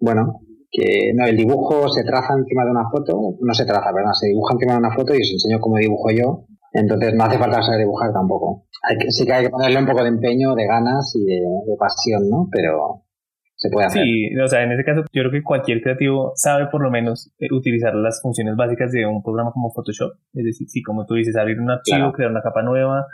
bueno, 0.00 0.40
que 0.72 1.12
no, 1.14 1.26
el 1.26 1.36
dibujo 1.36 1.88
se 1.88 2.02
traza 2.02 2.34
encima 2.34 2.64
de 2.64 2.70
una 2.72 2.90
foto, 2.90 3.36
no 3.38 3.54
se 3.54 3.64
traza, 3.64 3.92
perdón, 3.94 4.14
se 4.14 4.26
dibuja 4.26 4.54
encima 4.54 4.72
de 4.72 4.78
una 4.78 4.94
foto 4.94 5.14
y 5.14 5.22
os 5.22 5.30
enseño 5.30 5.60
cómo 5.60 5.76
dibujo 5.76 6.10
yo. 6.10 6.46
Entonces 6.72 7.14
no 7.14 7.24
hace 7.24 7.38
falta 7.38 7.62
saber 7.62 7.80
dibujar 7.80 8.12
tampoco. 8.12 8.64
Hay 8.82 8.98
que, 8.98 9.10
sí 9.10 9.24
que 9.24 9.32
hay 9.32 9.44
que 9.44 9.50
ponerle 9.50 9.78
un 9.78 9.86
poco 9.86 10.02
de 10.02 10.08
empeño, 10.08 10.54
de 10.54 10.66
ganas 10.66 11.14
y 11.14 11.24
de, 11.24 11.40
pasión, 11.78 12.28
¿no? 12.28 12.48
Pero 12.50 13.04
se 13.54 13.70
puede 13.70 13.86
hacer. 13.86 14.02
Sí, 14.02 14.36
o 14.36 14.48
sea, 14.48 14.64
en 14.64 14.72
ese 14.72 14.84
caso 14.84 15.02
yo 15.12 15.22
creo 15.22 15.30
que 15.30 15.42
cualquier 15.42 15.80
creativo 15.82 16.32
sabe 16.34 16.66
por 16.66 16.82
lo 16.82 16.90
menos 16.90 17.32
eh, 17.38 17.46
utilizar 17.52 17.94
las 17.94 18.20
funciones 18.20 18.56
básicas 18.56 18.90
de 18.90 19.06
un 19.06 19.22
programa 19.22 19.52
como 19.52 19.72
Photoshop. 19.72 20.12
Es 20.34 20.44
decir, 20.44 20.68
sí, 20.68 20.82
como 20.82 21.06
tú 21.06 21.14
dices, 21.14 21.36
abrir 21.36 21.60
un 21.60 21.70
archivo, 21.70 22.12
crear 22.12 22.30
una 22.30 22.42
capa 22.42 22.62
nueva, 22.62 23.06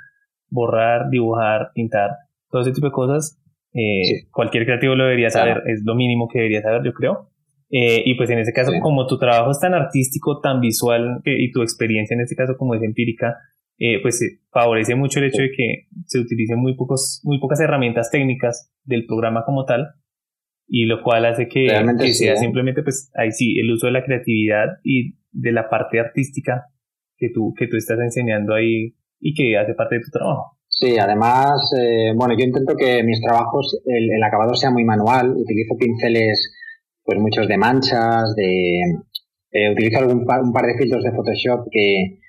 borrar, 0.49 1.11
dibujar, 1.11 1.71
pintar, 1.75 2.13
todo 2.51 2.63
ese 2.63 2.73
tipo 2.73 2.87
de 2.87 2.93
cosas. 2.93 3.39
Eh, 3.75 4.27
cualquier 4.33 4.65
creativo 4.65 4.95
lo 4.95 5.05
debería 5.05 5.29
saber, 5.29 5.63
es 5.67 5.83
lo 5.85 5.95
mínimo 5.95 6.29
que 6.29 6.39
debería 6.39 6.63
saber, 6.63 6.83
yo 6.83 6.93
creo. 6.93 7.31
Eh, 7.71 8.03
y 8.07 8.15
pues 8.15 8.31
en 8.31 8.39
este 8.39 8.55
caso, 8.55 8.73
como 8.81 9.07
tu 9.07 9.19
trabajo 9.19 9.51
es 9.51 9.61
tan 9.61 9.75
artístico, 9.75 10.41
tan 10.41 10.61
visual 10.61 11.21
y 11.25 11.53
tu 11.53 11.61
experiencia 11.61 12.15
en 12.15 12.23
este 12.23 12.35
caso 12.35 12.57
como 12.57 12.75
es 12.75 12.83
empírica, 12.83 13.37
eh, 13.79 14.01
pues 14.03 14.21
favorece 14.51 14.95
mucho 14.95 15.21
el 15.21 15.27
hecho 15.27 15.43
de 15.43 15.51
que 15.51 15.87
se 16.07 16.19
utilicen 16.19 16.59
muy, 16.59 16.75
pocos, 16.77 17.21
muy 17.25 17.39
pocas 17.41 17.61
herramientas 17.61 18.11
técnicas 18.11 18.73
del 18.85 19.07
programa 19.07 19.45
como 19.45 19.65
tal, 19.65 19.95
y 20.67 20.85
lo 20.85 21.03
cual 21.03 21.25
hace 21.25 21.49
que, 21.49 21.69
sea 22.13 22.35
¿eh? 22.35 22.37
simplemente, 22.37 22.83
pues 22.83 23.11
ahí 23.15 23.33
sí, 23.33 23.59
el 23.59 23.71
uso 23.71 23.87
de 23.87 23.93
la 23.93 24.05
creatividad 24.05 24.79
y 24.85 25.17
de 25.31 25.53
la 25.53 25.69
parte 25.71 26.01
artística 26.01 26.67
que 27.17 27.31
tú, 27.31 27.55
que 27.57 27.67
tú 27.69 27.77
estás 27.77 27.99
enseñando 28.01 28.55
ahí 28.55 28.95
y 29.21 29.35
que 29.35 29.57
hace 29.57 29.75
parte 29.75 29.97
de 29.97 30.03
tu 30.03 30.11
trabajo. 30.11 30.59
Sí, 30.69 30.97
además, 30.99 31.73
bueno, 32.15 32.35
yo 32.39 32.45
intento 32.45 32.77
que 32.77 33.03
mis 33.03 33.21
trabajos, 33.21 33.81
el, 33.87 34.13
el 34.13 34.23
acabado 34.23 34.55
sea 34.55 34.71
muy 34.71 34.85
manual, 34.85 35.31
utilizo 35.37 35.77
pinceles 35.77 36.55
pues 37.09 37.19
muchos 37.19 37.49
de 37.49 37.57
manchas, 37.57 38.35
de 38.37 38.81
eh, 39.51 39.73
utilizo 39.73 39.99
algún 40.01 40.27
un 40.29 40.53
par 40.53 40.67
de 40.67 40.77
filtros 40.77 41.03
de 41.03 41.13
Photoshop 41.13 41.69
que, 41.71 42.21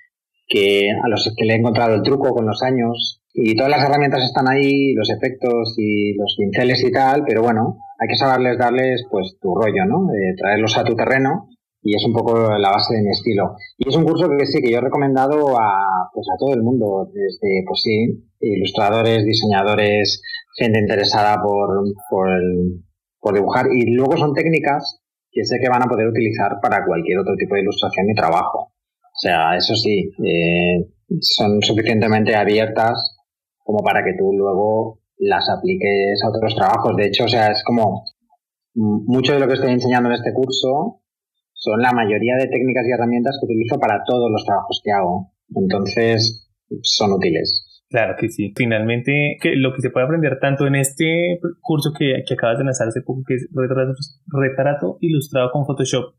que 0.50 0.90
a 0.90 1.08
los 1.08 1.32
que 1.36 1.44
le 1.46 1.54
he 1.54 1.56
encontrado 1.56 1.94
el 1.94 2.02
truco 2.02 2.34
con 2.34 2.44
los 2.44 2.60
años 2.62 3.22
y 3.32 3.56
todas 3.56 3.70
las 3.70 3.88
herramientas 3.88 4.24
están 4.24 4.48
ahí, 4.48 4.92
los 4.94 5.08
efectos 5.08 5.74
y 5.78 6.14
los 6.14 6.34
pinceles 6.36 6.82
y 6.84 6.90
tal, 6.90 7.24
pero 7.24 7.42
bueno, 7.42 7.78
hay 7.98 8.08
que 8.08 8.16
saberles 8.16 8.58
darles 8.58 9.06
pues 9.08 9.38
tu 9.40 9.54
rollo, 9.54 9.84
¿no? 9.86 10.08
traerlos 10.36 10.76
a 10.76 10.84
tu 10.84 10.96
terreno 10.96 11.48
y 11.82 11.96
es 11.96 12.04
un 12.04 12.12
poco 12.12 12.34
la 12.58 12.70
base 12.70 12.96
de 12.96 13.02
mi 13.02 13.10
estilo. 13.10 13.54
Y 13.78 13.88
es 13.88 13.96
un 13.96 14.04
curso 14.04 14.28
que 14.28 14.44
sí, 14.44 14.60
que 14.60 14.70
yo 14.70 14.78
he 14.78 14.82
recomendado 14.82 15.56
a, 15.58 16.10
pues 16.12 16.26
a 16.34 16.36
todo 16.38 16.52
el 16.52 16.62
mundo, 16.62 17.08
desde, 17.12 17.64
pues 17.66 17.80
sí, 17.82 18.28
ilustradores, 18.40 19.24
diseñadores, 19.24 20.20
gente 20.58 20.80
interesada 20.80 21.40
por, 21.40 21.84
por 22.10 22.28
el, 22.28 22.82
por 23.20 23.34
dibujar. 23.34 23.66
Y 23.72 23.94
luego 23.94 24.16
son 24.16 24.34
técnicas 24.34 25.00
que 25.30 25.44
sé 25.44 25.58
que 25.62 25.70
van 25.70 25.82
a 25.82 25.86
poder 25.86 26.08
utilizar 26.08 26.58
para 26.60 26.84
cualquier 26.84 27.18
otro 27.18 27.34
tipo 27.36 27.54
de 27.54 27.62
ilustración 27.62 28.10
y 28.10 28.14
trabajo. 28.14 28.72
O 29.20 29.22
sea, 29.22 29.54
eso 29.54 29.74
sí, 29.74 30.10
eh, 30.24 30.88
son 31.20 31.60
suficientemente 31.60 32.34
abiertas 32.34 33.18
como 33.58 33.84
para 33.84 34.02
que 34.02 34.14
tú 34.18 34.32
luego 34.32 35.00
las 35.18 35.46
apliques 35.50 36.22
a 36.24 36.30
otros 36.30 36.54
trabajos. 36.54 36.96
De 36.96 37.06
hecho, 37.06 37.24
o 37.24 37.28
sea, 37.28 37.48
es 37.48 37.62
como 37.62 38.04
mucho 38.74 39.34
de 39.34 39.40
lo 39.40 39.46
que 39.46 39.54
estoy 39.54 39.72
enseñando 39.72 40.08
en 40.08 40.14
este 40.14 40.32
curso 40.32 41.02
son 41.52 41.82
la 41.82 41.92
mayoría 41.92 42.36
de 42.36 42.48
técnicas 42.48 42.86
y 42.88 42.92
herramientas 42.92 43.36
que 43.38 43.44
utilizo 43.44 43.78
para 43.78 44.02
todos 44.06 44.30
los 44.30 44.42
trabajos 44.46 44.80
que 44.82 44.92
hago. 44.92 45.32
Entonces, 45.54 46.48
son 46.80 47.12
útiles. 47.12 47.84
Claro 47.90 48.14
que 48.18 48.30
sí. 48.30 48.54
Finalmente, 48.56 49.36
que 49.42 49.56
lo 49.56 49.74
que 49.74 49.82
se 49.82 49.90
puede 49.90 50.06
aprender 50.06 50.38
tanto 50.40 50.66
en 50.66 50.76
este 50.76 51.38
curso 51.60 51.92
que, 51.92 52.24
acabas 52.32 52.56
de 52.56 52.64
lanzar 52.64 52.88
hace 52.88 53.02
poco, 53.02 53.22
que 53.26 53.34
es 53.34 53.48
retrato, 54.32 54.96
ilustrado 55.00 55.50
con 55.50 55.66
Photoshop, 55.66 56.14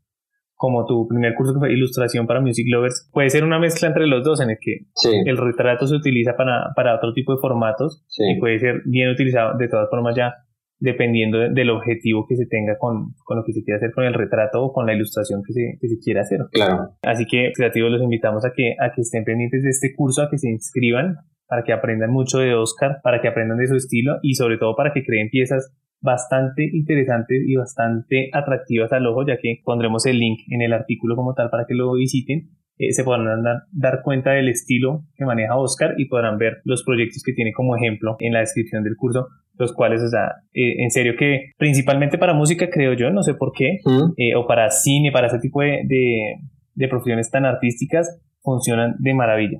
como 0.62 0.86
tu 0.86 1.08
primer 1.08 1.34
curso 1.34 1.54
que 1.54 1.58
fue 1.58 1.72
ilustración 1.72 2.28
para 2.28 2.40
music 2.40 2.66
lovers, 2.70 3.10
puede 3.12 3.30
ser 3.30 3.42
una 3.42 3.58
mezcla 3.58 3.88
entre 3.88 4.06
los 4.06 4.22
dos 4.22 4.40
en 4.40 4.50
el 4.50 4.58
que 4.60 4.86
el 5.26 5.36
retrato 5.36 5.88
se 5.88 5.96
utiliza 5.96 6.36
para, 6.36 6.70
para 6.76 6.94
otro 6.94 7.12
tipo 7.12 7.34
de 7.34 7.40
formatos 7.40 8.06
y 8.16 8.38
puede 8.38 8.60
ser 8.60 8.82
bien 8.84 9.08
utilizado 9.10 9.58
de 9.58 9.66
todas 9.66 9.90
formas 9.90 10.14
ya 10.14 10.34
dependiendo 10.78 11.40
del 11.50 11.68
objetivo 11.70 12.26
que 12.28 12.36
se 12.36 12.46
tenga 12.46 12.78
con, 12.78 13.12
con, 13.24 13.38
lo 13.38 13.44
que 13.44 13.52
se 13.52 13.64
quiera 13.64 13.78
hacer 13.78 13.90
con 13.90 14.04
el 14.04 14.14
retrato 14.14 14.62
o 14.62 14.72
con 14.72 14.86
la 14.86 14.94
ilustración 14.94 15.42
que 15.44 15.52
se, 15.52 15.78
que 15.80 15.88
se 15.88 15.98
quiera 15.98 16.20
hacer. 16.20 16.38
Claro. 16.52 16.90
Así 17.02 17.26
que, 17.26 17.50
creativos, 17.56 17.90
los 17.90 18.00
invitamos 18.00 18.44
a 18.44 18.52
que, 18.54 18.76
a 18.78 18.92
que 18.94 19.00
estén 19.00 19.24
pendientes 19.24 19.64
de 19.64 19.70
este 19.70 19.92
curso, 19.96 20.22
a 20.22 20.30
que 20.30 20.38
se 20.38 20.48
inscriban 20.48 21.16
para 21.48 21.64
que 21.64 21.72
aprendan 21.72 22.12
mucho 22.12 22.38
de 22.38 22.54
Oscar, 22.54 23.00
para 23.02 23.20
que 23.20 23.26
aprendan 23.26 23.58
de 23.58 23.66
su 23.66 23.74
estilo 23.74 24.18
y 24.22 24.36
sobre 24.36 24.58
todo 24.58 24.76
para 24.76 24.92
que 24.92 25.02
creen 25.02 25.28
piezas 25.28 25.72
bastante 26.02 26.68
interesantes 26.72 27.42
y 27.46 27.56
bastante 27.56 28.30
atractivas 28.32 28.92
al 28.92 29.06
ojo, 29.06 29.26
ya 29.26 29.38
que 29.38 29.60
pondremos 29.64 30.04
el 30.06 30.18
link 30.18 30.40
en 30.48 30.62
el 30.62 30.72
artículo 30.72 31.16
como 31.16 31.34
tal 31.34 31.48
para 31.50 31.64
que 31.66 31.74
lo 31.74 31.92
visiten. 31.94 32.50
Eh, 32.78 32.92
se 32.92 33.04
podrán 33.04 33.42
dar, 33.70 34.02
cuenta 34.02 34.32
del 34.32 34.48
estilo 34.48 35.04
que 35.14 35.24
maneja 35.24 35.56
Oscar 35.56 35.94
y 35.98 36.06
podrán 36.06 36.38
ver 36.38 36.62
los 36.64 36.82
proyectos 36.84 37.22
que 37.22 37.32
tiene 37.32 37.52
como 37.52 37.76
ejemplo 37.76 38.16
en 38.18 38.32
la 38.32 38.40
descripción 38.40 38.82
del 38.82 38.96
curso, 38.96 39.28
los 39.56 39.72
cuales, 39.72 40.02
o 40.02 40.08
sea, 40.08 40.26
eh, 40.52 40.82
en 40.82 40.90
serio 40.90 41.14
que 41.16 41.52
principalmente 41.58 42.18
para 42.18 42.34
música 42.34 42.68
creo 42.70 42.94
yo, 42.94 43.10
no 43.10 43.22
sé 43.22 43.34
por 43.34 43.52
qué, 43.52 43.78
eh, 44.16 44.34
o 44.34 44.46
para 44.46 44.70
cine, 44.70 45.12
para 45.12 45.28
ese 45.28 45.38
tipo 45.38 45.60
de, 45.60 45.82
de, 45.86 46.36
de 46.74 46.88
profesiones 46.88 47.30
tan 47.30 47.44
artísticas, 47.44 48.20
funcionan 48.42 48.96
de 48.98 49.14
maravilla. 49.14 49.58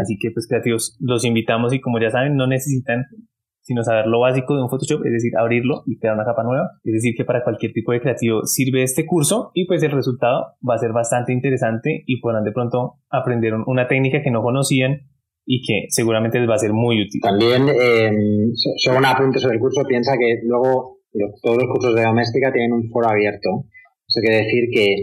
Así 0.00 0.18
que 0.18 0.30
pues 0.32 0.46
creativos, 0.48 0.96
los 1.00 1.24
invitamos 1.24 1.72
y 1.72 1.80
como 1.80 2.00
ya 2.00 2.10
saben, 2.10 2.36
no 2.36 2.46
necesitan 2.46 3.06
sino 3.70 3.84
saber 3.84 4.08
lo 4.08 4.18
básico 4.18 4.56
de 4.56 4.62
un 4.64 4.68
Photoshop, 4.68 5.06
es 5.06 5.12
decir, 5.12 5.30
abrirlo 5.38 5.84
y 5.86 5.96
crear 5.96 6.16
una 6.16 6.24
capa 6.24 6.42
nueva. 6.42 6.72
Es 6.82 6.92
decir, 6.92 7.14
que 7.16 7.24
para 7.24 7.44
cualquier 7.44 7.72
tipo 7.72 7.92
de 7.92 8.00
creativo 8.00 8.44
sirve 8.44 8.82
este 8.82 9.06
curso 9.06 9.52
y 9.54 9.64
pues 9.68 9.80
el 9.84 9.92
resultado 9.92 10.56
va 10.68 10.74
a 10.74 10.78
ser 10.78 10.90
bastante 10.90 11.32
interesante 11.32 12.02
y 12.04 12.20
podrán 12.20 12.42
de 12.42 12.50
pronto 12.50 12.94
aprender 13.10 13.54
una 13.54 13.86
técnica 13.86 14.22
que 14.24 14.32
no 14.32 14.42
conocían 14.42 15.02
y 15.46 15.62
que 15.62 15.86
seguramente 15.88 16.40
les 16.40 16.50
va 16.50 16.56
a 16.56 16.58
ser 16.58 16.72
muy 16.72 17.00
útil. 17.00 17.20
También, 17.22 17.68
eh, 17.68 18.10
solo 18.74 18.98
un 18.98 19.06
apunte 19.06 19.38
sobre 19.38 19.54
el 19.54 19.60
curso, 19.60 19.84
piensa 19.86 20.18
que 20.18 20.40
luego 20.42 20.98
todos 21.40 21.58
los 21.58 21.68
cursos 21.70 21.94
de 21.94 22.02
doméstica 22.02 22.52
tienen 22.52 22.72
un 22.72 22.90
foro 22.90 23.08
abierto. 23.08 23.66
Eso 24.08 24.20
quiere 24.20 24.46
decir 24.46 24.64
que 24.74 24.96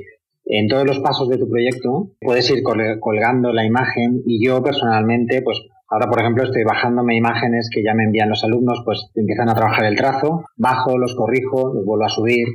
en 0.43 0.67
todos 0.67 0.85
los 0.85 0.99
pasos 0.99 1.29
de 1.29 1.37
tu 1.37 1.49
proyecto 1.49 2.11
puedes 2.19 2.51
ir 2.51 2.63
colgando 2.63 3.53
la 3.53 3.65
imagen 3.65 4.23
y 4.25 4.45
yo 4.45 4.61
personalmente, 4.61 5.41
pues 5.41 5.57
ahora 5.89 6.09
por 6.09 6.19
ejemplo 6.21 6.43
estoy 6.43 6.63
bajándome 6.63 7.15
imágenes 7.15 7.69
que 7.73 7.83
ya 7.83 7.93
me 7.93 8.03
envían 8.03 8.29
los 8.29 8.43
alumnos, 8.43 8.81
pues 8.85 9.09
empiezan 9.15 9.49
a 9.49 9.55
trabajar 9.55 9.85
el 9.85 9.95
trazo, 9.95 10.45
bajo, 10.55 10.97
los 10.97 11.15
corrijo, 11.15 11.73
los 11.73 11.85
vuelvo 11.85 12.05
a 12.05 12.09
subir. 12.09 12.47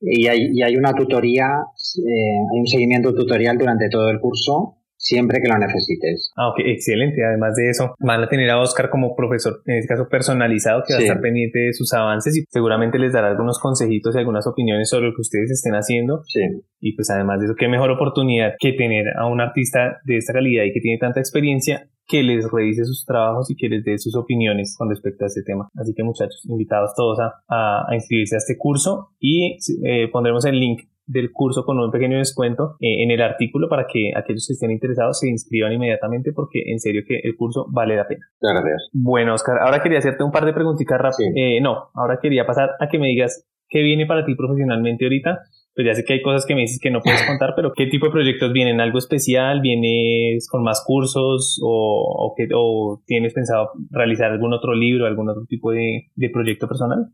Y 0.00 0.26
hay, 0.26 0.50
y 0.52 0.62
hay 0.62 0.76
una 0.76 0.92
tutoría, 0.92 1.46
eh, 1.46 2.38
hay 2.52 2.60
un 2.60 2.66
seguimiento 2.66 3.14
tutorial 3.14 3.56
durante 3.56 3.88
todo 3.88 4.10
el 4.10 4.20
curso 4.20 4.75
siempre 5.06 5.40
que 5.40 5.48
lo 5.48 5.58
necesites. 5.58 6.32
Ah, 6.36 6.48
ok, 6.48 6.60
excelente. 6.66 7.24
Además 7.24 7.54
de 7.54 7.70
eso, 7.70 7.94
van 8.00 8.22
a 8.22 8.28
tener 8.28 8.50
a 8.50 8.60
Oscar 8.60 8.90
como 8.90 9.14
profesor, 9.14 9.62
en 9.66 9.76
este 9.76 9.94
caso 9.94 10.08
personalizado, 10.08 10.82
que 10.86 10.94
va 10.94 10.98
a 10.98 11.02
estar 11.02 11.20
pendiente 11.20 11.58
de 11.58 11.72
sus 11.72 11.92
avances 11.92 12.36
y 12.36 12.44
seguramente 12.48 12.98
les 12.98 13.12
dará 13.12 13.28
algunos 13.28 13.58
consejitos 13.58 14.14
y 14.14 14.18
algunas 14.18 14.46
opiniones 14.46 14.90
sobre 14.90 15.06
lo 15.06 15.14
que 15.14 15.20
ustedes 15.20 15.50
estén 15.50 15.74
haciendo. 15.74 16.22
Sí. 16.26 16.40
Y 16.80 16.94
pues 16.94 17.10
además 17.10 17.40
de 17.40 17.46
eso, 17.46 17.54
qué 17.58 17.68
mejor 17.68 17.90
oportunidad 17.90 18.54
que 18.58 18.72
tener 18.72 19.06
a 19.16 19.26
un 19.26 19.40
artista 19.40 19.98
de 20.04 20.16
esta 20.16 20.32
calidad 20.32 20.64
y 20.64 20.72
que 20.72 20.80
tiene 20.80 20.98
tanta 20.98 21.20
experiencia 21.20 21.88
que 22.06 22.22
les 22.22 22.48
revise 22.50 22.84
sus 22.84 23.04
trabajos 23.04 23.50
y 23.50 23.56
que 23.56 23.68
les 23.68 23.84
dé 23.84 23.98
sus 23.98 24.14
opiniones 24.14 24.76
con 24.78 24.88
respecto 24.88 25.24
a 25.24 25.26
este 25.26 25.42
tema. 25.42 25.68
Así 25.74 25.92
que 25.94 26.04
muchachos, 26.04 26.44
invitados 26.48 26.92
todos 26.96 27.18
a, 27.18 27.32
a, 27.48 27.94
inscribirse 27.94 28.36
a 28.36 28.38
este 28.38 28.56
curso 28.56 29.08
y 29.18 29.58
eh, 29.84 30.08
pondremos 30.12 30.44
el 30.44 30.58
link 30.60 30.82
del 31.06 31.30
curso 31.32 31.64
con 31.64 31.78
un 31.78 31.90
pequeño 31.90 32.18
descuento 32.18 32.76
eh, 32.80 33.02
en 33.02 33.10
el 33.10 33.22
artículo 33.22 33.68
para 33.68 33.86
que 33.86 34.10
aquellos 34.14 34.46
que 34.46 34.54
estén 34.54 34.72
interesados 34.72 35.20
se 35.20 35.28
inscriban 35.28 35.72
inmediatamente 35.72 36.32
porque 36.32 36.62
en 36.66 36.80
serio 36.80 37.02
que 37.06 37.20
el 37.22 37.36
curso 37.36 37.66
vale 37.70 37.96
la 37.96 38.06
pena. 38.06 38.26
Gracias. 38.40 38.90
Bueno, 38.92 39.34
Oscar, 39.34 39.58
ahora 39.60 39.82
quería 39.82 39.98
hacerte 39.98 40.24
un 40.24 40.32
par 40.32 40.44
de 40.44 40.52
preguntitas 40.52 40.98
rápidas. 41.00 41.32
Eh, 41.36 41.60
no, 41.60 41.90
ahora 41.94 42.18
quería 42.20 42.44
pasar 42.44 42.70
a 42.80 42.88
que 42.88 42.98
me 42.98 43.08
digas 43.08 43.46
qué 43.68 43.82
viene 43.82 44.06
para 44.06 44.24
ti 44.24 44.34
profesionalmente 44.34 45.04
ahorita. 45.04 45.38
Pues 45.74 45.86
ya 45.86 45.94
sé 45.94 46.04
que 46.04 46.14
hay 46.14 46.22
cosas 46.22 46.46
que 46.46 46.54
me 46.54 46.62
dices 46.62 46.80
que 46.80 46.90
no 46.90 47.00
puedes 47.02 47.22
contar, 47.26 47.52
pero 47.54 47.72
¿qué 47.76 47.86
tipo 47.86 48.06
de 48.06 48.12
proyectos 48.12 48.52
vienen? 48.52 48.80
¿Algo 48.80 48.98
especial? 48.98 49.60
¿Vienes 49.60 50.48
con 50.48 50.62
más 50.62 50.82
cursos? 50.86 51.60
¿O, 51.62 52.34
o, 52.54 53.02
tienes 53.06 53.34
pensado 53.34 53.70
realizar 53.90 54.32
algún 54.32 54.54
otro 54.54 54.74
libro, 54.74 55.06
algún 55.06 55.28
otro 55.28 55.44
tipo 55.46 55.70
de, 55.72 56.08
de 56.14 56.30
proyecto 56.30 56.66
personal? 56.66 57.10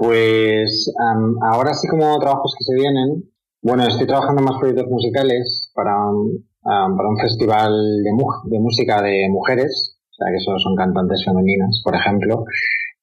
Pues 0.00 0.92
ahora 1.42 1.74
sí 1.74 1.86
como 1.88 2.18
trabajos 2.18 2.54
que 2.58 2.64
se 2.64 2.74
vienen, 2.74 3.22
bueno, 3.62 3.86
estoy 3.86 4.06
trabajando 4.06 4.40
en 4.40 4.46
más 4.46 4.58
proyectos 4.58 4.88
musicales 4.88 5.70
para, 5.74 5.94
para 6.62 7.08
un 7.08 7.18
festival 7.18 7.72
de, 8.02 8.10
de 8.50 8.60
música 8.60 9.02
de 9.02 9.28
mujeres, 9.30 9.96
o 10.10 10.14
sea 10.14 10.32
que 10.32 10.40
solo 10.40 10.58
son 10.58 10.76
cantantes 10.76 11.24
femeninas, 11.24 11.80
por 11.84 11.94
ejemplo, 11.94 12.44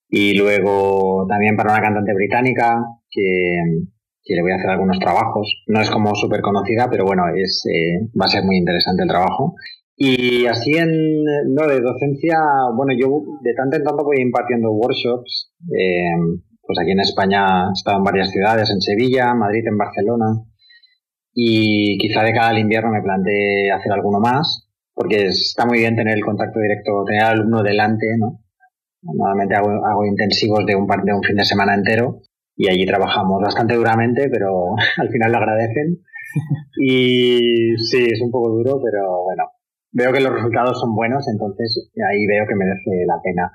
y 0.10 0.38
luego 0.38 1.26
también 1.28 1.56
para 1.56 1.74
una 1.74 1.82
cantante 1.82 2.14
británica 2.14 2.84
que, 3.10 3.60
que 4.28 4.36
le 4.36 4.42
voy 4.42 4.52
a 4.52 4.56
hacer 4.56 4.70
algunos 4.70 5.00
trabajos. 5.00 5.64
No 5.68 5.82
es 5.82 5.90
como 5.90 6.14
súper 6.16 6.42
conocida, 6.42 6.88
pero 6.90 7.06
bueno, 7.06 7.24
es, 7.36 7.64
eh, 7.66 8.08
va 8.20 8.26
a 8.26 8.30
ser 8.30 8.44
muy 8.44 8.58
interesante 8.58 9.04
el 9.04 9.10
trabajo. 9.10 9.56
Y 9.96 10.46
así 10.46 10.72
en 10.74 10.92
lo 11.56 11.68
de 11.68 11.82
docencia, 11.82 12.38
bueno, 12.76 12.94
yo 12.98 13.08
de 13.42 13.54
tanto 13.56 13.78
en 13.78 13.84
tanto 13.84 14.04
voy 14.04 14.22
impartiendo 14.22 14.72
workshops. 14.72 15.52
Eh, 15.76 16.40
pues 16.68 16.78
aquí 16.80 16.92
en 16.92 17.00
España 17.00 17.70
he 17.70 17.74
estado 17.74 17.98
en 17.98 18.04
varias 18.04 18.30
ciudades, 18.30 18.70
en 18.70 18.82
Sevilla, 18.82 19.34
Madrid, 19.34 19.66
en 19.66 19.78
Barcelona. 19.78 20.44
Y 21.34 21.98
quizá 21.98 22.24
de 22.24 22.34
cada 22.34 22.60
invierno 22.60 22.92
me 22.92 23.02
planteé 23.02 23.72
hacer 23.72 23.92
alguno 23.94 24.20
más, 24.20 24.68
porque 24.94 25.28
está 25.28 25.66
muy 25.66 25.80
bien 25.80 25.96
tener 25.96 26.18
el 26.18 26.26
contacto 26.26 26.60
directo, 26.60 27.06
tener 27.06 27.24
al 27.24 27.40
alumno 27.40 27.64
delante, 27.64 28.08
¿no? 28.18 28.42
Normalmente 29.02 29.56
hago, 29.56 29.70
hago 29.86 30.06
intensivos 30.06 30.66
de 30.66 30.76
un, 30.76 30.88
de 30.88 31.14
un 31.14 31.24
fin 31.24 31.36
de 31.36 31.46
semana 31.46 31.76
entero 31.76 32.22
y 32.56 32.68
allí 32.68 32.86
trabajamos 32.86 33.42
bastante 33.42 33.76
duramente, 33.76 34.30
pero 34.30 34.76
al 34.98 35.10
final 35.10 35.32
lo 35.32 35.38
agradecen. 35.38 36.00
Y 36.80 37.76
sí, 37.78 38.06
es 38.12 38.22
un 38.22 38.30
poco 38.30 38.50
duro, 38.50 38.80
pero 38.84 39.24
bueno, 39.24 39.46
veo 39.92 40.12
que 40.12 40.20
los 40.20 40.34
resultados 40.34 40.80
son 40.80 40.94
buenos, 40.94 41.28
entonces 41.28 41.90
ahí 42.08 42.28
veo 42.28 42.46
que 42.46 42.54
merece 42.54 43.06
la 43.08 43.20
pena 43.24 43.52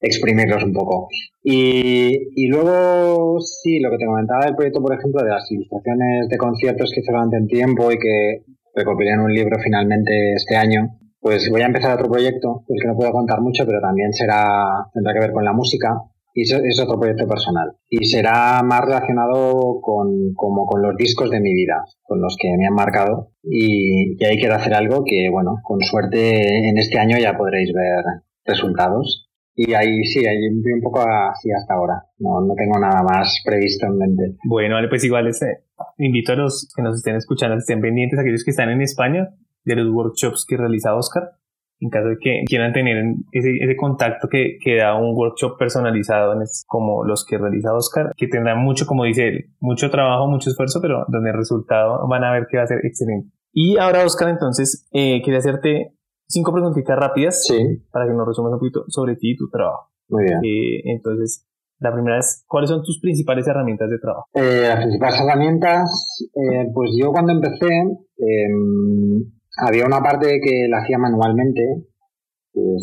exprimirlos 0.00 0.62
un 0.64 0.72
poco. 0.72 1.08
Y, 1.42 2.48
luego, 2.48 3.40
sí, 3.40 3.78
lo 3.78 3.90
que 3.90 3.98
te 3.98 4.06
comentaba 4.06 4.46
del 4.46 4.56
proyecto, 4.56 4.82
por 4.82 4.94
ejemplo, 4.94 5.22
de 5.22 5.30
las 5.30 5.50
ilustraciones 5.50 6.28
de 6.28 6.36
conciertos 6.36 6.90
que 6.92 7.00
hice 7.00 7.12
durante 7.12 7.36
un 7.36 7.46
tiempo 7.46 7.92
y 7.92 7.98
que 7.98 8.42
recopilé 8.74 9.12
en 9.12 9.20
un 9.20 9.32
libro 9.32 9.56
finalmente 9.62 10.34
este 10.34 10.56
año, 10.56 10.98
pues 11.20 11.48
voy 11.50 11.62
a 11.62 11.66
empezar 11.66 11.94
otro 11.94 12.10
proyecto, 12.10 12.64
pues 12.66 12.80
que 12.82 12.88
no 12.88 12.96
puedo 12.96 13.12
contar 13.12 13.40
mucho, 13.40 13.64
pero 13.64 13.80
también 13.80 14.12
será, 14.12 14.88
tendrá 14.92 15.12
que 15.14 15.20
ver 15.20 15.32
con 15.32 15.44
la 15.44 15.52
música. 15.52 16.02
Y 16.34 16.42
es 16.42 16.80
otro 16.80 17.00
proyecto 17.00 17.26
personal. 17.26 17.72
Y 17.88 18.04
será 18.04 18.60
más 18.62 18.82
relacionado 18.82 19.80
con, 19.80 20.34
como 20.34 20.66
con 20.66 20.82
los 20.82 20.94
discos 20.94 21.30
de 21.30 21.40
mi 21.40 21.54
vida, 21.54 21.82
con 22.02 22.20
los 22.20 22.36
que 22.38 22.54
me 22.58 22.66
han 22.66 22.74
marcado. 22.74 23.30
Y 23.42 24.22
ahí 24.22 24.36
quiero 24.36 24.56
hacer 24.56 24.74
algo 24.74 25.02
que, 25.02 25.30
bueno, 25.30 25.60
con 25.62 25.80
suerte 25.80 26.68
en 26.68 26.76
este 26.76 26.98
año 26.98 27.16
ya 27.16 27.38
podréis 27.38 27.72
ver 27.72 28.04
resultados 28.44 29.25
y 29.56 29.72
ahí 29.72 30.04
sí, 30.04 30.26
ahí 30.26 30.48
un 30.48 30.82
poco 30.82 31.00
así 31.00 31.50
hasta 31.50 31.74
ahora. 31.74 31.94
No, 32.18 32.42
no 32.42 32.54
tengo 32.54 32.78
nada 32.78 33.02
más 33.02 33.42
previsto 33.44 33.86
en 33.86 33.96
mente. 33.96 34.36
Bueno, 34.44 34.76
pues 34.90 35.02
igual 35.02 35.26
este, 35.26 35.64
invito 35.96 36.32
a 36.32 36.36
los 36.36 36.70
que 36.76 36.82
nos 36.82 36.96
estén 36.96 37.16
escuchando, 37.16 37.56
estén 37.56 37.80
pendientes, 37.80 38.18
aquellos 38.18 38.44
que 38.44 38.50
están 38.50 38.68
en 38.68 38.82
España, 38.82 39.30
de 39.64 39.76
los 39.76 39.88
workshops 39.88 40.44
que 40.46 40.58
realiza 40.58 40.94
Oscar. 40.94 41.30
En 41.78 41.90
caso 41.90 42.08
de 42.08 42.16
que 42.18 42.42
quieran 42.46 42.72
tener 42.72 42.96
ese, 43.32 43.50
ese 43.60 43.76
contacto 43.76 44.28
que, 44.30 44.56
que, 44.62 44.76
da 44.76 44.94
un 44.94 45.14
workshop 45.14 45.58
personalizado 45.58 46.34
como 46.66 47.04
los 47.04 47.26
que 47.26 47.36
realiza 47.36 47.74
Oscar, 47.74 48.12
que 48.16 48.28
tendrá 48.28 48.54
mucho, 48.54 48.86
como 48.86 49.04
dice 49.04 49.28
él, 49.28 49.50
mucho 49.60 49.90
trabajo, 49.90 50.26
mucho 50.26 50.48
esfuerzo, 50.48 50.80
pero 50.80 51.04
donde 51.08 51.30
el 51.30 51.36
resultado 51.36 52.06
van 52.08 52.24
a 52.24 52.32
ver 52.32 52.46
que 52.50 52.56
va 52.56 52.62
a 52.62 52.66
ser 52.66 52.78
excelente. 52.82 53.30
Y 53.52 53.76
ahora, 53.78 54.04
Oscar, 54.04 54.30
entonces, 54.30 54.88
eh, 54.92 55.20
quería 55.22 55.38
hacerte 55.38 55.92
cinco 56.26 56.52
preguntitas 56.52 56.98
rápidas 56.98 57.46
para 57.90 58.06
que 58.06 58.12
nos 58.12 58.26
resumas 58.26 58.52
un 58.52 58.58
poquito 58.58 58.84
sobre 58.88 59.16
ti 59.16 59.32
y 59.32 59.36
tu 59.36 59.48
trabajo. 59.48 59.90
Muy 60.08 60.24
bien. 60.24 60.38
Eh, 60.44 60.82
entonces, 60.84 61.46
la 61.78 61.92
primera 61.92 62.18
es, 62.18 62.44
¿cuáles 62.46 62.70
son 62.70 62.82
tus 62.82 63.00
principales 63.00 63.46
herramientas 63.46 63.90
de 63.90 63.98
trabajo? 63.98 64.26
Eh, 64.34 64.64
las 64.68 64.80
principales 64.80 65.20
herramientas, 65.20 66.30
eh, 66.34 66.70
pues 66.72 66.90
yo 66.98 67.10
cuando 67.12 67.32
empecé, 67.32 67.68
em, 67.68 69.32
había 69.58 69.86
una 69.86 70.00
parte 70.00 70.40
que 70.42 70.68
la 70.68 70.78
hacía 70.78 70.98
manualmente, 70.98 71.62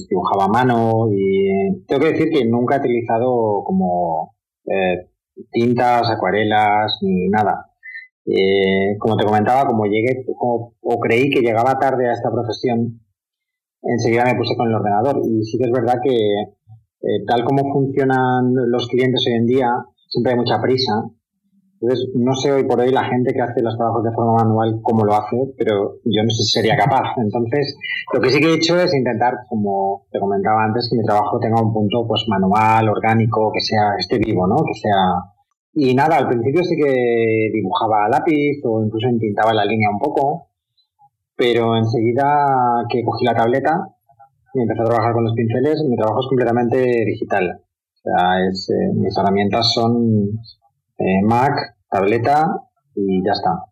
dibujaba 0.08 0.46
a 0.46 0.50
mano 0.50 1.08
y 1.12 1.84
tengo 1.88 2.02
que 2.02 2.12
decir 2.12 2.30
que 2.30 2.46
nunca 2.46 2.76
he 2.76 2.80
utilizado 2.80 3.64
como 3.66 4.36
tintas, 5.52 6.12
acuarelas 6.12 7.00
ni 7.02 7.28
nada. 7.30 7.70
como 9.00 9.18
te 9.18 9.26
comentaba, 9.26 9.66
como 9.66 9.86
llegué 9.86 10.24
o 10.38 11.00
creí 11.00 11.32
que 11.32 11.42
llegaba 11.42 11.80
tarde 11.80 12.08
a 12.08 12.14
esta 12.14 12.32
profesión, 12.32 13.03
enseguida 13.84 14.26
me 14.26 14.36
puse 14.36 14.56
con 14.56 14.70
el 14.70 14.76
ordenador. 14.76 15.22
Y 15.26 15.44
sí 15.44 15.58
que 15.58 15.66
es 15.66 15.72
verdad 15.72 16.00
que 16.04 16.14
eh, 16.14 17.26
tal 17.28 17.44
como 17.44 17.72
funcionan 17.72 18.54
los 18.54 18.88
clientes 18.88 19.24
hoy 19.28 19.34
en 19.34 19.46
día, 19.46 19.70
siempre 20.08 20.34
hay 20.34 20.40
mucha 20.40 20.62
prisa. 20.62 21.04
Entonces, 21.82 22.10
no 22.16 22.34
sé 22.34 22.50
hoy 22.50 22.64
por 22.64 22.80
hoy 22.80 22.94
la 22.94 23.04
gente 23.04 23.34
que 23.34 23.42
hace 23.42 23.62
los 23.62 23.76
trabajos 23.76 24.06
de 24.06 24.14
forma 24.14 24.46
manual 24.46 24.80
cómo 24.82 25.04
lo 25.04 25.16
hace, 25.16 25.36
pero 25.58 26.00
yo 26.06 26.24
no 26.24 26.30
sé 26.30 26.44
si 26.44 26.52
sería 26.62 26.78
capaz. 26.78 27.12
Entonces, 27.18 27.78
lo 28.14 28.22
que 28.22 28.30
sí 28.30 28.40
que 28.40 28.52
he 28.52 28.56
hecho 28.56 28.80
es 28.80 28.96
intentar, 28.96 29.34
como 29.50 30.06
te 30.10 30.18
comentaba 30.18 30.64
antes, 30.64 30.88
que 30.90 30.98
mi 30.98 31.04
trabajo 31.04 31.38
tenga 31.40 31.62
un 31.62 31.74
punto 31.74 32.08
pues 32.08 32.24
manual, 32.30 32.88
orgánico, 32.88 33.52
que 33.52 33.60
sea, 33.60 33.96
esté 34.00 34.18
vivo, 34.18 34.48
¿no? 34.48 34.56
Que 34.64 34.80
sea... 34.80 34.96
Y 35.76 35.94
nada, 35.94 36.18
al 36.18 36.30
principio 36.30 36.64
sí 36.64 36.76
que 36.78 37.50
dibujaba 37.52 38.06
a 38.06 38.10
lápiz 38.10 38.62
o 38.64 38.86
incluso 38.86 39.10
intentaba 39.10 39.54
la 39.54 39.66
línea 39.66 39.90
un 39.90 40.00
poco, 40.00 40.53
pero 41.36 41.76
enseguida 41.78 42.86
que 42.90 43.04
cogí 43.04 43.26
la 43.26 43.36
tableta 43.36 43.88
y 44.54 44.62
empecé 44.62 44.82
a 44.82 44.86
trabajar 44.86 45.14
con 45.14 45.24
los 45.24 45.34
pinceles, 45.34 45.84
mi 45.90 45.96
trabajo 45.96 46.20
es 46.22 46.28
completamente 46.28 46.78
digital. 47.06 47.60
O 47.60 48.02
sea, 48.04 48.48
es, 48.48 48.70
eh, 48.70 48.94
mis 48.96 49.18
herramientas 49.18 49.74
son 49.74 50.30
eh, 50.98 51.22
Mac, 51.24 51.54
tableta 51.90 52.46
y 52.96 53.24
ya 53.26 53.32
está. 53.32 53.66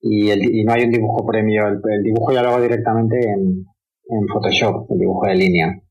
Y, 0.00 0.30
el, 0.30 0.42
y 0.42 0.64
no 0.64 0.72
hay 0.72 0.84
un 0.84 0.92
dibujo 0.92 1.26
premio, 1.26 1.66
el, 1.68 2.02
dibujo 2.02 2.32
ya 2.32 2.42
lo 2.42 2.50
hago 2.50 2.60
directamente 2.60 3.16
en, 3.16 3.64
en 4.08 4.28
Photoshop, 4.28 4.90
el 4.90 4.98
dibujo 4.98 5.26
de 5.26 5.34
línea. 5.34 5.82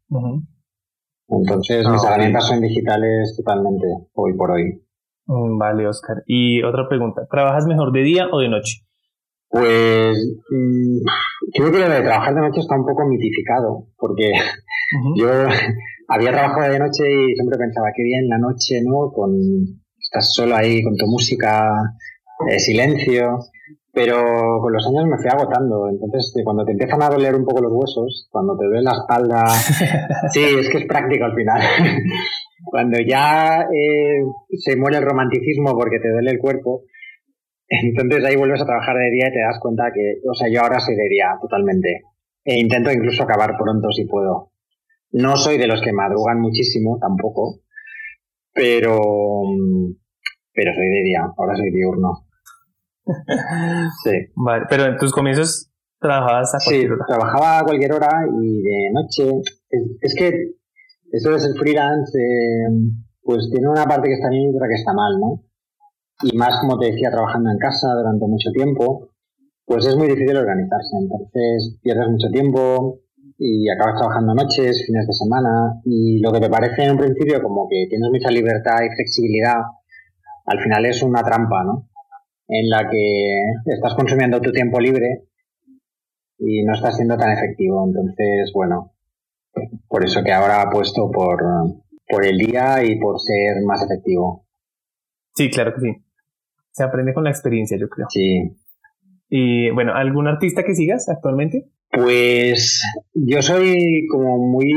Entonces 1.28 1.88
mis 1.90 2.04
ah, 2.04 2.08
herramientas 2.08 2.48
son 2.48 2.62
digitales 2.62 3.36
totalmente, 3.36 3.88
hoy 4.14 4.34
por 4.38 4.52
hoy. 4.52 4.82
Mm, 5.26 5.58
vale, 5.58 5.88
Oscar. 5.88 6.24
Y 6.28 6.62
otra 6.64 6.88
pregunta, 6.88 7.28
¿trabajas 7.30 7.66
mejor 7.66 7.92
de 7.92 8.04
día 8.04 8.28
o 8.32 8.40
de 8.40 8.50
noche? 8.50 8.85
Pues 9.56 10.18
mm, 10.50 10.98
creo 11.54 11.72
que 11.72 11.80
lo 11.80 11.90
de 11.90 12.02
trabajar 12.02 12.36
de 12.36 12.42
noche 12.42 12.60
está 12.60 12.76
un 12.76 12.86
poco 12.86 13.08
mitificado, 13.08 13.88
porque 13.98 14.34
yo 15.16 15.30
había 16.10 16.32
trabajado 16.32 16.74
de 16.74 16.80
noche 16.80 17.04
y 17.08 17.36
siempre 17.36 17.58
pensaba, 17.58 17.88
qué 17.96 18.04
bien 18.04 18.28
la 18.28 18.38
noche, 18.38 18.82
¿no? 18.84 19.14
Con, 19.14 19.32
estás 19.98 20.34
solo 20.34 20.58
ahí 20.58 20.84
con 20.84 20.98
tu 20.98 21.06
música, 21.08 21.72
eh, 22.50 22.60
silencio, 22.60 23.40
pero 23.94 24.60
con 24.60 24.74
los 24.74 24.86
años 24.88 25.06
me 25.06 25.18
fui 25.20 25.30
agotando. 25.30 25.88
Entonces, 25.90 26.34
cuando 26.44 26.66
te 26.66 26.74
empiezan 26.74 27.02
a 27.02 27.10
doler 27.10 27.34
un 27.34 27.46
poco 27.46 27.62
los 27.62 27.72
huesos, 27.72 28.28
cuando 28.30 28.58
te 28.58 28.66
duele 28.66 28.82
la 28.82 28.92
espalda, 28.92 29.48
sí, 30.34 30.44
es 30.44 30.70
que 30.70 30.80
es 30.80 30.86
práctico 30.86 31.24
al 31.24 31.34
final. 31.34 31.62
cuando 32.66 32.98
ya 33.00 33.62
eh, 33.74 34.20
se 34.58 34.76
muere 34.76 34.98
el 34.98 35.06
romanticismo 35.06 35.78
porque 35.78 36.00
te 36.00 36.12
duele 36.12 36.32
el 36.32 36.40
cuerpo, 36.40 36.82
entonces 37.84 38.26
ahí 38.26 38.36
vuelves 38.36 38.62
a 38.62 38.66
trabajar 38.66 38.96
de 38.98 39.12
día 39.12 39.28
y 39.30 39.34
te 39.34 39.40
das 39.40 39.60
cuenta 39.60 39.92
que, 39.94 40.20
o 40.28 40.34
sea, 40.34 40.48
yo 40.50 40.62
ahora 40.62 40.80
soy 40.80 40.96
de 40.96 41.10
día 41.10 41.38
totalmente. 41.42 42.04
E 42.44 42.60
intento 42.60 42.92
incluso 42.92 43.24
acabar 43.24 43.58
pronto 43.58 43.92
si 43.92 44.06
puedo. 44.06 44.52
No 45.12 45.36
soy 45.38 45.58
de 45.58 45.68
los 45.68 45.82
que 45.82 45.94
madrugan 45.94 46.42
muchísimo, 46.42 47.00
tampoco, 47.00 47.62
pero, 48.54 49.00
pero 50.54 50.74
soy 50.74 50.90
de 50.90 51.04
día, 51.04 51.22
ahora 51.38 51.56
soy 51.56 51.72
diurno. 51.72 52.28
sí. 54.04 54.12
Vale, 54.36 54.66
pero 54.70 54.86
en 54.86 54.98
tus 54.98 55.12
comienzos 55.12 55.72
trabajabas 56.00 56.54
a 56.54 56.58
cualquier 56.64 56.90
sí, 56.90 57.06
trabajaba 57.08 57.60
a 57.60 57.64
cualquier 57.64 57.94
hora 57.94 58.10
y 58.42 58.62
de 58.62 58.92
noche. 58.94 59.42
Es, 60.02 60.16
que 60.16 60.32
esto 61.12 61.32
de 61.32 61.40
ser 61.40 61.52
freelance, 61.58 62.18
eh, 62.18 62.68
pues 63.22 63.50
tiene 63.52 63.70
una 63.70 63.86
parte 63.86 64.08
que 64.08 64.16
está 64.16 64.30
bien 64.30 64.52
y 64.52 64.56
otra 64.56 64.68
que 64.68 64.76
está 64.76 64.94
mal, 64.94 65.20
¿no? 65.20 65.44
Y 66.22 66.36
más, 66.38 66.60
como 66.62 66.80
te 66.80 66.92
decía, 66.92 67.12
trabajando 67.12 67.52
en 67.52 67.58
casa 67.58 67.94
durante 67.94 68.26
mucho 68.26 68.52
tiempo, 68.52 69.10
pues 69.66 69.86
es 69.86 69.96
muy 69.96 70.08
difícil 70.08 70.38
organizarse. 70.38 70.98
Entonces 71.00 71.78
pierdes 71.82 72.08
mucho 72.10 72.30
tiempo 72.30 73.00
y 73.38 73.70
acabas 73.70 74.00
trabajando 74.00 74.34
noches, 74.34 74.84
fines 74.86 75.08
de 75.08 75.14
semana, 75.14 75.82
y 75.84 76.20
lo 76.20 76.32
que 76.32 76.40
te 76.40 76.50
parece 76.50 76.86
en 76.86 76.92
un 76.92 76.98
principio 76.98 77.42
como 77.44 77.68
que 77.68 77.86
tienes 77.90 78.10
mucha 78.10 78.32
libertad 78.32 78.78
y 78.86 78.96
flexibilidad, 78.96 79.60
al 80.46 80.60
final 80.62 80.86
es 80.86 81.04
una 81.04 81.22
trampa, 81.22 81.64
¿no? 81.66 81.90
en 82.48 82.70
la 82.70 82.90
que 82.90 83.42
estás 83.66 83.96
consumiendo 83.96 84.40
tu 84.40 84.52
tiempo 84.52 84.80
libre 84.80 85.24
y 86.38 86.64
no 86.64 86.74
estás 86.74 86.96
siendo 86.96 87.18
tan 87.18 87.32
efectivo. 87.32 87.86
Entonces, 87.88 88.52
bueno, 88.54 88.94
por 89.88 90.04
eso 90.04 90.24
que 90.24 90.32
ahora 90.32 90.62
apuesto 90.62 91.10
por, 91.12 91.42
por 92.08 92.26
el 92.26 92.38
día 92.38 92.84
y 92.84 93.00
por 93.00 93.20
ser 93.20 93.64
más 93.66 93.84
efectivo. 93.84 94.46
Sí, 95.34 95.50
claro 95.50 95.74
que 95.74 95.82
sí. 95.82 96.05
Se 96.76 96.84
aprende 96.84 97.14
con 97.14 97.24
la 97.24 97.30
experiencia, 97.30 97.78
yo 97.80 97.88
creo. 97.88 98.08
Sí. 98.10 98.52
Y 99.30 99.70
bueno, 99.70 99.94
¿algún 99.96 100.28
artista 100.28 100.64
que 100.64 100.76
sigas 100.76 101.08
actualmente? 101.08 101.70
Pues 101.90 102.82
yo 103.14 103.42
soy 103.42 104.06
como 104.12 104.38
muy, 104.40 104.74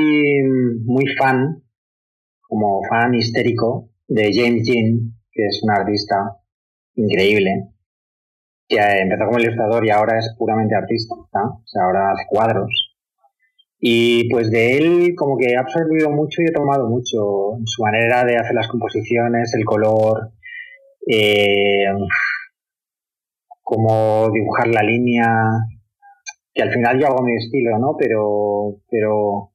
muy 0.85 1.07
fan, 1.19 1.61
como 2.43 2.83
fan 2.89 3.15
histérico 3.15 3.91
de 4.07 4.31
James 4.33 4.65
Jean, 4.65 5.13
que 5.33 5.47
es 5.47 5.61
un 5.65 5.71
artista 5.73 6.37
increíble, 6.95 7.65
que 8.69 8.79
empezó 8.79 9.25
como 9.27 9.41
ilustrador 9.41 9.85
y 9.85 9.91
ahora 9.91 10.21
es 10.21 10.33
puramente 10.39 10.77
artista, 10.77 11.17
o 11.17 11.63
sea, 11.65 11.83
ahora 11.83 12.13
hace 12.13 12.27
cuadros. 12.31 12.95
Y 13.81 14.31
pues 14.31 14.53
de 14.53 14.79
él 14.79 15.15
como 15.17 15.37
que 15.37 15.47
he 15.51 15.57
absorbido 15.57 16.11
mucho 16.11 16.43
y 16.43 16.47
he 16.49 16.53
tomado 16.53 16.89
mucho 16.89 17.59
su 17.65 17.83
manera 17.83 18.25
de 18.25 18.37
hacer 18.37 18.55
las 18.55 18.69
composiciones, 18.69 19.53
el 19.55 19.65
color, 19.65 20.31
eh, 21.07 21.87
cómo 23.63 24.31
dibujar 24.33 24.69
la 24.69 24.83
línea, 24.83 25.27
que 26.55 26.63
al 26.63 26.73
final 26.73 26.99
yo 26.99 27.07
hago 27.07 27.23
mi 27.23 27.37
estilo, 27.37 27.79
¿no? 27.79 27.97
Pero, 27.99 28.81
pero 28.91 29.53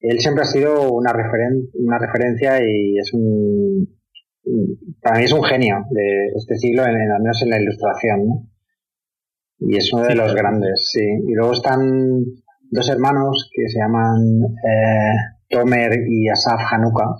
él 0.00 0.20
siempre 0.20 0.42
ha 0.42 0.46
sido 0.46 0.92
una, 0.92 1.12
referen 1.12 1.68
una 1.74 1.98
referencia 1.98 2.58
y 2.62 2.96
es 2.98 3.12
un, 3.12 4.00
para 5.02 5.18
mí 5.18 5.24
es 5.24 5.32
un 5.32 5.42
genio 5.42 5.84
de 5.90 6.26
este 6.36 6.56
siglo, 6.56 6.84
en, 6.84 6.94
al 7.10 7.22
menos 7.22 7.42
en 7.42 7.50
la 7.50 7.60
ilustración, 7.60 8.26
¿no? 8.26 8.46
Y 9.58 9.76
es 9.76 9.92
uno 9.92 10.04
de 10.04 10.14
los 10.14 10.34
grandes, 10.34 10.90
sí. 10.90 11.04
Y 11.04 11.34
luego 11.34 11.52
están 11.52 12.24
dos 12.70 12.88
hermanos 12.88 13.50
que 13.52 13.68
se 13.68 13.78
llaman 13.78 14.42
eh, 14.64 15.12
Tomer 15.50 15.92
y 16.08 16.28
Asaf 16.28 16.60
Hanuka, 16.70 17.16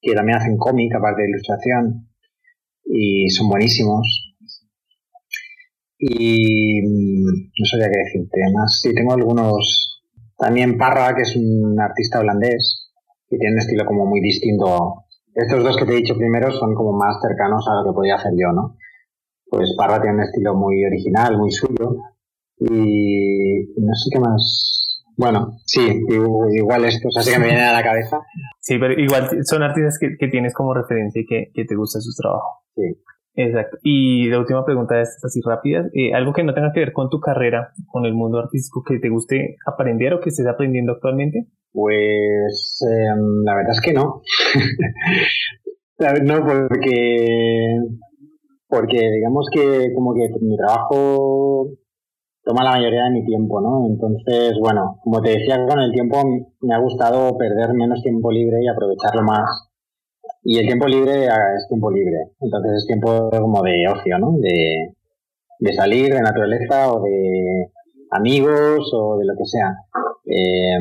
que 0.00 0.14
también 0.14 0.38
hacen 0.38 0.56
cómic, 0.56 0.94
aparte 0.94 1.22
de 1.22 1.30
ilustración, 1.30 2.05
y 2.86 3.28
son 3.30 3.48
buenísimos. 3.48 4.34
Y 5.98 6.82
no 6.82 7.64
sabía 7.70 7.90
qué 7.90 7.98
decirte 7.98 8.40
más. 8.54 8.80
Sí, 8.80 8.94
tengo 8.94 9.12
algunos. 9.12 10.02
También 10.38 10.76
Parra, 10.76 11.14
que 11.14 11.22
es 11.22 11.34
un 11.36 11.80
artista 11.80 12.20
holandés, 12.20 12.90
que 13.28 13.38
tiene 13.38 13.54
un 13.54 13.60
estilo 13.60 13.86
como 13.86 14.06
muy 14.06 14.20
distinto 14.20 15.06
estos 15.36 15.62
dos 15.62 15.76
que 15.76 15.84
te 15.84 15.92
he 15.92 15.96
dicho 15.96 16.16
primero 16.16 16.50
son 16.50 16.74
como 16.74 16.92
más 16.92 17.20
cercanos 17.20 17.68
a 17.68 17.74
lo 17.74 17.84
que 17.84 17.94
podía 17.94 18.14
hacer 18.14 18.32
yo, 18.38 18.52
¿no? 18.52 18.78
Pues 19.50 19.74
Parra 19.76 20.00
tiene 20.00 20.16
un 20.16 20.22
estilo 20.22 20.54
muy 20.54 20.82
original, 20.82 21.36
muy 21.36 21.52
suyo. 21.52 21.96
Y 22.58 23.68
no 23.76 23.94
sé 23.94 24.10
qué 24.10 24.18
más. 24.18 24.85
Bueno, 25.16 25.58
sí, 25.64 25.80
igual 26.52 26.84
estos, 26.84 27.16
así 27.16 27.32
que 27.32 27.38
me 27.38 27.46
vienen 27.46 27.64
a 27.64 27.72
la 27.72 27.82
cabeza. 27.82 28.20
Sí, 28.60 28.76
pero 28.78 28.92
igual 29.00 29.30
son 29.44 29.62
artistas 29.62 29.98
que, 29.98 30.28
tienes 30.28 30.52
como 30.52 30.74
referencia 30.74 31.22
y 31.22 31.26
que, 31.26 31.64
te 31.64 31.74
gusta 31.74 32.00
su 32.00 32.12
trabajo. 32.20 32.60
Sí. 32.74 32.82
Exacto. 33.38 33.76
Y 33.82 34.28
la 34.28 34.38
última 34.38 34.64
pregunta 34.64 35.00
es 35.00 35.18
así 35.22 35.40
rápida. 35.44 35.84
Eh, 35.92 36.14
algo 36.14 36.32
que 36.32 36.42
no 36.42 36.54
tenga 36.54 36.72
que 36.72 36.80
ver 36.80 36.92
con 36.92 37.10
tu 37.10 37.20
carrera, 37.20 37.72
con 37.86 38.06
el 38.06 38.14
mundo 38.14 38.38
artístico, 38.38 38.82
que 38.82 38.98
te 38.98 39.10
guste 39.10 39.56
aprender 39.66 40.14
o 40.14 40.20
que 40.20 40.30
estés 40.30 40.46
aprendiendo 40.46 40.92
actualmente. 40.92 41.46
Pues 41.72 42.80
em, 42.82 43.44
la 43.44 43.54
verdad 43.54 43.72
es 43.72 43.80
que 43.82 43.92
no. 43.92 44.22
no, 46.24 46.46
porque, 46.46 47.76
porque 48.68 49.10
digamos 49.16 49.46
que 49.52 49.92
como 49.94 50.14
que 50.14 50.28
mi 50.40 50.56
trabajo 50.56 51.68
toma 52.46 52.62
la 52.62 52.76
mayoría 52.78 53.04
de 53.04 53.10
mi 53.10 53.24
tiempo, 53.24 53.60
¿no? 53.60 53.86
Entonces, 53.88 54.54
bueno, 54.60 55.00
como 55.02 55.20
te 55.20 55.30
decía, 55.30 55.66
con 55.66 55.80
el 55.80 55.90
tiempo 55.90 56.22
me 56.60 56.74
ha 56.74 56.78
gustado 56.78 57.36
perder 57.36 57.74
menos 57.74 58.00
tiempo 58.02 58.30
libre 58.30 58.62
y 58.62 58.68
aprovecharlo 58.68 59.22
más. 59.24 59.68
Y 60.44 60.58
el 60.58 60.66
tiempo 60.66 60.86
libre 60.86 61.28
ah, 61.28 61.54
es 61.56 61.66
tiempo 61.68 61.90
libre. 61.90 62.34
Entonces 62.40 62.72
es 62.76 62.86
tiempo 62.86 63.28
como 63.30 63.62
de 63.62 63.88
ocio, 63.88 64.18
¿no? 64.20 64.36
De, 64.38 64.94
de 65.58 65.72
salir, 65.72 66.14
de 66.14 66.22
naturaleza 66.22 66.92
o 66.92 67.02
de 67.02 67.72
amigos 68.12 68.92
o 68.94 69.18
de 69.18 69.24
lo 69.24 69.34
que 69.36 69.44
sea. 69.44 69.74
Eh, 70.24 70.78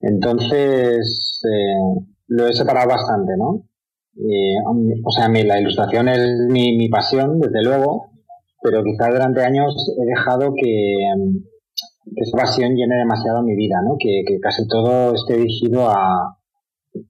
entonces, 0.00 1.40
eh, 1.48 2.04
lo 2.26 2.48
he 2.48 2.52
separado 2.52 2.88
bastante, 2.88 3.36
¿no? 3.36 3.62
o 4.16 5.10
sea, 5.10 5.28
la 5.28 5.60
ilustración 5.60 6.08
es 6.08 6.20
mi, 6.48 6.88
pasión, 6.88 7.40
desde 7.40 7.64
luego, 7.64 8.10
pero 8.64 8.82
quizás 8.82 9.10
durante 9.12 9.44
años 9.44 9.74
he 10.00 10.06
dejado 10.06 10.54
que, 10.56 10.96
esa 12.16 12.38
pasión 12.38 12.74
llene 12.74 12.96
demasiado 12.96 13.42
mi 13.42 13.54
vida, 13.54 13.76
¿no? 13.84 13.96
Que, 13.98 14.24
casi 14.40 14.66
todo 14.66 15.14
esté 15.14 15.36
dirigido 15.36 15.86
a, 15.90 16.38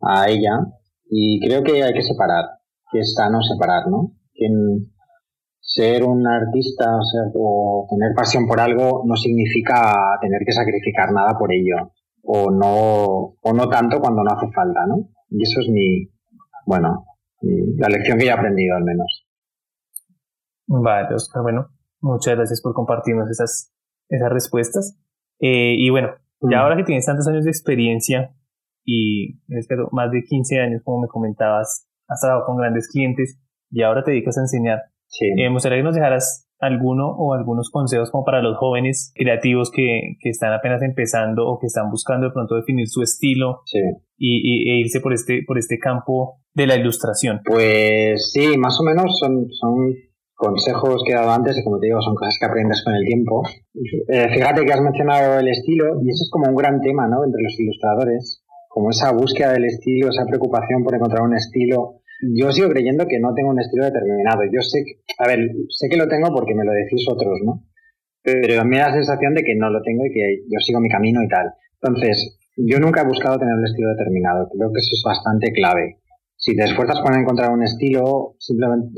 a, 0.00 0.28
ella. 0.28 0.66
Y 1.08 1.38
creo 1.46 1.62
que 1.62 1.84
hay 1.84 1.92
que 1.92 2.02
separar, 2.02 2.44
que 2.90 2.98
es 2.98 3.14
sano 3.14 3.40
separar, 3.40 3.86
¿no? 3.88 4.16
Que 4.34 4.48
ser 5.60 6.02
un 6.02 6.26
artista 6.26 6.96
o, 6.96 7.02
sea, 7.04 7.22
o 7.34 7.86
tener 7.88 8.14
pasión 8.16 8.48
por 8.48 8.58
algo 8.60 9.04
no 9.06 9.14
significa 9.14 10.18
tener 10.20 10.40
que 10.44 10.52
sacrificar 10.52 11.12
nada 11.12 11.38
por 11.38 11.52
ello 11.52 11.92
o 12.22 12.50
no, 12.50 13.36
o 13.40 13.52
no 13.52 13.68
tanto 13.68 14.00
cuando 14.00 14.24
no 14.24 14.30
hace 14.32 14.50
falta, 14.52 14.86
¿no? 14.86 15.08
Y 15.30 15.42
eso 15.42 15.60
es 15.60 15.68
mi, 15.68 16.08
bueno, 16.66 17.04
la 17.78 17.88
lección 17.88 18.18
que 18.18 18.26
he 18.26 18.30
aprendido 18.30 18.76
al 18.76 18.84
menos. 18.84 19.23
Vale, 20.66 21.14
Oscar, 21.14 21.42
bueno, 21.42 21.68
muchas 22.00 22.36
gracias 22.36 22.60
por 22.62 22.74
compartirnos 22.74 23.30
esas, 23.30 23.72
esas 24.08 24.30
respuestas. 24.32 24.98
Eh, 25.40 25.74
y 25.78 25.90
bueno, 25.90 26.10
ya 26.40 26.58
mm. 26.58 26.60
ahora 26.60 26.76
que 26.76 26.84
tienes 26.84 27.06
tantos 27.06 27.26
años 27.28 27.44
de 27.44 27.50
experiencia 27.50 28.34
y 28.84 29.40
espero 29.48 29.88
más 29.92 30.10
de 30.10 30.22
15 30.22 30.60
años, 30.60 30.82
como 30.84 31.02
me 31.02 31.08
comentabas, 31.08 31.88
has 32.08 32.20
trabajado 32.20 32.46
con 32.46 32.56
grandes 32.56 32.88
clientes 32.88 33.40
y 33.70 33.82
ahora 33.82 34.04
te 34.04 34.10
dedicas 34.10 34.38
a 34.38 34.42
enseñar. 34.42 34.80
Sí. 35.06 35.26
Eh, 35.26 35.48
me 35.48 35.52
gustaría 35.52 35.78
que 35.78 35.84
nos 35.84 35.94
dejaras 35.94 36.48
alguno 36.60 37.08
o 37.08 37.34
algunos 37.34 37.70
consejos 37.70 38.10
como 38.10 38.24
para 38.24 38.42
los 38.42 38.56
jóvenes 38.56 39.12
creativos 39.14 39.70
que, 39.70 40.16
que, 40.20 40.30
están 40.30 40.52
apenas 40.52 40.82
empezando 40.82 41.46
o 41.46 41.58
que 41.58 41.66
están 41.66 41.90
buscando 41.90 42.28
de 42.28 42.32
pronto 42.32 42.54
definir 42.54 42.88
su 42.88 43.02
estilo 43.02 43.62
y, 44.16 44.70
e 44.70 44.78
irse 44.78 45.00
por 45.00 45.12
este, 45.12 45.42
por 45.46 45.58
este 45.58 45.78
campo 45.78 46.40
de 46.54 46.66
la 46.66 46.76
ilustración? 46.76 47.40
Pues 47.44 48.32
sí, 48.32 48.56
más 48.56 48.78
o 48.80 48.84
menos 48.84 49.18
son, 49.18 49.46
son 49.50 49.94
consejos 50.34 51.02
que 51.06 51.12
he 51.12 51.16
dado 51.16 51.30
antes 51.30 51.56
y 51.56 51.64
como 51.64 51.78
te 51.78 51.86
digo, 51.86 52.00
son 52.02 52.14
cosas 52.14 52.36
que 52.38 52.46
aprendes 52.46 52.82
con 52.84 52.94
el 52.94 53.04
tiempo. 53.04 53.42
Eh, 54.08 54.28
fíjate 54.34 54.64
que 54.64 54.72
has 54.72 54.80
mencionado 54.80 55.38
el 55.38 55.48
estilo 55.48 56.00
y 56.02 56.10
eso 56.10 56.22
es 56.24 56.30
como 56.30 56.48
un 56.48 56.56
gran 56.56 56.80
tema 56.80 57.06
¿no? 57.08 57.24
entre 57.24 57.42
los 57.42 57.58
ilustradores, 57.58 58.44
como 58.68 58.90
esa 58.90 59.12
búsqueda 59.12 59.52
del 59.52 59.66
estilo, 59.66 60.10
esa 60.10 60.26
preocupación 60.26 60.82
por 60.82 60.94
encontrar 60.94 61.22
un 61.22 61.36
estilo 61.36 62.00
Yo 62.34 62.50
sigo 62.50 62.68
creyendo 62.70 63.06
que 63.06 63.20
no 63.20 63.32
tengo 63.34 63.50
un 63.50 63.60
estilo 63.60 63.84
determinado. 63.84 64.42
Yo 64.52 64.60
sé, 64.62 64.84
que, 64.84 65.02
a 65.18 65.28
ver, 65.28 65.38
sé 65.68 65.88
que 65.88 65.96
lo 65.96 66.08
tengo 66.08 66.34
porque 66.34 66.54
me 66.54 66.64
lo 66.64 66.72
decís 66.72 67.06
otros, 67.08 67.38
¿no? 67.44 67.62
Pero 68.22 68.64
me 68.64 68.78
da 68.78 68.88
la 68.88 68.94
sensación 68.94 69.34
de 69.34 69.42
que 69.44 69.54
no 69.54 69.70
lo 69.70 69.82
tengo 69.82 70.06
y 70.06 70.12
que 70.12 70.40
yo 70.48 70.58
sigo 70.60 70.80
mi 70.80 70.88
camino 70.88 71.22
y 71.22 71.28
tal. 71.28 71.52
Entonces, 71.82 72.38
yo 72.56 72.80
nunca 72.80 73.02
he 73.02 73.06
buscado 73.06 73.38
tener 73.38 73.54
un 73.54 73.64
estilo 73.64 73.90
determinado. 73.90 74.48
Creo 74.48 74.72
que 74.72 74.78
eso 74.78 74.94
es 74.94 75.02
bastante 75.04 75.52
clave. 75.52 75.98
Si 76.44 76.54
te 76.54 76.62
esfuerzas 76.62 77.00
por 77.00 77.16
encontrar 77.16 77.50
un 77.52 77.62
estilo, 77.62 78.36
simplemente 78.38 78.90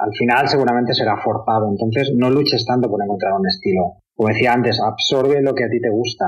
al 0.00 0.12
final 0.16 0.48
seguramente 0.48 0.94
será 0.94 1.14
forzado. 1.22 1.68
Entonces, 1.68 2.10
no 2.16 2.30
luches 2.30 2.64
tanto 2.64 2.88
por 2.88 3.02
encontrar 3.04 3.34
un 3.38 3.46
estilo. 3.46 4.00
Como 4.14 4.30
decía 4.30 4.54
antes, 4.54 4.80
absorbe 4.80 5.42
lo 5.42 5.54
que 5.54 5.64
a 5.64 5.68
ti 5.68 5.78
te 5.78 5.90
gusta 5.90 6.24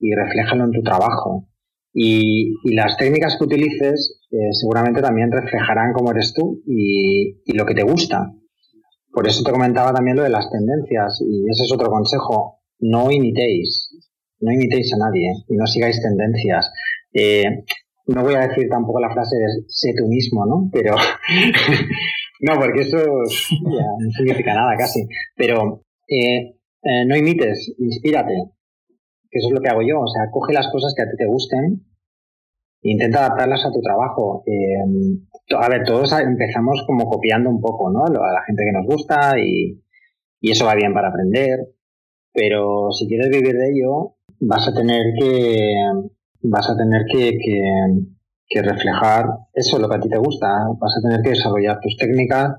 y 0.00 0.12
refléjalo 0.12 0.64
en 0.64 0.72
tu 0.72 0.82
trabajo. 0.82 1.46
Y, 1.92 2.74
las 2.74 2.96
técnicas 2.96 3.36
que 3.38 3.44
utilices 3.44 4.20
eh, 4.32 4.50
seguramente 4.50 5.00
también 5.00 5.30
reflejarán 5.30 5.92
cómo 5.92 6.10
eres 6.10 6.34
tú 6.34 6.60
y, 6.66 7.36
lo 7.56 7.64
que 7.64 7.74
te 7.74 7.84
gusta. 7.84 8.32
Por 9.12 9.28
eso 9.28 9.44
te 9.44 9.52
comentaba 9.52 9.92
también 9.92 10.16
lo 10.16 10.24
de 10.24 10.30
las 10.30 10.50
tendencias 10.50 11.22
y 11.24 11.48
ese 11.48 11.62
es 11.62 11.72
otro 11.72 11.88
consejo. 11.88 12.62
No 12.80 13.12
imitéis, 13.12 13.94
no 14.40 14.50
imitéis 14.50 14.92
a 14.92 14.98
nadie 14.98 15.30
y 15.48 15.54
no 15.54 15.68
sigáis 15.68 16.02
tendencias. 16.02 16.72
Eh, 17.12 17.44
no 18.06 18.22
voy 18.22 18.34
a 18.34 18.46
decir 18.48 18.68
tampoco 18.68 19.00
la 19.00 19.12
frase 19.12 19.36
de 19.36 19.64
sé 19.68 19.94
tú 19.96 20.06
mismo, 20.06 20.44
¿no? 20.46 20.68
Pero 20.72 20.94
no, 22.40 22.60
porque 22.60 22.82
eso 22.82 22.98
no 22.98 24.10
significa 24.16 24.54
nada 24.54 24.76
casi. 24.76 25.06
Pero 25.36 25.82
eh, 26.08 26.54
no 27.06 27.16
imites, 27.16 27.74
inspírate, 27.78 28.34
que 29.30 29.38
eso 29.38 29.48
es 29.48 29.54
lo 29.54 29.60
que 29.60 29.68
hago 29.68 29.82
yo. 29.82 30.00
O 30.00 30.08
sea, 30.08 30.30
coge 30.30 30.52
las 30.52 30.70
cosas 30.70 30.94
que 30.96 31.02
a 31.02 31.10
ti 31.10 31.16
te 31.16 31.26
gusten 31.26 31.84
e 32.82 32.90
intenta 32.90 33.20
adaptarlas 33.20 33.64
a 33.64 33.72
tu 33.72 33.80
trabajo. 33.80 34.42
Eh, 34.46 34.76
a 35.58 35.68
ver, 35.68 35.84
todos 35.84 36.12
empezamos 36.12 36.84
como 36.86 37.08
copiando 37.08 37.48
un 37.48 37.60
poco, 37.60 37.90
¿no? 37.90 38.04
A 38.04 38.32
la 38.32 38.42
gente 38.46 38.64
que 38.64 38.72
nos 38.72 38.86
gusta 38.86 39.38
y, 39.38 39.80
eso 40.40 40.66
va 40.66 40.74
bien 40.74 40.92
para 40.92 41.08
aprender. 41.08 41.74
Pero 42.32 42.90
si 42.92 43.08
quieres 43.08 43.30
vivir 43.30 43.54
de 43.54 43.70
ello, 43.70 44.16
vas 44.40 44.68
a 44.68 44.74
tener 44.74 45.02
que 45.18 45.74
vas 46.48 46.68
a 46.68 46.76
tener 46.76 47.02
que, 47.10 47.38
que, 48.48 48.62
reflejar 48.62 49.26
eso, 49.52 49.78
lo 49.78 49.88
que 49.88 49.96
a 49.96 50.00
ti 50.00 50.08
te 50.08 50.18
gusta. 50.18 50.46
Vas 50.78 50.94
a 50.98 51.02
tener 51.02 51.22
que 51.22 51.30
desarrollar 51.30 51.80
tus 51.80 51.96
técnicas 51.96 52.56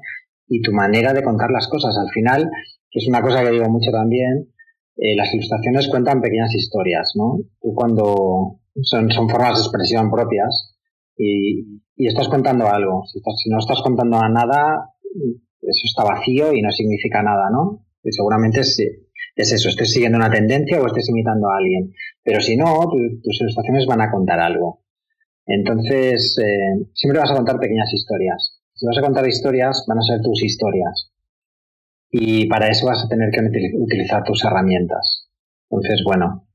y 0.48 0.62
tu 0.62 0.72
manera 0.72 1.14
de 1.14 1.24
contar 1.24 1.52
las 1.52 1.68
cosas. 1.68 1.96
Al 1.98 2.10
final, 2.10 2.50
que 2.90 3.00
es 3.00 3.08
una 3.08 3.22
cosa 3.22 3.44
que 3.44 3.52
digo 3.52 3.70
mucho 3.70 3.92
también, 3.92 4.50
eh, 4.98 5.16
las 5.16 5.34
ilustraciones 5.34 5.88
cuentan 5.90 6.22
pequeñas 6.22 6.54
historias, 6.54 7.12
¿no? 7.16 7.40
Tú 7.62 7.74
cuando 7.74 8.60
son, 8.82 9.12
son 9.12 9.30
formas 9.30 9.58
de 9.58 9.64
expresión 9.64 10.10
propias 10.10 10.76
y, 11.18 11.82
y 11.96 12.08
estás 12.08 12.28
contando 12.28 12.68
algo. 12.68 13.04
Si, 13.06 13.20
estás, 13.20 13.36
si 13.44 13.50
no 13.50 13.60
estás 13.60 13.82
contando 13.82 14.20
nada, 14.30 14.92
eso 15.62 15.82
está 15.86 16.04
vacío 16.04 16.54
y 16.54 16.62
no 16.62 16.72
significa 16.72 17.22
nada, 17.24 17.50
¿no? 17.52 17.86
Y 18.04 18.12
seguramente 18.12 18.62
es, 18.62 18.78
es 19.36 19.52
eso, 19.52 19.70
estés 19.70 19.92
siguiendo 19.92 20.18
una 20.18 20.32
tendencia 20.32 20.82
o 20.82 20.88
estés 20.88 21.10
imitando 21.10 21.50
a 21.50 21.58
alguien. 21.58 21.94
Pero 22.24 22.42
si 22.42 22.56
no, 22.58 22.80
tus 23.22 23.42
ilustraciones 23.42 23.86
van 23.86 24.02
a 24.02 24.12
contar 24.12 24.40
algo. 24.40 24.84
Entonces, 25.46 26.38
eh, 26.44 26.88
siempre 26.94 27.20
vas 27.20 27.32
a 27.32 27.36
contar 27.36 27.60
pequeñas 27.60 27.94
historias. 27.94 28.60
Si 28.74 28.86
vas 28.86 28.98
a 28.98 29.02
contar 29.02 29.28
historias, 29.28 29.86
van 29.88 30.00
a 30.00 30.02
ser 30.02 30.22
tus 30.22 30.44
historias 30.44 31.12
y 32.18 32.48
para 32.48 32.70
eso 32.70 32.86
vas 32.86 33.04
a 33.04 33.10
tener 33.10 33.30
que 33.30 33.42
utilizar 33.78 34.24
tus 34.24 34.44
herramientas. 34.46 35.28
Entonces, 35.70 36.02
bueno, 36.06 36.48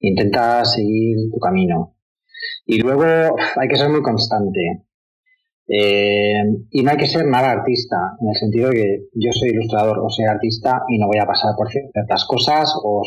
intenta 0.00 0.64
seguir 0.64 1.16
tu 1.30 1.38
camino. 1.38 1.96
Y 2.64 2.80
luego 2.80 3.36
hay 3.56 3.68
que 3.68 3.76
ser 3.76 3.90
muy 3.90 4.00
constante. 4.00 4.86
Eh, 5.74 6.42
y 6.70 6.82
no 6.82 6.90
hay 6.90 6.98
que 6.98 7.06
ser 7.06 7.24
nada 7.24 7.50
artista, 7.50 7.96
en 8.20 8.28
el 8.28 8.34
sentido 8.34 8.68
de 8.68 8.76
que 8.76 8.98
yo 9.14 9.32
soy 9.32 9.50
ilustrador 9.50 10.00
o 10.00 10.10
soy 10.10 10.26
artista 10.26 10.82
y 10.86 10.98
no 10.98 11.06
voy 11.06 11.16
a 11.16 11.24
pasar 11.24 11.54
por 11.56 11.70
ciertas 11.70 12.26
cosas 12.26 12.70
o, 12.84 13.02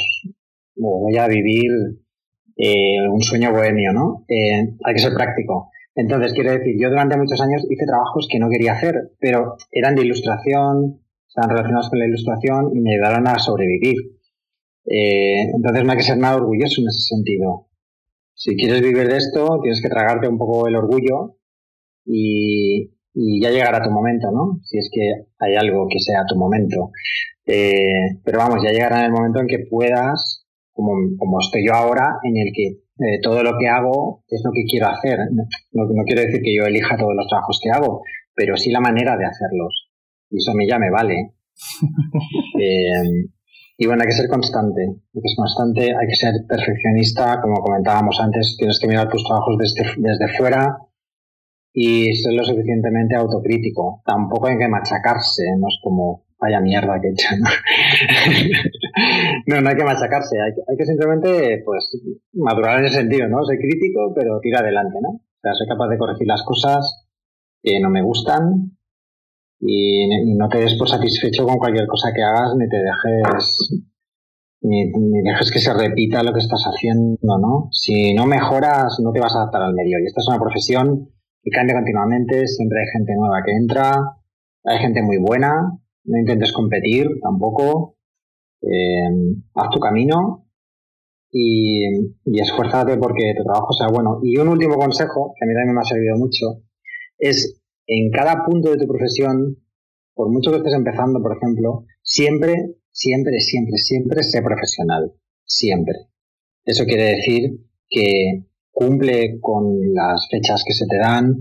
voy 0.75 1.15
a 1.15 1.27
vivir 1.27 1.69
eh, 2.57 3.07
un 3.07 3.21
sueño 3.21 3.51
bohemio, 3.51 3.93
¿no? 3.93 4.25
Eh, 4.27 4.77
hay 4.83 4.93
que 4.95 4.99
ser 4.99 5.13
práctico. 5.13 5.69
Entonces, 5.93 6.33
quiero 6.33 6.53
decir, 6.53 6.73
yo 6.81 6.89
durante 6.89 7.17
muchos 7.17 7.39
años 7.39 7.63
hice 7.69 7.85
trabajos 7.85 8.27
que 8.29 8.39
no 8.39 8.49
quería 8.49 8.73
hacer, 8.73 9.11
pero 9.19 9.57
eran 9.71 9.93
de 9.93 10.01
ilustración, 10.01 11.01
están 11.27 11.49
relacionados 11.49 11.91
con 11.91 11.99
la 11.99 12.07
ilustración 12.07 12.71
y 12.75 12.81
me 12.81 12.95
ayudaron 12.95 13.27
a 13.27 13.37
sobrevivir. 13.37 13.95
Eh, 14.85 15.51
entonces 15.53 15.83
no 15.83 15.91
hay 15.91 15.97
que 15.97 16.03
ser 16.03 16.17
nada 16.17 16.37
orgulloso 16.37 16.81
en 16.81 16.87
ese 16.87 17.15
sentido. 17.15 17.67
Si 18.33 18.55
quieres 18.55 18.81
vivir 18.81 19.07
de 19.07 19.17
esto, 19.17 19.59
tienes 19.61 19.83
que 19.83 19.89
tragarte 19.89 20.27
un 20.27 20.39
poco 20.39 20.67
el 20.67 20.75
orgullo 20.75 21.37
y, 22.05 22.91
ya 23.41 23.49
llegará 23.49 23.81
tu 23.81 23.91
momento, 23.91 24.29
¿no? 24.31 24.59
Si 24.63 24.77
es 24.77 24.89
que 24.91 25.27
hay 25.39 25.55
algo 25.55 25.87
que 25.89 25.99
sea 25.99 26.25
tu 26.27 26.35
momento. 26.35 26.91
Eh, 27.45 28.19
pero 28.25 28.39
vamos, 28.39 28.61
ya 28.61 28.71
llegará 28.71 28.99
en 28.99 29.05
el 29.05 29.11
momento 29.11 29.39
en 29.39 29.47
que 29.47 29.59
puedas, 29.69 30.45
como, 30.73 30.91
como 31.17 31.39
estoy 31.39 31.65
yo 31.65 31.73
ahora, 31.73 32.17
en 32.23 32.35
el 32.35 32.51
que 32.53 32.67
eh, 32.67 33.21
todo 33.21 33.41
lo 33.41 33.57
que 33.57 33.69
hago 33.69 34.23
es 34.27 34.41
lo 34.43 34.51
que 34.51 34.65
quiero 34.65 34.87
hacer. 34.87 35.17
No, 35.31 35.85
no 35.85 36.03
quiero 36.03 36.21
decir 36.21 36.41
que 36.41 36.55
yo 36.55 36.65
elija 36.65 36.97
todos 36.97 37.15
los 37.15 37.27
trabajos 37.27 37.59
que 37.63 37.69
hago, 37.69 38.01
pero 38.33 38.57
sí 38.57 38.69
la 38.69 38.81
manera 38.81 39.15
de 39.15 39.25
hacerlos 39.25 39.85
y 40.29 40.37
eso 40.37 40.51
a 40.51 40.55
mí 40.55 40.67
ya 40.67 40.79
me 40.79 40.91
vale. 40.91 41.31
Eh, 42.57 43.27
y 43.77 43.85
bueno, 43.85 44.03
hay 44.03 44.07
que 44.07 44.15
ser 44.15 44.29
constante, 44.29 44.81
hay 44.81 45.21
que 45.21 45.27
ser 45.27 45.35
constante, 45.35 45.81
hay 45.81 46.07
que 46.07 46.15
ser 46.15 46.33
perfeccionista, 46.47 47.41
como 47.41 47.61
comentábamos 47.61 48.17
antes, 48.21 48.55
tienes 48.57 48.79
que 48.79 48.87
mirar 48.87 49.09
tus 49.09 49.23
trabajos 49.25 49.57
desde, 49.59 49.83
desde 49.97 50.37
fuera 50.37 50.77
y 51.77 52.15
ser 52.15 52.33
lo 52.33 52.45
suficientemente 52.45 53.15
autocrítico. 53.15 54.01
Tampoco 54.05 54.47
hay 54.47 54.57
que 54.57 54.69
machacarse, 54.69 55.43
no 55.59 55.67
es 55.67 55.77
como, 55.83 56.23
vaya 56.39 56.61
mierda 56.61 57.01
que 57.01 57.09
he 57.09 57.11
hecho. 57.11 57.27
¿no? 59.47 59.61
no, 59.61 59.69
hay 59.69 59.75
que 59.75 59.83
machacarse, 59.83 60.41
hay 60.41 60.55
que, 60.55 60.61
hay 60.71 60.77
que 60.77 60.85
simplemente, 60.85 61.61
pues, 61.65 62.01
madurar 62.31 62.79
en 62.79 62.85
ese 62.85 62.95
sentido, 62.95 63.27
¿no? 63.27 63.43
Soy 63.43 63.57
crítico, 63.57 64.13
pero 64.15 64.39
tira 64.39 64.59
adelante, 64.59 64.99
¿no? 65.01 65.09
O 65.09 65.41
sea, 65.41 65.53
soy 65.53 65.67
capaz 65.67 65.89
de 65.89 65.97
corregir 65.97 66.27
las 66.27 66.43
cosas 66.43 67.09
que 67.61 67.81
no 67.81 67.89
me 67.89 68.01
gustan 68.01 68.77
y, 69.59 70.07
no 70.37 70.47
te 70.47 70.59
des 70.59 70.75
por 70.75 70.87
satisfecho 70.87 71.45
con 71.45 71.57
cualquier 71.57 71.87
cosa 71.87 72.13
que 72.15 72.23
hagas 72.23 72.55
ni 72.57 72.69
te 72.69 72.77
dejes 72.77 73.83
ni, 74.61 74.89
dejes 75.23 75.51
que 75.51 75.59
se 75.59 75.73
repita 75.73 76.23
lo 76.23 76.33
que 76.33 76.39
estás 76.39 76.63
haciendo, 76.63 77.37
¿no? 77.37 77.67
Si 77.71 78.13
no 78.13 78.25
mejoras, 78.25 78.97
no 79.03 79.11
te 79.11 79.19
vas 79.19 79.35
a 79.35 79.39
adaptar 79.39 79.61
al 79.61 79.73
medio. 79.73 79.99
Y 79.99 80.05
esta 80.05 80.21
es 80.21 80.27
una 80.27 80.39
profesión 80.39 81.09
que 81.45 81.51
cambia 81.51 81.75
continuamente, 81.75 82.47
siempre 82.47 82.79
hay 82.81 82.87
gente 82.91 83.13
nueva 83.15 83.43
que 83.45 83.51
entra, 83.51 83.91
hay 84.63 84.79
gente 84.79 85.03
muy 85.03 85.17
buena, 85.17 85.77
no 86.05 86.17
intentes 86.17 86.51
competir 86.51 87.07
tampoco, 87.21 87.97
eh, 88.63 89.37
haz 89.53 89.69
tu 89.69 89.79
camino 89.79 90.47
y, 91.31 91.85
y 92.25 92.41
esfuérzate 92.41 92.97
porque 92.97 93.35
tu 93.37 93.43
trabajo 93.43 93.73
sea 93.73 93.87
bueno. 93.93 94.21
Y 94.23 94.37
un 94.37 94.47
último 94.47 94.75
consejo, 94.75 95.35
que 95.37 95.45
a 95.45 95.47
mí 95.47 95.53
también 95.53 95.75
me 95.75 95.81
ha 95.81 95.83
servido 95.83 96.17
mucho, 96.17 96.63
es 97.19 97.61
en 97.85 98.09
cada 98.09 98.43
punto 98.43 98.71
de 98.71 98.77
tu 98.77 98.87
profesión, 98.87 99.57
por 100.15 100.31
mucho 100.31 100.49
que 100.49 100.57
estés 100.57 100.73
empezando, 100.73 101.21
por 101.21 101.37
ejemplo, 101.37 101.85
siempre, 102.01 102.55
siempre, 102.89 103.39
siempre, 103.39 103.77
siempre 103.77 104.23
sé 104.23 104.41
profesional. 104.41 105.13
Siempre. 105.43 105.93
Eso 106.63 106.85
quiere 106.85 107.03
decir 107.03 107.59
que 107.87 108.45
cumple 108.75 109.39
con 109.39 109.63
las 109.93 110.27
fechas 110.29 110.63
que 110.67 110.73
se 110.73 110.85
te 110.85 110.97
dan, 110.97 111.33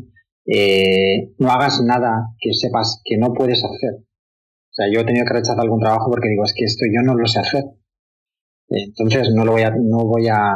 eh, 0.47 1.35
no 1.39 1.51
hagas 1.51 1.82
nada 1.85 2.28
que 2.39 2.55
sepas 2.55 3.03
que 3.05 3.18
no 3.18 3.35
puedes 3.35 3.62
hacer. 3.64 3.95
O 3.99 4.72
sea, 4.74 4.87
yo 4.93 5.01
he 5.01 5.05
tenido 5.05 5.26
que 5.26 5.35
rechazar 5.35 5.61
algún 5.61 5.80
trabajo 5.80 6.11
porque 6.11 6.28
digo, 6.28 6.45
es 6.45 6.55
que 6.57 6.64
esto 6.64 6.85
yo 6.87 7.03
no 7.03 7.14
lo 7.14 7.26
sé 7.26 7.41
hacer. 7.41 7.64
Entonces 8.68 9.30
no 9.35 9.45
lo 9.45 9.53
voy 9.53 9.62
a, 9.62 9.70
no 9.70 10.07
voy 10.07 10.28
a, 10.28 10.53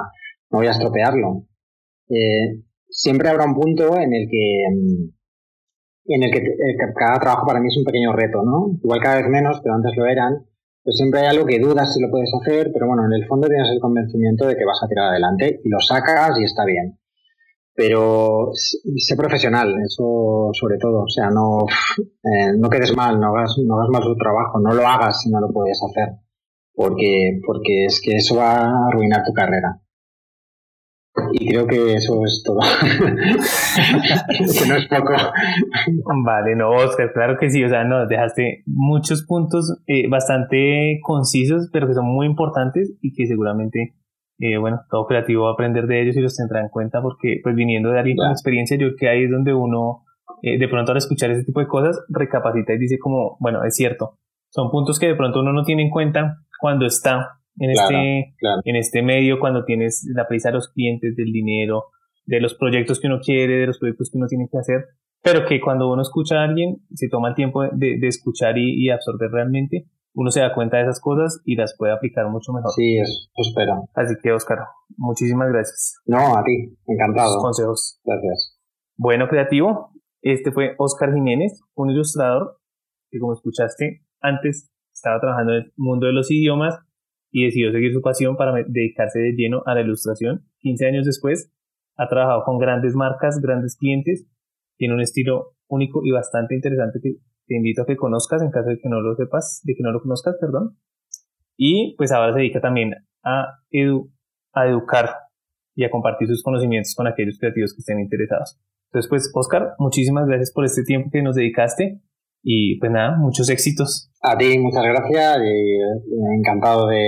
no 0.51 0.59
voy 0.59 0.69
a 0.69 0.71
estropearlo. 0.71 1.47
Eh, 2.11 2.63
siempre 2.89 3.29
habrá 3.29 3.45
un 3.45 3.55
punto 3.55 3.97
en 3.99 4.15
el 4.15 4.29
que, 4.31 4.63
en 6.07 6.23
el 6.23 6.31
que 6.31 6.43
cada 6.95 7.19
trabajo 7.19 7.47
para 7.47 7.61
mí 7.61 7.69
es 7.69 7.77
un 7.77 7.85
pequeño 7.85 8.13
reto, 8.13 8.43
¿no? 8.45 8.79
Igual 8.83 9.01
cada 9.01 9.17
vez 9.17 9.29
menos, 9.29 9.61
pero 9.63 9.75
antes 9.75 9.93
lo 9.97 10.07
eran. 10.07 10.47
Pues 10.89 10.97
siempre 10.97 11.21
hay 11.21 11.27
algo 11.27 11.45
que 11.45 11.59
dudas 11.59 11.93
si 11.93 12.01
lo 12.01 12.11
puedes 12.11 12.33
hacer, 12.33 12.71
pero 12.73 12.87
bueno, 12.87 13.05
en 13.05 13.13
el 13.13 13.29
fondo 13.29 13.47
tienes 13.47 13.69
el 13.73 13.79
convencimiento 13.79 14.47
de 14.47 14.57
que 14.57 14.65
vas 14.65 14.83
a 14.83 14.89
tirar 14.89 15.11
adelante 15.11 15.61
y 15.63 15.69
lo 15.69 15.79
sacas 15.81 16.41
y 16.41 16.45
está 16.45 16.65
bien. 16.65 16.99
Pero 17.75 18.53
sé 18.55 19.15
profesional, 19.15 19.69
eso 19.85 20.49
sobre 20.55 20.79
todo. 20.79 21.03
O 21.03 21.09
sea, 21.11 21.29
no, 21.29 21.67
eh, 22.25 22.57
no 22.57 22.71
quedes 22.71 22.97
mal, 22.97 23.21
no 23.21 23.37
hagas, 23.37 23.57
no 23.63 23.75
hagas 23.75 23.91
mal 23.91 24.03
tu 24.03 24.17
trabajo, 24.17 24.61
no 24.61 24.73
lo 24.73 24.89
hagas 24.89 25.21
si 25.21 25.31
no 25.31 25.41
lo 25.41 25.53
puedes 25.53 25.79
hacer. 25.85 26.09
Porque, 26.73 27.39
porque 27.47 27.85
es 27.85 28.01
que 28.03 28.17
eso 28.17 28.37
va 28.37 28.55
a 28.55 28.87
arruinar 28.89 29.25
tu 29.27 29.35
carrera. 29.35 29.83
Y 31.33 31.51
creo 31.51 31.67
que 31.67 31.95
eso 31.95 32.25
es 32.25 32.43
todo. 32.45 32.59
que 32.91 34.69
no 34.69 34.77
es 34.77 34.87
poco. 34.89 35.15
Vale, 36.25 36.57
no, 36.57 36.71
Oscar, 36.71 37.13
claro 37.13 37.37
que 37.39 37.51
sí. 37.51 37.65
O 37.65 37.69
sea, 37.69 37.85
no, 37.85 38.07
dejaste 38.07 38.63
muchos 38.67 39.25
puntos 39.27 39.81
eh, 39.87 40.09
bastante 40.09 41.01
concisos, 41.03 41.69
pero 41.73 41.87
que 41.87 41.95
son 41.95 42.07
muy 42.07 42.27
importantes 42.27 42.97
y 43.01 43.13
que 43.15 43.27
seguramente, 43.27 43.95
eh, 44.39 44.59
bueno, 44.59 44.81
todo 44.91 45.07
creativo 45.07 45.45
va 45.45 45.51
a 45.51 45.53
aprender 45.55 45.87
de 45.87 46.03
ellos 46.03 46.17
y 46.17 46.21
los 46.21 46.37
tendrá 46.37 46.61
en 46.61 46.69
cuenta 46.69 47.01
porque, 47.03 47.41
pues 47.43 47.55
viniendo 47.55 47.91
de 47.91 47.99
alguien 47.99 48.17
con 48.17 48.31
experiencia, 48.31 48.77
yo 48.77 48.89
creo 48.89 48.97
que 48.99 49.09
ahí 49.09 49.25
es 49.25 49.31
donde 49.31 49.53
uno 49.55 50.05
eh, 50.43 50.59
de 50.59 50.69
pronto 50.69 50.93
al 50.93 50.99
escuchar 50.99 51.31
ese 51.31 51.45
tipo 51.45 51.61
de 51.61 51.67
cosas, 51.67 51.99
recapacita 52.09 52.73
y 52.73 52.79
dice 52.79 52.99
como, 52.99 53.37
bueno, 53.41 53.65
es 53.65 53.75
cierto, 53.75 54.19
son 54.51 54.71
puntos 54.71 54.99
que 54.99 55.09
de 55.09 55.17
pronto 55.17 55.41
uno 55.41 55.53
no 55.53 55.65
tiene 55.65 55.83
en 55.83 55.91
cuenta 55.91 56.39
cuando 56.61 56.87
está 56.87 57.38
en, 57.59 57.71
este, 57.71 58.35
en 58.65 58.77
este 58.77 59.03
medio, 59.03 59.39
cuando 59.39 59.65
tienes 59.65 60.07
la 60.15 60.27
prisa 60.29 60.51
de 60.51 60.55
los 60.55 60.69
clientes, 60.69 61.17
del 61.17 61.33
dinero, 61.33 61.87
de 62.27 62.41
los 62.41 62.55
proyectos 62.55 63.01
que 63.01 63.07
uno 63.07 63.21
quiere, 63.21 63.57
de 63.57 63.67
los 63.67 63.79
proyectos 63.79 64.11
que 64.11 64.19
uno 64.19 64.27
tiene 64.27 64.49
que 64.51 64.59
hacer, 64.59 64.85
pero 65.23 65.47
que 65.47 65.61
cuando 65.61 65.91
uno 65.91 66.03
escucha 66.03 66.41
a 66.41 66.45
alguien, 66.45 66.77
se 66.95 67.09
toma 67.09 67.31
el 67.31 67.35
tiempo 67.35 67.65
de, 67.73 67.99
escuchar 68.07 68.57
y, 68.59 68.89
absorber 68.91 69.31
realmente, 69.31 69.87
uno 70.15 70.31
se 70.31 70.41
da 70.41 70.55
cuenta 70.55 70.77
de 70.77 70.85
esas 70.85 71.01
cosas 71.01 71.41
y 71.45 71.57
las 71.57 71.75
puede 71.77 71.93
aplicar 71.93 72.29
mucho 72.29 72.53
mejor. 72.53 72.71
Sí, 72.73 72.99
eso, 72.99 73.31
espero. 73.37 73.89
Así 73.95 74.15
que, 74.23 74.33
Oscar, 74.33 74.59
muchísimas 74.97 75.49
gracias. 75.49 76.01
No, 76.07 76.37
a 76.37 76.43
ti, 76.45 76.77
encantado. 76.87 77.39
consejos. 77.41 78.01
Gracias. 78.05 78.59
Bueno, 78.97 79.29
creativo, 79.29 79.91
este 80.23 80.51
fue 80.53 80.75
Oscar 80.79 81.15
Jiménez, 81.15 81.61
un 81.75 81.91
ilustrador 81.91 82.59
que, 83.11 83.19
como 83.19 83.33
escuchaste 83.33 84.03
antes, 84.21 84.71
estaba 84.93 85.21
trabajando 85.21 85.53
en 85.53 85.65
el 85.65 85.73
mundo 85.77 86.07
de 86.07 86.13
los 86.13 86.31
idiomas 86.31 86.79
y 87.31 87.45
decidió 87.45 87.73
seguir 87.73 87.93
su 87.93 88.01
pasión 88.01 88.37
para 88.37 88.53
dedicarse 88.67 89.19
de 89.19 89.33
lleno 89.33 89.63
a 89.67 89.75
la 89.75 89.83
ilustración. 89.83 90.47
15 90.61 90.87
años 90.87 91.07
después, 91.07 91.53
ha 91.97 92.09
trabajado 92.09 92.45
con 92.45 92.59
grandes 92.59 92.95
marcas, 92.95 93.41
grandes 93.41 93.77
clientes, 93.77 94.27
tiene 94.77 94.95
un 94.95 95.01
estilo 95.01 95.57
único 95.69 96.01
y 96.05 96.11
bastante 96.11 96.55
interesante 96.55 97.01
que 97.03 97.17
te 97.47 97.57
invito 97.57 97.83
a 97.83 97.87
que 97.87 97.97
conozcas 97.97 98.43
en 98.43 98.51
caso 98.51 98.71
de 98.71 98.79
que 98.79 98.89
no 98.89 99.01
lo 99.01 99.15
sepas, 99.17 99.61
de 99.65 99.75
que 99.75 99.83
no 99.83 99.91
lo 99.91 100.01
conozcas, 100.01 100.37
perdón. 100.41 100.79
Y 101.57 101.97
pues 101.97 102.13
ahora 102.13 102.33
se 102.33 102.39
dedica 102.39 102.61
también 102.61 102.95
a, 103.25 103.59
a 104.53 104.67
educar 104.67 105.11
y 105.75 105.85
a 105.85 105.91
compartir 105.91 106.29
sus 106.29 106.43
conocimientos 106.43 106.95
con 106.95 107.07
aquellos 107.07 107.39
creativos 107.39 107.75
que 107.75 107.81
estén 107.81 108.01
interesados. 108.01 108.59
Entonces, 108.91 109.09
pues, 109.09 109.31
Oscar, 109.35 109.75
muchísimas 109.79 110.27
gracias 110.27 110.53
por 110.53 110.65
este 110.65 110.83
tiempo 110.83 111.11
que 111.13 111.23
nos 111.23 111.37
dedicaste 111.37 112.01
y 112.51 112.77
pues 112.77 112.91
nada, 112.91 113.15
muchos 113.19 113.51
éxitos. 113.51 114.11
A 114.23 114.35
ti, 114.39 114.59
muchas 114.59 114.83
gracias 114.83 115.37
y 115.45 116.39
encantado 116.39 116.87
de, 116.87 117.05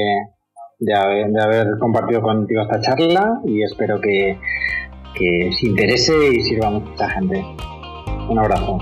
de, 0.80 0.95
haber, 0.95 1.78
compartido 1.78 2.20
contigo 2.20 2.61
esta 2.61 2.78
charla 2.82 3.41
y 3.47 3.62
espero 3.62 3.99
que, 4.03 4.38
que 5.14 5.49
os 5.49 5.62
interese 5.62 6.12
y 6.30 6.43
sirva 6.43 6.68
a 6.68 6.70
mucha 6.72 7.09
gente. 7.09 7.43
Un 8.28 8.38
abrazo. 8.38 8.78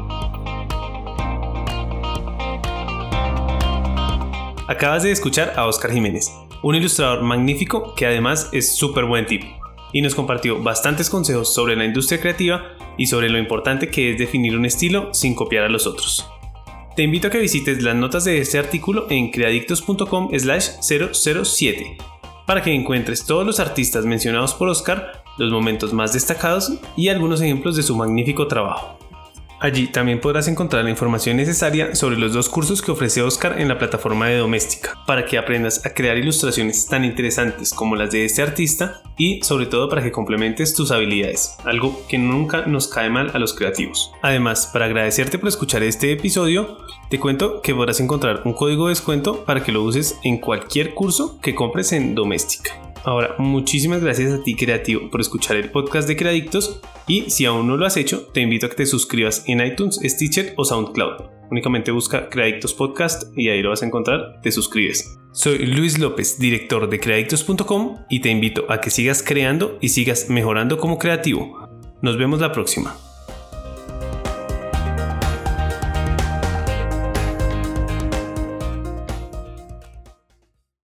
Acabas 4.67 5.05
de 5.05 5.13
escuchar 5.13 5.53
a 5.55 5.65
Oscar 5.69 5.93
Jiménez, 5.93 6.29
un 6.65 6.75
ilustrador 6.75 7.23
magnífico 7.23 7.95
que 7.95 8.05
además 8.05 8.51
es 8.53 8.77
súper 8.77 9.05
buen 9.05 9.27
tipo 9.27 9.47
y 9.93 10.03
nos 10.03 10.17
compartió 10.17 10.61
bastantes 10.61 11.09
consejos 11.09 11.55
sobre 11.55 11.77
la 11.77 11.85
industria 11.85 12.21
creativa 12.21 12.63
y 12.97 13.07
sobre 13.07 13.29
lo 13.29 13.39
importante 13.39 13.91
que 13.91 14.11
es 14.11 14.19
definir 14.19 14.57
un 14.57 14.67
estilo 14.67 15.15
sin 15.15 15.37
copiar 15.37 15.63
a 15.63 15.69
los 15.69 15.87
otros. 15.87 16.29
Te 16.99 17.05
invito 17.05 17.29
a 17.29 17.31
que 17.31 17.39
visites 17.39 17.81
las 17.81 17.95
notas 17.95 18.25
de 18.25 18.41
este 18.41 18.59
artículo 18.59 19.07
en 19.09 19.31
creadictos.com 19.31 20.31
slash 20.37 20.81
007 20.81 21.97
para 22.45 22.61
que 22.61 22.75
encuentres 22.75 23.25
todos 23.25 23.47
los 23.47 23.61
artistas 23.61 24.05
mencionados 24.05 24.53
por 24.53 24.69
Oscar, 24.69 25.23
los 25.39 25.53
momentos 25.53 25.93
más 25.93 26.13
destacados 26.13 26.73
y 26.97 27.07
algunos 27.07 27.41
ejemplos 27.41 27.77
de 27.77 27.85
su 27.85 27.95
magnífico 27.95 28.49
trabajo. 28.49 28.98
Allí 29.61 29.89
también 29.89 30.21
podrás 30.21 30.47
encontrar 30.47 30.85
la 30.85 30.91
información 30.91 31.37
necesaria 31.37 31.95
sobre 31.95 32.17
los 32.17 32.33
dos 32.33 32.49
cursos 32.49 32.81
que 32.81 32.93
ofrece 32.93 33.23
Oscar 33.23 33.61
en 33.61 33.69
la 33.69 33.79
plataforma 33.79 34.29
de 34.29 34.37
Doméstica, 34.37 35.03
para 35.07 35.25
que 35.27 35.37
aprendas 35.37 35.85
a 35.85 35.95
crear 35.95 36.17
ilustraciones 36.17 36.87
tan 36.87 37.05
interesantes 37.05 37.73
como 37.73 37.97
las 37.97 38.11
de 38.11 38.25
este 38.25 38.43
artista 38.43 39.03
y 39.17 39.43
sobre 39.43 39.67
todo 39.67 39.89
para 39.89 40.03
que 40.03 40.13
complementes 40.13 40.75
tus 40.75 40.93
habilidades, 40.93 41.57
algo 41.65 42.07
que 42.09 42.19
nunca 42.19 42.67
nos 42.67 42.87
cae 42.87 43.11
mal 43.11 43.33
a 43.35 43.39
los 43.39 43.53
creativos. 43.53 44.13
Además, 44.23 44.69
para 44.73 44.85
agradecerte 44.85 45.39
por 45.39 45.49
escuchar 45.49 45.83
este 45.83 46.13
episodio, 46.13 46.79
te 47.11 47.19
cuento 47.19 47.61
que 47.61 47.75
podrás 47.75 47.99
encontrar 48.01 48.43
un 48.45 48.53
código 48.53 48.87
de 48.87 48.91
descuento 48.91 49.45
para 49.45 49.65
que 49.65 49.73
lo 49.73 49.83
uses 49.83 50.19
en 50.23 50.39
cualquier 50.39 50.95
curso 50.95 51.41
que 51.41 51.55
compres 51.55 51.93
en 51.93 52.15
Doméstica. 52.15 52.88
Ahora, 53.05 53.35
muchísimas 53.39 54.03
gracias 54.03 54.33
a 54.33 54.43
ti 54.43 54.55
creativo 54.55 55.11
por 55.11 55.21
escuchar 55.21 55.57
el 55.57 55.71
podcast 55.71 56.09
de 56.09 56.17
Creadictos 56.17 56.81
y 57.07 57.31
si 57.31 57.45
aún 57.45 57.67
no 57.67 57.77
lo 57.77 57.87
has 57.87 57.97
hecho, 57.97 58.27
te 58.33 58.41
invito 58.41 58.67
a 58.67 58.69
que 58.69 58.77
te 58.77 58.87
suscribas 58.87 59.45
en 59.47 59.65
iTunes, 59.65 60.01
Stitcher 60.03 60.55
o 60.57 60.65
SoundCloud. 60.65 61.39
Únicamente 61.51 61.91
busca 61.91 62.29
Creadictos 62.29 62.75
Podcast 62.75 63.25
y 63.37 63.49
ahí 63.49 63.63
lo 63.63 63.71
vas 63.71 63.83
a 63.83 63.87
encontrar, 63.87 64.41
te 64.43 64.53
suscribes. 64.53 65.19
Soy 65.33 65.59
Luis 65.67 65.99
López, 65.99 66.39
director 66.39 66.89
de 66.89 67.01
creadictos.com 67.01 68.05
y 68.11 68.21
te 68.21 68.29
invito 68.29 68.67
a 68.69 68.81
que 68.81 68.91
sigas 68.91 69.23
creando 69.23 69.79
y 69.81 69.89
sigas 69.89 70.29
mejorando 70.29 70.79
como 70.79 70.99
creativo. 70.99 71.69
Nos 72.03 72.19
vemos 72.19 72.41
la 72.41 72.53
próxima. 72.53 72.97